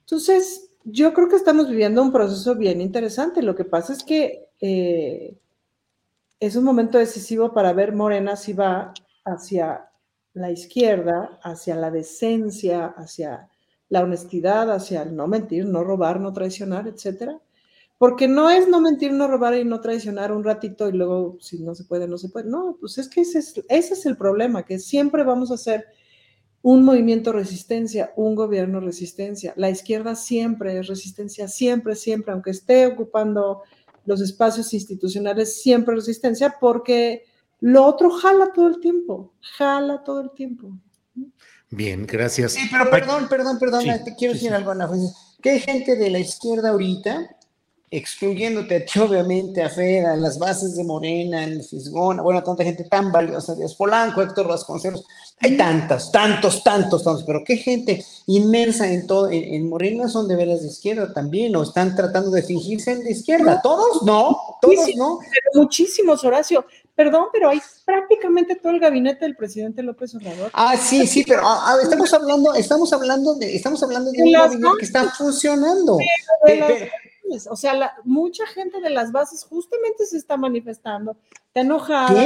Entonces, 0.00 0.70
yo 0.84 1.12
creo 1.12 1.28
que 1.28 1.36
estamos 1.36 1.68
viviendo 1.68 2.02
un 2.02 2.12
proceso 2.12 2.54
bien 2.54 2.80
interesante. 2.80 3.42
Lo 3.42 3.54
que 3.54 3.64
pasa 3.64 3.92
es 3.92 4.04
que 4.04 4.48
eh, 4.60 5.36
es 6.38 6.56
un 6.56 6.64
momento 6.64 6.98
decisivo 6.98 7.52
para 7.52 7.72
ver 7.72 7.92
Morena 7.92 8.36
si 8.36 8.52
va 8.52 8.94
hacia 9.24 9.90
la 10.32 10.50
izquierda, 10.50 11.38
hacia 11.42 11.74
la 11.74 11.90
decencia, 11.90 12.86
hacia 12.96 13.49
la 13.90 14.02
honestidad, 14.02 14.72
hacia 14.72 15.02
el 15.02 15.14
no 15.14 15.26
mentir, 15.26 15.66
no 15.66 15.84
robar, 15.84 16.20
no 16.20 16.32
traicionar, 16.32 16.88
etcétera 16.88 17.38
porque 18.00 18.28
no 18.28 18.48
es 18.48 18.66
no 18.66 18.80
mentir, 18.80 19.12
no 19.12 19.28
robar 19.28 19.58
y 19.58 19.64
no 19.66 19.82
traicionar 19.82 20.32
un 20.32 20.42
ratito 20.42 20.88
y 20.88 20.92
luego 20.92 21.36
si 21.38 21.58
no 21.58 21.74
se 21.74 21.84
puede, 21.84 22.08
no 22.08 22.16
se 22.16 22.30
puede. 22.30 22.48
No, 22.48 22.78
pues 22.80 22.96
es 22.96 23.10
que 23.10 23.20
ese 23.20 23.40
es, 23.40 23.62
ese 23.68 23.92
es 23.92 24.06
el 24.06 24.16
problema, 24.16 24.64
que 24.64 24.78
siempre 24.78 25.22
vamos 25.22 25.50
a 25.50 25.56
hacer 25.56 25.84
un 26.62 26.82
movimiento 26.82 27.30
resistencia, 27.30 28.14
un 28.16 28.36
gobierno 28.36 28.80
resistencia. 28.80 29.52
La 29.56 29.68
izquierda 29.68 30.14
siempre 30.14 30.78
es 30.78 30.86
resistencia, 30.86 31.46
siempre, 31.46 31.94
siempre, 31.94 32.32
aunque 32.32 32.52
esté 32.52 32.86
ocupando 32.86 33.64
los 34.06 34.22
espacios 34.22 34.72
institucionales, 34.72 35.60
siempre 35.60 35.94
resistencia, 35.94 36.56
porque 36.58 37.24
lo 37.60 37.84
otro 37.84 38.08
jala 38.08 38.50
todo 38.54 38.68
el 38.68 38.80
tiempo, 38.80 39.34
jala 39.42 40.02
todo 40.04 40.22
el 40.22 40.30
tiempo. 40.30 40.72
Bien, 41.70 42.04
gracias. 42.06 42.52
Sí, 42.52 42.68
pero 42.70 42.90
perdón, 42.90 43.28
perdón, 43.28 43.58
perdón, 43.58 43.84
te 44.04 44.14
quiero 44.16 44.34
decir 44.34 44.52
algo, 44.52 44.72
Ana. 44.72 44.90
Que 45.40 45.50
hay 45.50 45.60
gente 45.60 45.96
de 45.96 46.10
la 46.10 46.18
izquierda 46.18 46.70
ahorita 46.70 47.36
excluyéndote 47.92 48.76
a 48.76 48.84
ti, 48.84 49.00
obviamente, 49.00 49.62
a 49.62 49.68
Fera, 49.68 50.14
en 50.14 50.22
las 50.22 50.38
bases 50.38 50.76
de 50.76 50.84
Morena, 50.84 51.42
en 51.42 51.62
Fisgona, 51.64 52.22
bueno, 52.22 52.42
tanta 52.42 52.62
gente 52.62 52.84
tan 52.84 53.10
valiosa, 53.10 53.56
Díaz 53.56 53.74
Polanco, 53.74 54.22
Héctor 54.22 54.46
Vasconcelos, 54.46 55.04
hay 55.40 55.56
tantas, 55.56 56.12
tantos, 56.12 56.62
tantos, 56.62 57.02
tantos, 57.02 57.24
pero 57.24 57.42
qué 57.44 57.56
gente 57.56 58.04
inmersa 58.26 58.92
en 58.92 59.08
todo, 59.08 59.28
en, 59.30 59.68
Morena 59.68 60.08
son 60.08 60.28
de 60.28 60.36
veras 60.36 60.62
de 60.62 60.68
izquierda 60.68 61.12
también, 61.12 61.56
o 61.56 61.64
están 61.64 61.96
tratando 61.96 62.30
de 62.30 62.42
fingirse 62.42 62.92
en 62.92 63.02
de 63.02 63.10
izquierda, 63.10 63.60
todos 63.60 64.04
no, 64.04 64.38
todos 64.62 64.88
no. 64.96 65.18
muchísimos, 65.54 66.22
Horacio, 66.22 66.64
perdón, 67.00 67.28
pero 67.32 67.48
hay 67.48 67.62
prácticamente 67.86 68.56
todo 68.56 68.72
el 68.72 68.78
gabinete 68.78 69.24
del 69.24 69.34
presidente 69.34 69.82
López 69.82 70.14
Obrador. 70.14 70.50
Ah, 70.52 70.76
sí, 70.76 71.06
sí, 71.06 71.24
pero 71.26 71.40
ah, 71.46 71.62
ah, 71.64 71.76
estamos 71.82 72.12
hablando, 72.12 72.52
estamos 72.52 72.92
hablando 72.92 73.34
de, 73.36 73.56
estamos 73.56 73.82
hablando 73.82 74.10
de 74.10 74.22
un 74.22 74.30
gabinete 74.30 74.76
que 74.78 74.84
está 74.84 75.10
funcionando. 75.12 75.96
O 77.48 77.56
sea, 77.56 77.94
mucha 78.04 78.46
gente 78.48 78.82
de 78.82 78.90
las 78.90 79.12
bases 79.12 79.44
justamente 79.44 80.04
se 80.04 80.18
está 80.18 80.36
manifestando, 80.36 81.16
está 81.46 81.60
enojada, 81.62 82.22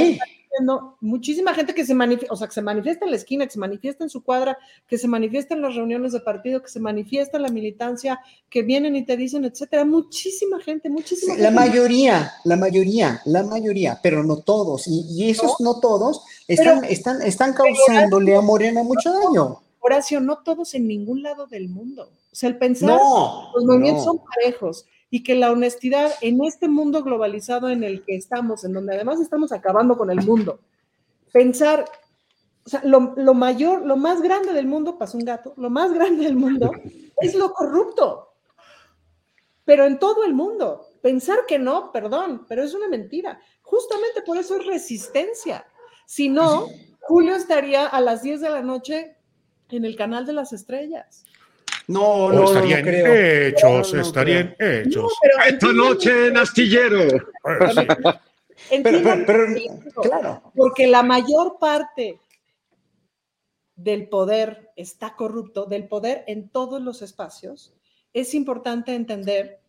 muchísima 1.01 1.53
gente 1.53 1.73
que 1.73 1.85
se 1.85 1.93
manifiesta, 1.93 2.33
o 2.33 2.37
sea, 2.37 2.47
que 2.47 2.53
se 2.53 2.61
manifiesta 2.61 3.05
en 3.05 3.11
la 3.11 3.17
esquina, 3.17 3.45
que 3.45 3.51
se 3.51 3.59
manifiesta 3.59 4.03
en 4.03 4.09
su 4.09 4.23
cuadra, 4.23 4.57
que 4.87 4.97
se 4.97 5.07
manifiesta 5.07 5.53
en 5.53 5.61
las 5.61 5.75
reuniones 5.75 6.13
de 6.13 6.19
partido, 6.19 6.61
que 6.61 6.69
se 6.69 6.79
manifiesta 6.79 7.37
en 7.37 7.43
la 7.43 7.49
militancia, 7.49 8.19
que 8.49 8.63
vienen 8.63 8.95
y 8.95 9.05
te 9.05 9.17
dicen, 9.17 9.45
etcétera. 9.45 9.85
Muchísima 9.85 10.59
gente, 10.59 10.89
muchísima 10.89 11.33
gente. 11.33 11.43
La 11.43 11.51
mayoría, 11.51 12.33
la 12.43 12.55
mayoría, 12.55 13.21
la 13.25 13.43
mayoría, 13.43 13.99
pero 14.01 14.23
no 14.23 14.37
todos. 14.37 14.87
Y, 14.87 15.29
esos 15.29 15.59
no, 15.59 15.79
todos 15.79 16.23
están, 16.47 16.83
están, 16.85 17.21
están 17.21 17.53
causándole 17.53 18.35
a 18.35 18.41
Morena 18.41 18.83
mucho 18.83 19.11
daño. 19.11 19.61
Horacio, 19.79 20.19
no 20.19 20.39
todos 20.39 20.73
en 20.73 20.87
ningún 20.87 21.21
lado 21.21 21.47
del 21.47 21.69
mundo. 21.69 22.09
O 22.31 22.35
sea, 22.35 22.49
el 22.49 22.57
pensar, 22.57 22.99
los 23.53 23.63
movimientos 23.63 24.03
son 24.03 24.19
parejos 24.19 24.85
y 25.09 25.23
que 25.23 25.35
la 25.35 25.51
honestidad 25.51 26.11
en 26.21 26.43
este 26.43 26.67
mundo 26.67 27.03
globalizado 27.03 27.69
en 27.69 27.83
el 27.83 28.03
que 28.03 28.15
estamos, 28.15 28.63
en 28.63 28.73
donde 28.73 28.95
además 28.95 29.19
estamos 29.19 29.51
acabando 29.51 29.97
con 29.97 30.09
el 30.09 30.25
mundo, 30.25 30.59
pensar, 31.31 31.85
o 32.65 32.69
sea, 32.69 32.81
lo, 32.83 33.33
mayor, 33.33 33.85
lo 33.85 33.97
más 33.97 34.21
grande 34.21 34.53
del 34.53 34.67
mundo, 34.67 34.97
pasó 34.97 35.17
un 35.17 35.25
gato, 35.25 35.53
lo 35.57 35.69
más 35.69 35.93
grande 35.93 36.25
del 36.25 36.35
mundo 36.35 36.71
es 37.21 37.35
lo 37.35 37.53
corrupto, 37.53 38.33
pero 39.65 39.85
en 39.85 39.99
todo 39.99 40.23
el 40.23 40.33
mundo. 40.33 40.87
Pensar 41.01 41.39
que 41.47 41.59
no, 41.59 41.91
perdón, 41.91 42.45
pero 42.47 42.63
es 42.63 42.73
una 42.73 42.87
mentira. 42.87 43.39
Justamente 43.63 44.21
por 44.21 44.37
eso 44.37 44.55
es 44.57 44.65
resistencia. 44.65 45.65
Si 46.05 46.29
no, 46.29 46.67
Julio 47.01 47.35
estaría 47.35 47.87
a 47.87 47.99
las 47.99 48.21
10 48.21 48.41
de 48.41 48.49
la 48.49 48.61
noche 48.61 49.17
en 49.69 49.85
el 49.85 49.95
canal 49.95 50.25
de 50.25 50.33
las 50.33 50.53
estrellas. 50.53 51.25
No, 51.87 52.31
no, 52.31 52.45
estaría 52.45 52.79
en 52.79 53.53
hechos, 53.53 53.93
estaría 53.93 54.39
en 54.39 54.55
hechos. 54.59 55.13
Esta 55.47 55.71
noche 55.71 56.27
en 56.27 56.37
Astillero. 56.37 57.07
pero, 58.83 59.47
claro. 60.01 60.51
Porque 60.55 60.87
la 60.87 61.03
mayor 61.03 61.57
parte 61.59 62.19
del 63.75 64.07
poder 64.07 64.71
está 64.75 65.15
corrupto, 65.15 65.65
del 65.65 65.87
poder 65.87 66.23
en 66.27 66.49
todos 66.49 66.81
los 66.81 67.01
espacios, 67.01 67.73
es 68.13 68.33
importante 68.33 68.95
entender 68.95 69.59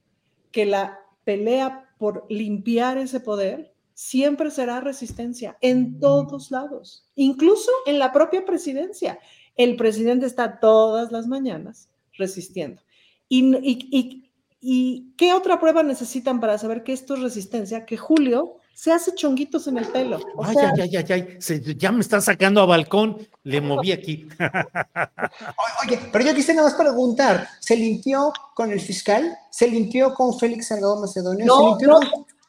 que 0.52 0.64
la 0.64 1.00
pelea 1.24 1.90
por 1.98 2.24
limpiar 2.28 2.96
ese 2.98 3.20
poder 3.20 3.74
siempre 3.92 4.50
será 4.50 4.80
resistencia 4.80 5.58
en 5.60 5.98
todos 5.98 6.50
lados, 6.50 7.04
incluso 7.14 7.70
en 7.84 7.98
la 7.98 8.12
propia 8.12 8.44
presidencia. 8.44 9.18
El 9.56 9.76
presidente 9.76 10.26
está 10.26 10.60
todas 10.60 11.10
las 11.10 11.26
mañanas 11.26 11.88
resistiendo. 12.16 12.82
Y, 13.28 14.22
y, 14.60 15.14
qué 15.16 15.32
otra 15.32 15.60
prueba 15.60 15.82
necesitan 15.82 16.40
para 16.40 16.58
saber 16.58 16.82
que 16.82 16.92
esto 16.92 17.14
es 17.14 17.20
resistencia? 17.20 17.84
Que 17.84 17.96
Julio 17.96 18.58
se 18.74 18.92
hace 18.92 19.14
chonguitos 19.14 19.66
en 19.68 19.78
el 19.78 19.86
pelo. 19.86 20.18
ay, 20.42 20.56
ay, 20.80 20.96
ay, 20.96 21.04
ay, 21.08 21.76
ya 21.76 21.92
me 21.92 22.00
están 22.00 22.20
sacando 22.20 22.60
a 22.60 22.66
balcón, 22.66 23.26
le 23.44 23.60
moví 23.60 23.92
aquí. 23.92 24.28
Oye, 25.86 26.00
pero 26.12 26.24
yo 26.24 26.34
quise 26.34 26.52
nada 26.52 26.68
más 26.68 26.76
preguntar, 26.76 27.48
¿se 27.60 27.76
limpió 27.76 28.32
con 28.54 28.72
el 28.72 28.80
fiscal? 28.80 29.36
¿Se 29.50 29.68
limpió 29.68 30.14
con 30.14 30.38
Félix 30.38 30.68
Salgado 30.68 31.00
Macedonio? 31.00 31.46
No, 31.46 31.78
no, 31.80 32.00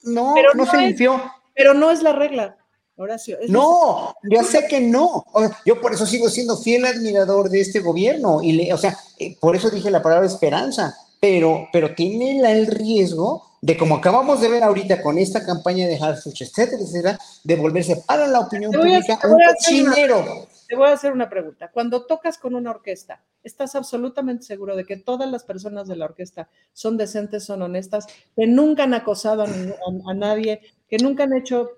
no, 0.03 0.35
no, 0.53 0.65
se 0.65 0.77
limpió. 0.77 1.21
Pero 1.55 1.73
no 1.73 1.91
es 1.91 2.03
la 2.03 2.13
regla. 2.13 2.57
Horacio. 2.97 3.37
no, 3.47 4.15
yo 4.23 4.43
sé 4.43 4.65
que 4.67 4.81
no. 4.81 5.23
yo 5.65 5.79
por 5.79 5.93
eso 5.93 6.05
sigo 6.07 6.29
siendo 6.29 6.57
fiel 6.57 6.85
admirador 6.85 7.49
de 7.49 7.61
este 7.61 7.79
gobierno. 7.79 8.41
Y 8.41 8.53
le, 8.53 8.73
o 8.73 8.77
sea, 8.77 8.97
eh, 9.19 9.37
por 9.39 9.55
eso 9.55 9.69
dije 9.69 9.91
la 9.91 10.01
palabra 10.01 10.25
esperanza. 10.25 10.95
Pero, 11.19 11.67
pero 11.73 11.95
tiene 11.95 12.39
el 12.51 12.67
riesgo 12.67 13.47
de, 13.61 13.75
como 13.75 13.95
acabamos 13.95 14.39
de 14.39 14.49
ver 14.49 14.63
ahorita 14.63 15.01
con 15.01 15.17
esta 15.17 15.43
campaña 15.43 15.87
de 15.87 15.97
Harfuch, 15.97 16.41
etcétera, 16.41 16.81
etcétera, 16.81 17.19
de 17.43 17.55
volverse 17.55 18.03
para 18.05 18.27
la 18.27 18.41
opinión 18.41 18.71
pública 18.71 19.19
un 19.23 19.39
cochinero. 19.55 20.47
Te 20.67 20.75
voy 20.75 20.89
a 20.89 20.93
hacer 20.93 21.11
una 21.11 21.29
pregunta. 21.29 21.71
Cuando 21.71 22.05
tocas 22.05 22.37
con 22.37 22.53
una 22.53 22.71
orquesta, 22.71 23.23
¿estás 23.43 23.75
absolutamente 23.75 24.43
seguro 24.43 24.75
de 24.75 24.85
que 24.85 24.97
todas 24.97 25.29
las 25.31 25.43
personas 25.43 25.87
de 25.87 25.95
la 25.95 26.05
orquesta 26.05 26.49
son 26.73 26.97
decentes, 26.97 27.45
son 27.45 27.61
honestas, 27.61 28.05
que 28.35 28.47
nunca 28.47 28.83
han 28.83 28.93
acosado 28.93 29.43
a 29.43 30.13
nadie, 30.13 30.61
que 30.89 30.97
nunca 30.97 31.23
han 31.23 31.35
hecho 31.35 31.71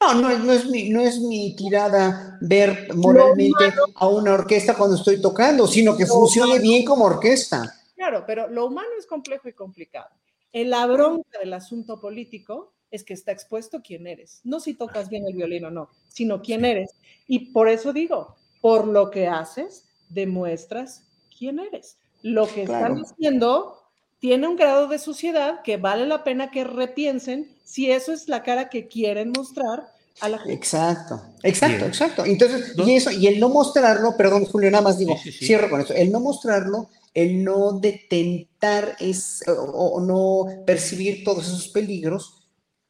no, 0.00 0.14
no, 0.14 0.38
no, 0.38 0.52
es 0.52 0.66
mi, 0.66 0.88
no 0.90 1.00
es 1.00 1.18
mi 1.20 1.56
tirada 1.56 2.38
ver 2.40 2.94
moralmente 2.94 3.72
a 3.94 4.08
una 4.08 4.34
orquesta 4.34 4.74
cuando 4.74 4.96
estoy 4.96 5.20
tocando, 5.20 5.66
sino 5.66 5.96
que 5.96 6.06
funcione 6.06 6.58
bien 6.58 6.84
como 6.84 7.04
orquesta. 7.04 7.74
Claro, 7.94 8.24
pero 8.26 8.48
lo 8.48 8.66
humano 8.66 8.88
es 8.98 9.06
complejo 9.06 9.48
y 9.48 9.52
complicado. 9.52 10.10
El 10.52 10.70
la 10.70 10.86
bronca 10.86 11.38
del 11.38 11.52
asunto 11.52 12.00
político 12.00 12.72
es 12.90 13.04
que 13.04 13.14
está 13.14 13.32
expuesto 13.32 13.82
quién 13.82 14.06
eres. 14.06 14.40
No 14.44 14.60
si 14.60 14.74
tocas 14.74 15.08
bien 15.08 15.26
el 15.26 15.34
violín 15.34 15.64
o 15.64 15.70
no, 15.70 15.90
sino 16.08 16.42
quién 16.42 16.64
eres. 16.64 16.90
Y 17.26 17.52
por 17.52 17.68
eso 17.68 17.92
digo, 17.92 18.36
por 18.60 18.86
lo 18.86 19.10
que 19.10 19.26
haces, 19.26 19.84
demuestras 20.08 21.04
quién 21.36 21.58
eres. 21.58 21.98
Lo 22.22 22.46
que 22.46 22.62
están 22.62 22.96
haciendo 22.98 23.85
tiene 24.26 24.48
un 24.48 24.56
grado 24.56 24.88
de 24.88 24.98
suciedad 24.98 25.62
que 25.62 25.76
vale 25.76 26.04
la 26.04 26.24
pena 26.24 26.50
que 26.50 26.64
repiensen 26.64 27.48
si 27.62 27.92
eso 27.92 28.12
es 28.12 28.28
la 28.28 28.42
cara 28.42 28.68
que 28.68 28.88
quieren 28.88 29.30
mostrar 29.30 29.86
a 30.20 30.28
la 30.28 30.38
gente. 30.38 30.52
Exacto, 30.52 31.22
exacto, 31.44 31.84
exacto. 31.86 32.24
Entonces, 32.24 32.74
y 32.76 32.96
eso, 32.96 33.12
y 33.12 33.28
el 33.28 33.38
no 33.38 33.50
mostrarlo, 33.50 34.16
perdón, 34.16 34.44
Julio, 34.46 34.68
nada 34.68 34.82
más 34.82 34.98
digo, 34.98 35.16
cierro 35.16 35.70
con 35.70 35.80
eso, 35.80 35.94
el 35.94 36.10
no 36.10 36.18
mostrarlo, 36.18 36.88
el 37.14 37.44
no 37.44 37.78
detentar 37.78 38.96
es, 38.98 39.44
o 39.46 40.00
no 40.00 40.64
percibir 40.66 41.22
todos 41.22 41.46
esos 41.46 41.68
peligros, 41.68 42.45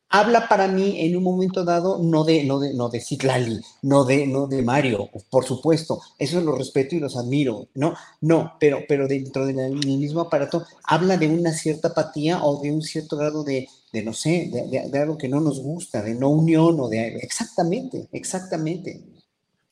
habla 0.09 0.49
para 0.49 0.69
mí 0.69 1.01
en 1.01 1.17
un 1.17 1.23
momento 1.23 1.65
dado 1.65 1.99
no 2.03 2.25
de, 2.25 2.45
no 2.45 2.59
de, 2.59 2.75
no 2.75 2.89
de 2.89 3.01
Citlali, 3.01 3.61
no 3.83 4.05
de, 4.05 4.27
no 4.27 4.47
de 4.47 4.63
Mario, 4.63 5.11
por 5.31 5.45
supuesto, 5.45 6.01
eso 6.19 6.41
los 6.41 6.59
respeto 6.59 6.95
y 6.95 7.01
los 7.01 7.17
admiro, 7.17 7.69
no, 7.75 7.95
no, 8.21 8.55
pero, 8.61 8.81
pero 8.89 9.09
dentro 9.09 9.47
del 9.47 9.75
mismo 9.75 10.21
aparato 10.21 10.65
habla 10.85 11.17
de 11.17 11.29
una 11.29 11.53
cierta 11.53 11.89
apatía 11.89 12.43
o 12.43 12.61
de 12.63 12.73
un 12.73 12.83
cierto 12.83 13.17
grado 13.17 13.45
de, 13.45 13.69
de 13.93 14.03
no 14.03 14.13
sé, 14.13 14.51
de, 14.53 14.99
algo 14.99 15.19
que 15.19 15.29
no 15.29 15.41
nos 15.41 15.61
gusta, 15.61 16.03
de 16.03 16.15
no 16.15 16.31
unión 16.31 16.79
o 16.81 16.89
de, 16.89 17.17
exactamente, 17.17 18.09
exactamente. 18.13 19.16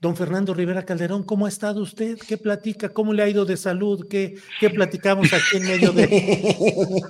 Don 0.05 0.17
Fernando 0.17 0.53
Rivera 0.53 0.85
Calderón, 0.85 1.23
¿cómo 1.23 1.47
ha 1.47 1.49
estado 1.49 1.81
usted? 1.81 2.19
¿Qué 2.19 2.37
platica? 2.37 2.91
¿Cómo 2.91 3.15
le 3.15 3.23
ha 3.23 3.29
ido 3.31 3.47
de 3.47 3.57
salud? 3.57 4.07
¿Qué, 4.07 4.35
qué 4.61 4.69
platicamos 4.69 5.33
aquí 5.33 5.57
en 5.57 5.63
medio 5.63 5.93
de...? 5.93 6.07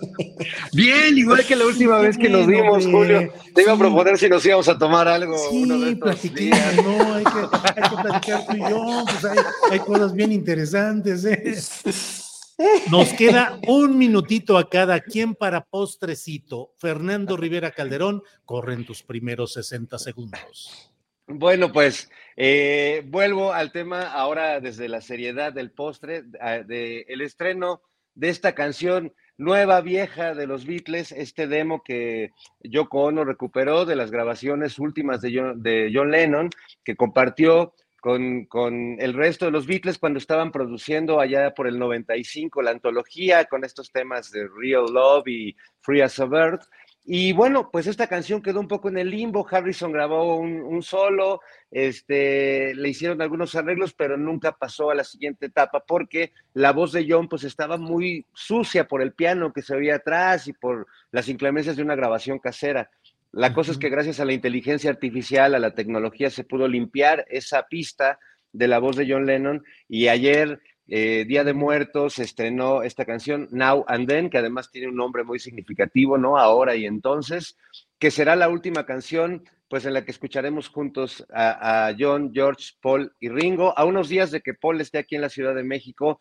Bien, 0.72 1.18
igual 1.18 1.44
que 1.44 1.56
la 1.56 1.66
última 1.66 1.98
vez 1.98 2.16
que 2.16 2.28
nos 2.28 2.46
vimos, 2.46 2.86
Julio. 2.86 3.32
Te 3.52 3.62
iba 3.62 3.72
a 3.72 3.76
proponer 3.76 4.16
si 4.16 4.28
nos 4.28 4.46
íbamos 4.46 4.68
a 4.68 4.78
tomar 4.78 5.08
algo. 5.08 5.36
Sí, 5.36 5.62
uno 5.64 5.80
de 5.80 5.96
platiquemos, 5.96 6.76
no, 6.84 7.14
hay 7.14 7.24
que, 7.24 7.40
hay 7.80 7.90
que 7.90 7.96
platicar 8.00 8.46
tú 8.46 8.56
y 8.56 8.60
yo, 8.60 9.04
pues 9.10 9.24
hay, 9.24 9.38
hay 9.72 9.78
cosas 9.80 10.14
bien 10.14 10.30
interesantes, 10.30 11.24
¿eh? 11.24 11.52
Nos 12.92 13.12
queda 13.14 13.58
un 13.66 13.98
minutito 13.98 14.56
a 14.56 14.70
cada 14.70 15.00
quien 15.00 15.34
para 15.34 15.64
postrecito. 15.64 16.70
Fernando 16.78 17.36
Rivera 17.36 17.72
Calderón, 17.72 18.22
corren 18.44 18.86
tus 18.86 19.02
primeros 19.02 19.54
60 19.54 19.98
segundos. 19.98 20.93
Bueno, 21.26 21.72
pues 21.72 22.10
eh, 22.36 23.02
vuelvo 23.06 23.52
al 23.52 23.72
tema 23.72 24.12
ahora 24.12 24.60
desde 24.60 24.88
la 24.88 25.00
seriedad 25.00 25.52
del 25.54 25.70
postre, 25.70 26.22
del 26.22 27.04
el 27.08 27.20
estreno 27.22 27.80
de 28.14 28.28
esta 28.28 28.54
canción 28.54 29.14
nueva, 29.38 29.80
vieja 29.80 30.34
de 30.34 30.46
los 30.46 30.66
Beatles, 30.66 31.12
este 31.12 31.46
demo 31.46 31.82
que 31.82 32.30
Yoko 32.60 33.04
Ono 33.04 33.24
recuperó 33.24 33.86
de 33.86 33.96
las 33.96 34.10
grabaciones 34.10 34.78
últimas 34.78 35.22
de 35.22 35.32
John, 35.34 35.62
de 35.62 35.90
John 35.92 36.10
Lennon, 36.10 36.50
que 36.84 36.94
compartió 36.94 37.74
con, 38.00 38.44
con, 38.44 38.96
el 39.00 39.14
resto 39.14 39.46
de 39.46 39.50
los 39.50 39.66
Beatles 39.66 39.98
cuando 39.98 40.18
estaban 40.18 40.52
produciendo 40.52 41.20
allá 41.20 41.54
por 41.54 41.66
el 41.66 41.78
95 41.78 42.60
la 42.60 42.72
antología 42.72 43.46
con 43.46 43.64
estos 43.64 43.90
temas 43.90 44.30
de 44.30 44.46
Real 44.46 44.92
Love 44.92 45.26
y 45.26 45.56
Free 45.80 46.02
as 46.02 46.20
a 46.20 46.26
Bird. 46.26 46.60
Y 47.06 47.34
bueno, 47.34 47.70
pues 47.70 47.86
esta 47.86 48.06
canción 48.06 48.40
quedó 48.40 48.60
un 48.60 48.68
poco 48.68 48.88
en 48.88 48.96
el 48.96 49.10
limbo. 49.10 49.46
Harrison 49.48 49.92
grabó 49.92 50.36
un, 50.36 50.62
un, 50.62 50.82
solo, 50.82 51.42
este, 51.70 52.74
le 52.74 52.88
hicieron 52.88 53.20
algunos 53.20 53.54
arreglos, 53.54 53.92
pero 53.92 54.16
nunca 54.16 54.52
pasó 54.52 54.90
a 54.90 54.94
la 54.94 55.04
siguiente 55.04 55.46
etapa 55.46 55.84
porque 55.86 56.32
la 56.54 56.72
voz 56.72 56.92
de 56.92 57.06
John 57.06 57.28
pues 57.28 57.44
estaba 57.44 57.76
muy 57.76 58.24
sucia 58.32 58.88
por 58.88 59.02
el 59.02 59.12
piano 59.12 59.52
que 59.52 59.60
se 59.60 59.74
oía 59.74 59.96
atrás 59.96 60.48
y 60.48 60.54
por 60.54 60.86
las 61.10 61.28
inclemencias 61.28 61.76
de 61.76 61.82
una 61.82 61.94
grabación 61.94 62.38
casera. 62.38 62.90
La 63.32 63.52
cosa 63.52 63.72
es 63.72 63.78
que 63.78 63.90
gracias 63.90 64.18
a 64.20 64.24
la 64.24 64.32
inteligencia 64.32 64.90
artificial, 64.90 65.54
a 65.54 65.58
la 65.58 65.74
tecnología, 65.74 66.30
se 66.30 66.44
pudo 66.44 66.68
limpiar 66.68 67.26
esa 67.28 67.64
pista 67.64 68.18
de 68.52 68.68
la 68.68 68.78
voz 68.78 68.96
de 68.96 69.06
John 69.10 69.26
Lennon 69.26 69.62
y 69.88 70.08
ayer 70.08 70.60
eh, 70.88 71.24
Día 71.26 71.44
de 71.44 71.54
Muertos, 71.54 72.18
estrenó 72.18 72.82
esta 72.82 73.04
canción 73.04 73.48
Now 73.50 73.84
and 73.88 74.06
Then, 74.06 74.30
que 74.30 74.38
además 74.38 74.70
tiene 74.70 74.88
un 74.88 74.96
nombre 74.96 75.24
muy 75.24 75.38
significativo, 75.38 76.18
¿no? 76.18 76.38
Ahora 76.38 76.76
y 76.76 76.86
entonces, 76.86 77.56
que 77.98 78.10
será 78.10 78.36
la 78.36 78.48
última 78.48 78.84
canción, 78.84 79.44
pues 79.68 79.86
en 79.86 79.94
la 79.94 80.04
que 80.04 80.10
escucharemos 80.10 80.68
juntos 80.68 81.26
a 81.32 81.94
John, 81.98 82.32
George, 82.34 82.72
Paul 82.80 83.12
y 83.18 83.28
Ringo, 83.28 83.76
a 83.78 83.84
unos 83.84 84.08
días 84.08 84.30
de 84.30 84.40
que 84.40 84.54
Paul 84.54 84.80
esté 84.80 84.98
aquí 84.98 85.14
en 85.16 85.22
la 85.22 85.30
Ciudad 85.30 85.54
de 85.54 85.64
México, 85.64 86.20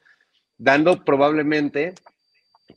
dando 0.57 1.03
probablemente 1.03 1.93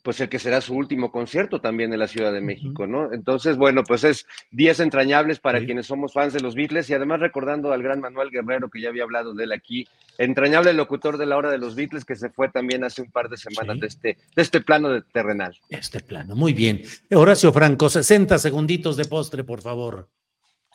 pues 0.03 0.21
el 0.21 0.29
que 0.29 0.39
será 0.39 0.61
su 0.61 0.75
último 0.75 1.11
concierto 1.11 1.61
también 1.61 1.93
en 1.93 1.99
la 1.99 2.09
Ciudad 2.09 2.33
de 2.33 2.41
México, 2.41 2.87
¿no? 2.87 3.13
Entonces, 3.13 3.57
bueno, 3.57 3.83
pues 3.85 4.05
es 4.05 4.27
días 4.51 4.81
entrañables 4.81 5.41
para 5.41 5.61
sí. 5.61 5.67
quienes 5.67 5.87
somos 5.87 6.13
fans 6.13 6.33
de 6.33 6.41
los 6.41 6.55
Beatles 6.55 6.89
y 6.91 6.95
además 6.95 7.21
recordando 7.21 7.73
al 7.73 7.83
gran 7.83 8.01
Manuel 8.01 8.31
Guerrero, 8.31 8.69
que 8.71 8.81
ya 8.81 8.89
había 8.89 9.05
hablado 9.05 9.35
de 9.35 9.45
él 9.45 9.53
aquí, 9.53 9.87
entrañable 10.19 10.73
locutor 10.73 11.19
de 11.19 11.27
la 11.27 11.37
hora 11.37 11.51
de 11.51 11.59
los 11.59 11.75
Beatles, 11.75 12.05
que 12.05 12.17
se 12.17 12.31
fue 12.31 12.49
también 12.49 12.85
hace 12.85 13.03
un 13.03 13.11
par 13.11 13.29
de 13.29 13.37
semanas 13.37 13.75
sí. 13.75 13.81
de, 13.81 13.87
este, 13.87 14.19
de 14.35 14.43
este 14.43 14.61
plano 14.61 14.89
de 14.89 15.03
terrenal. 15.03 15.57
Este 15.69 16.01
plano, 16.01 16.35
muy 16.35 16.53
bien. 16.53 16.83
Horacio 17.13 17.53
Franco, 17.53 17.89
60 17.89 18.39
segunditos 18.39 18.97
de 18.97 19.05
postre, 19.05 19.45
por 19.45 19.61
favor. 19.61 20.09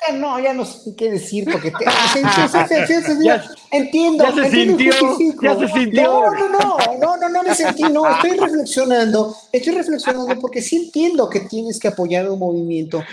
Eh, 0.09 0.13
no, 0.13 0.39
ya 0.39 0.51
no 0.53 0.65
sé 0.65 0.95
qué 0.95 1.11
decir 1.11 1.45
porque 1.51 1.69
te, 1.69 1.85
ya, 3.23 3.43
entiendo, 3.71 4.23
ya 4.23 4.33
se 4.33 4.41
entiendo 4.41 4.93
sintió, 5.15 5.41
ya 5.43 5.59
se 5.59 5.67
sintió. 5.67 6.03
No, 6.03 6.31
no, 6.33 6.49
no, 6.49 6.77
no, 6.99 7.17
no, 7.17 7.29
no 7.29 7.43
me 7.43 7.53
sentí, 7.53 7.83
no, 7.83 8.09
estoy 8.09 8.31
reflexionando, 8.31 9.35
estoy 9.51 9.73
reflexionando 9.73 10.39
porque 10.39 10.63
sí 10.63 10.77
entiendo 10.77 11.29
que 11.29 11.41
tienes 11.41 11.79
que 11.79 11.89
apoyar 11.89 12.27
un 12.31 12.39
movimiento, 12.39 13.03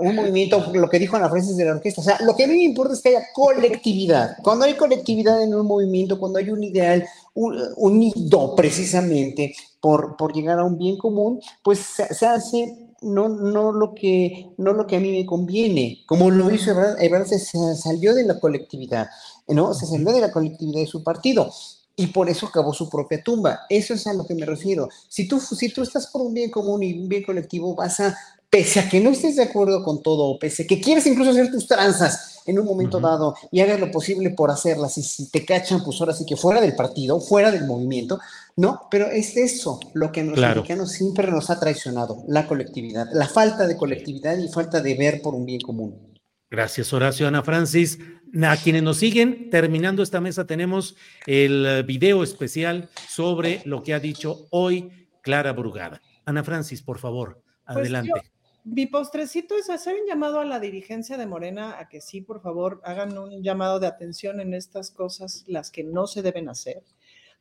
un 0.00 0.16
movimiento, 0.16 0.72
lo 0.74 0.88
que 0.88 0.98
dijo 0.98 1.16
Ana 1.16 1.30
Francis 1.30 1.56
de 1.56 1.66
la 1.66 1.72
orquesta, 1.72 2.00
o 2.00 2.04
sea, 2.04 2.18
lo 2.20 2.34
que 2.34 2.44
a 2.44 2.46
mí 2.48 2.54
me 2.54 2.64
importa 2.64 2.94
es 2.94 3.00
que 3.00 3.10
haya 3.10 3.26
colectividad. 3.32 4.36
Cuando 4.42 4.64
hay 4.64 4.74
colectividad 4.74 5.40
en 5.40 5.54
un 5.54 5.66
movimiento, 5.66 6.18
cuando 6.18 6.40
hay 6.40 6.50
un 6.50 6.64
ideal 6.64 7.06
unido 7.34 8.56
precisamente 8.56 9.54
por, 9.80 10.16
por 10.16 10.32
llegar 10.32 10.58
a 10.58 10.64
un 10.64 10.78
bien 10.78 10.96
común, 10.96 11.40
pues 11.62 11.78
se, 11.78 12.12
se 12.12 12.26
hace 12.26 12.83
no, 13.04 13.28
no, 13.28 13.72
lo 13.72 13.94
que, 13.94 14.50
no 14.56 14.72
lo 14.72 14.86
que 14.86 14.96
a 14.96 15.00
mí 15.00 15.12
me 15.12 15.26
conviene. 15.26 16.02
Como 16.06 16.30
lo 16.30 16.50
hizo 16.50 16.70
Ebrard, 16.70 17.00
Ebrard 17.02 17.26
se, 17.26 17.38
se, 17.38 17.76
salió 17.76 18.14
de 18.14 18.24
la 18.24 18.40
colectividad, 18.40 19.08
¿no? 19.48 19.74
Se 19.74 19.86
salió 19.86 20.12
de 20.12 20.20
la 20.20 20.32
colectividad 20.32 20.80
de 20.80 20.86
su 20.86 21.02
partido 21.04 21.52
y 21.96 22.08
por 22.08 22.28
eso 22.28 22.46
acabó 22.46 22.74
su 22.74 22.88
propia 22.88 23.22
tumba. 23.22 23.60
Eso 23.68 23.94
es 23.94 24.06
a 24.06 24.14
lo 24.14 24.26
que 24.26 24.34
me 24.34 24.46
refiero. 24.46 24.88
Si 25.08 25.28
tú, 25.28 25.40
si 25.40 25.68
tú 25.72 25.82
estás 25.82 26.08
por 26.08 26.22
un 26.22 26.34
bien 26.34 26.50
común 26.50 26.82
y 26.82 26.98
un 26.98 27.08
bien 27.08 27.22
colectivo, 27.22 27.74
vas 27.74 28.00
a, 28.00 28.16
pese 28.50 28.80
a 28.80 28.88
que 28.88 29.00
no 29.00 29.10
estés 29.10 29.36
de 29.36 29.44
acuerdo 29.44 29.84
con 29.84 30.02
todo, 30.02 30.38
pese 30.38 30.64
a 30.64 30.66
que 30.66 30.80
quieres 30.80 31.06
incluso 31.06 31.30
hacer 31.30 31.50
tus 31.50 31.66
tranzas 31.66 32.40
en 32.46 32.58
un 32.58 32.66
momento 32.66 32.98
uh 32.98 33.00
-huh. 33.00 33.04
dado 33.04 33.34
y 33.50 33.60
hagas 33.60 33.80
lo 33.80 33.90
posible 33.90 34.30
por 34.30 34.50
hacerlas 34.50 34.98
y 34.98 35.02
si 35.02 35.30
te 35.30 35.44
cachan, 35.44 35.82
pues 35.84 36.00
ahora 36.00 36.14
sí 36.14 36.26
que 36.26 36.36
fuera 36.36 36.60
del 36.60 36.74
partido, 36.74 37.20
fuera 37.20 37.50
del 37.50 37.64
movimiento, 37.64 38.18
no, 38.56 38.82
pero 38.90 39.06
es 39.06 39.36
eso 39.36 39.80
lo 39.94 40.12
que 40.12 40.20
a 40.20 40.24
los 40.24 40.34
claro. 40.34 40.62
mexicanos 40.62 40.92
siempre 40.92 41.30
nos 41.30 41.50
ha 41.50 41.58
traicionado, 41.58 42.24
la 42.28 42.46
colectividad, 42.46 43.06
la 43.12 43.26
falta 43.26 43.66
de 43.66 43.76
colectividad 43.76 44.38
y 44.38 44.48
falta 44.48 44.80
de 44.80 44.94
ver 44.94 45.20
por 45.22 45.34
un 45.34 45.44
bien 45.44 45.60
común. 45.60 46.14
Gracias, 46.50 46.92
Horacio. 46.92 47.26
Ana 47.26 47.42
Francis, 47.42 47.98
a 48.42 48.56
quienes 48.56 48.82
nos 48.82 48.98
siguen, 48.98 49.50
terminando 49.50 50.02
esta 50.02 50.20
mesa, 50.20 50.46
tenemos 50.46 50.94
el 51.26 51.82
video 51.84 52.22
especial 52.22 52.88
sobre 53.08 53.60
lo 53.64 53.82
que 53.82 53.92
ha 53.92 53.98
dicho 53.98 54.46
hoy 54.50 55.08
Clara 55.20 55.52
Brugada. 55.52 56.00
Ana 56.24 56.44
Francis, 56.44 56.80
por 56.80 56.98
favor, 56.98 57.42
adelante. 57.64 58.10
Pues 58.12 58.22
yo, 58.22 58.30
mi 58.64 58.86
postrecito 58.86 59.56
es 59.56 59.68
hacer 59.68 59.96
un 60.00 60.06
llamado 60.06 60.40
a 60.40 60.44
la 60.44 60.60
dirigencia 60.60 61.18
de 61.18 61.26
Morena 61.26 61.78
a 61.78 61.88
que 61.88 62.00
sí, 62.00 62.20
por 62.20 62.40
favor, 62.40 62.80
hagan 62.84 63.18
un 63.18 63.42
llamado 63.42 63.80
de 63.80 63.86
atención 63.86 64.40
en 64.40 64.54
estas 64.54 64.90
cosas, 64.90 65.44
las 65.48 65.70
que 65.70 65.82
no 65.84 66.06
se 66.06 66.22
deben 66.22 66.48
hacer. 66.48 66.82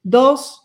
Dos, 0.01 0.62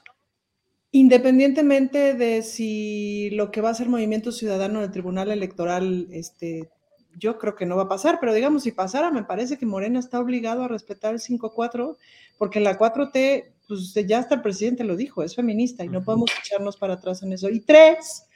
Independientemente 0.90 2.14
de 2.14 2.42
si 2.42 3.30
lo 3.30 3.50
que 3.50 3.60
va 3.60 3.70
a 3.70 3.74
ser 3.74 3.88
Movimiento 3.88 4.32
Ciudadano 4.32 4.78
en 4.78 4.86
el 4.86 4.90
Tribunal 4.90 5.30
Electoral, 5.30 6.08
este, 6.10 6.70
yo 7.18 7.38
creo 7.38 7.54
que 7.54 7.66
no 7.66 7.76
va 7.76 7.84
a 7.84 7.88
pasar, 7.88 8.18
pero 8.20 8.32
digamos, 8.32 8.62
si 8.62 8.72
pasara, 8.72 9.10
me 9.10 9.24
parece 9.24 9.58
que 9.58 9.66
Morena 9.66 9.98
está 9.98 10.18
obligado 10.18 10.62
a 10.62 10.68
respetar 10.68 11.12
el 11.12 11.20
5-4, 11.20 11.96
porque 12.38 12.60
la 12.60 12.78
4T, 12.78 13.52
pues 13.66 13.92
ya 14.06 14.18
hasta 14.18 14.36
el 14.36 14.42
presidente 14.42 14.84
lo 14.84 14.96
dijo, 14.96 15.22
es 15.22 15.34
feminista 15.34 15.84
y 15.84 15.88
no 15.88 16.02
podemos 16.02 16.30
echarnos 16.42 16.78
para 16.78 16.94
atrás 16.94 17.22
en 17.22 17.34
eso. 17.34 17.50
Y 17.50 17.60
tres, 17.60 18.26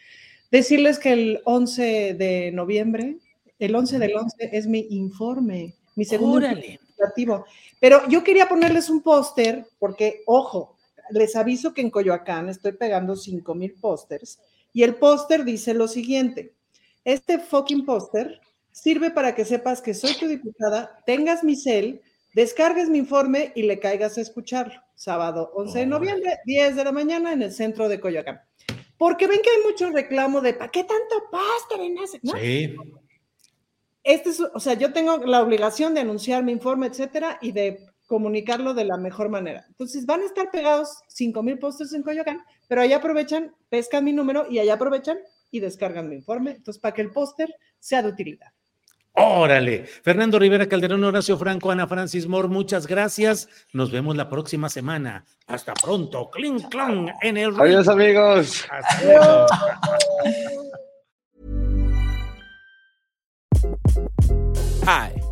decirles 0.50 0.98
que 0.98 1.12
el 1.12 1.40
11 1.44 2.14
de 2.14 2.50
noviembre, 2.53 3.16
el 3.59 3.74
11 3.74 3.98
del 3.98 4.16
11 4.16 4.50
es 4.53 4.66
mi 4.66 4.86
informe, 4.90 5.74
mi 5.96 6.05
segundo 6.05 6.40
legislativo. 6.40 7.46
Pero 7.80 8.07
yo 8.09 8.22
quería 8.22 8.48
ponerles 8.48 8.90
un 8.90 9.00
póster, 9.03 9.66
porque, 9.78 10.22
ojo, 10.26 10.71
les 11.12 11.36
aviso 11.36 11.72
que 11.72 11.80
en 11.80 11.90
Coyoacán 11.90 12.48
estoy 12.48 12.72
pegando 12.72 13.16
5 13.16 13.54
mil 13.54 13.74
pósters 13.74 14.40
y 14.72 14.82
el 14.82 14.94
póster 14.96 15.44
dice 15.44 15.74
lo 15.74 15.88
siguiente, 15.88 16.54
este 17.04 17.38
fucking 17.38 17.84
póster 17.84 18.40
sirve 18.70 19.10
para 19.10 19.34
que 19.34 19.44
sepas 19.44 19.82
que 19.82 19.94
soy 19.94 20.14
tu 20.14 20.26
diputada, 20.26 21.02
tengas 21.04 21.44
mi 21.44 21.56
cel, 21.56 22.00
descargues 22.34 22.88
mi 22.88 22.98
informe 22.98 23.52
y 23.54 23.62
le 23.62 23.78
caigas 23.78 24.16
a 24.16 24.22
escucharlo. 24.22 24.80
Sábado 24.94 25.52
11 25.54 25.80
de 25.80 25.86
noviembre, 25.86 26.38
10 26.46 26.76
de 26.76 26.84
la 26.84 26.92
mañana 26.92 27.32
en 27.32 27.42
el 27.42 27.52
centro 27.52 27.88
de 27.88 28.00
Coyoacán. 28.00 28.40
Porque 28.96 29.26
ven 29.26 29.40
que 29.42 29.50
hay 29.50 29.70
mucho 29.70 29.90
reclamo 29.90 30.40
de 30.40 30.54
¿para 30.54 30.70
qué 30.70 30.84
tanto 30.84 31.24
póster 31.30 31.80
en 31.80 31.98
ese? 31.98 32.20
¿no? 32.22 32.32
Sí. 32.34 32.74
Este 34.04 34.30
es, 34.30 34.40
o 34.40 34.60
sea, 34.60 34.74
yo 34.74 34.92
tengo 34.92 35.18
la 35.18 35.42
obligación 35.42 35.94
de 35.94 36.00
anunciar 36.00 36.42
mi 36.42 36.52
informe, 36.52 36.88
etcétera, 36.88 37.38
y 37.40 37.52
de 37.52 37.86
comunicarlo 38.12 38.74
de 38.74 38.84
la 38.84 38.98
mejor 38.98 39.30
manera. 39.30 39.64
Entonces 39.68 40.04
van 40.04 40.20
a 40.20 40.26
estar 40.26 40.50
pegados 40.50 40.98
5 41.08 41.42
mil 41.42 41.58
pósters 41.58 41.94
en 41.94 42.02
Coyoacán, 42.02 42.42
pero 42.68 42.82
allá 42.82 42.98
aprovechan, 42.98 43.54
pescan 43.70 44.04
mi 44.04 44.12
número 44.12 44.44
y 44.50 44.58
allá 44.58 44.74
aprovechan 44.74 45.16
y 45.50 45.60
descargan 45.60 46.10
mi 46.10 46.16
informe. 46.16 46.50
Entonces, 46.50 46.78
para 46.78 46.92
que 46.92 47.00
el 47.00 47.10
póster 47.10 47.48
sea 47.78 48.02
de 48.02 48.10
utilidad. 48.10 48.48
Órale. 49.14 49.86
Fernando 49.86 50.38
Rivera 50.38 50.68
Calderón, 50.68 51.02
Horacio 51.04 51.38
Franco, 51.38 51.70
Ana 51.70 51.86
Francis 51.86 52.26
Moore, 52.26 52.48
muchas 52.48 52.86
gracias. 52.86 53.48
Nos 53.72 53.90
vemos 53.90 54.14
la 54.14 54.28
próxima 54.28 54.68
semana. 54.68 55.24
Hasta 55.46 55.72
pronto. 55.72 56.28
Cling, 56.30 56.68
clang 56.68 57.10
en 57.22 57.38
el. 57.38 57.58
Adiós, 57.58 57.88
amigos. 57.88 58.66
Adiós. 58.68 59.50
Hi. 64.86 65.32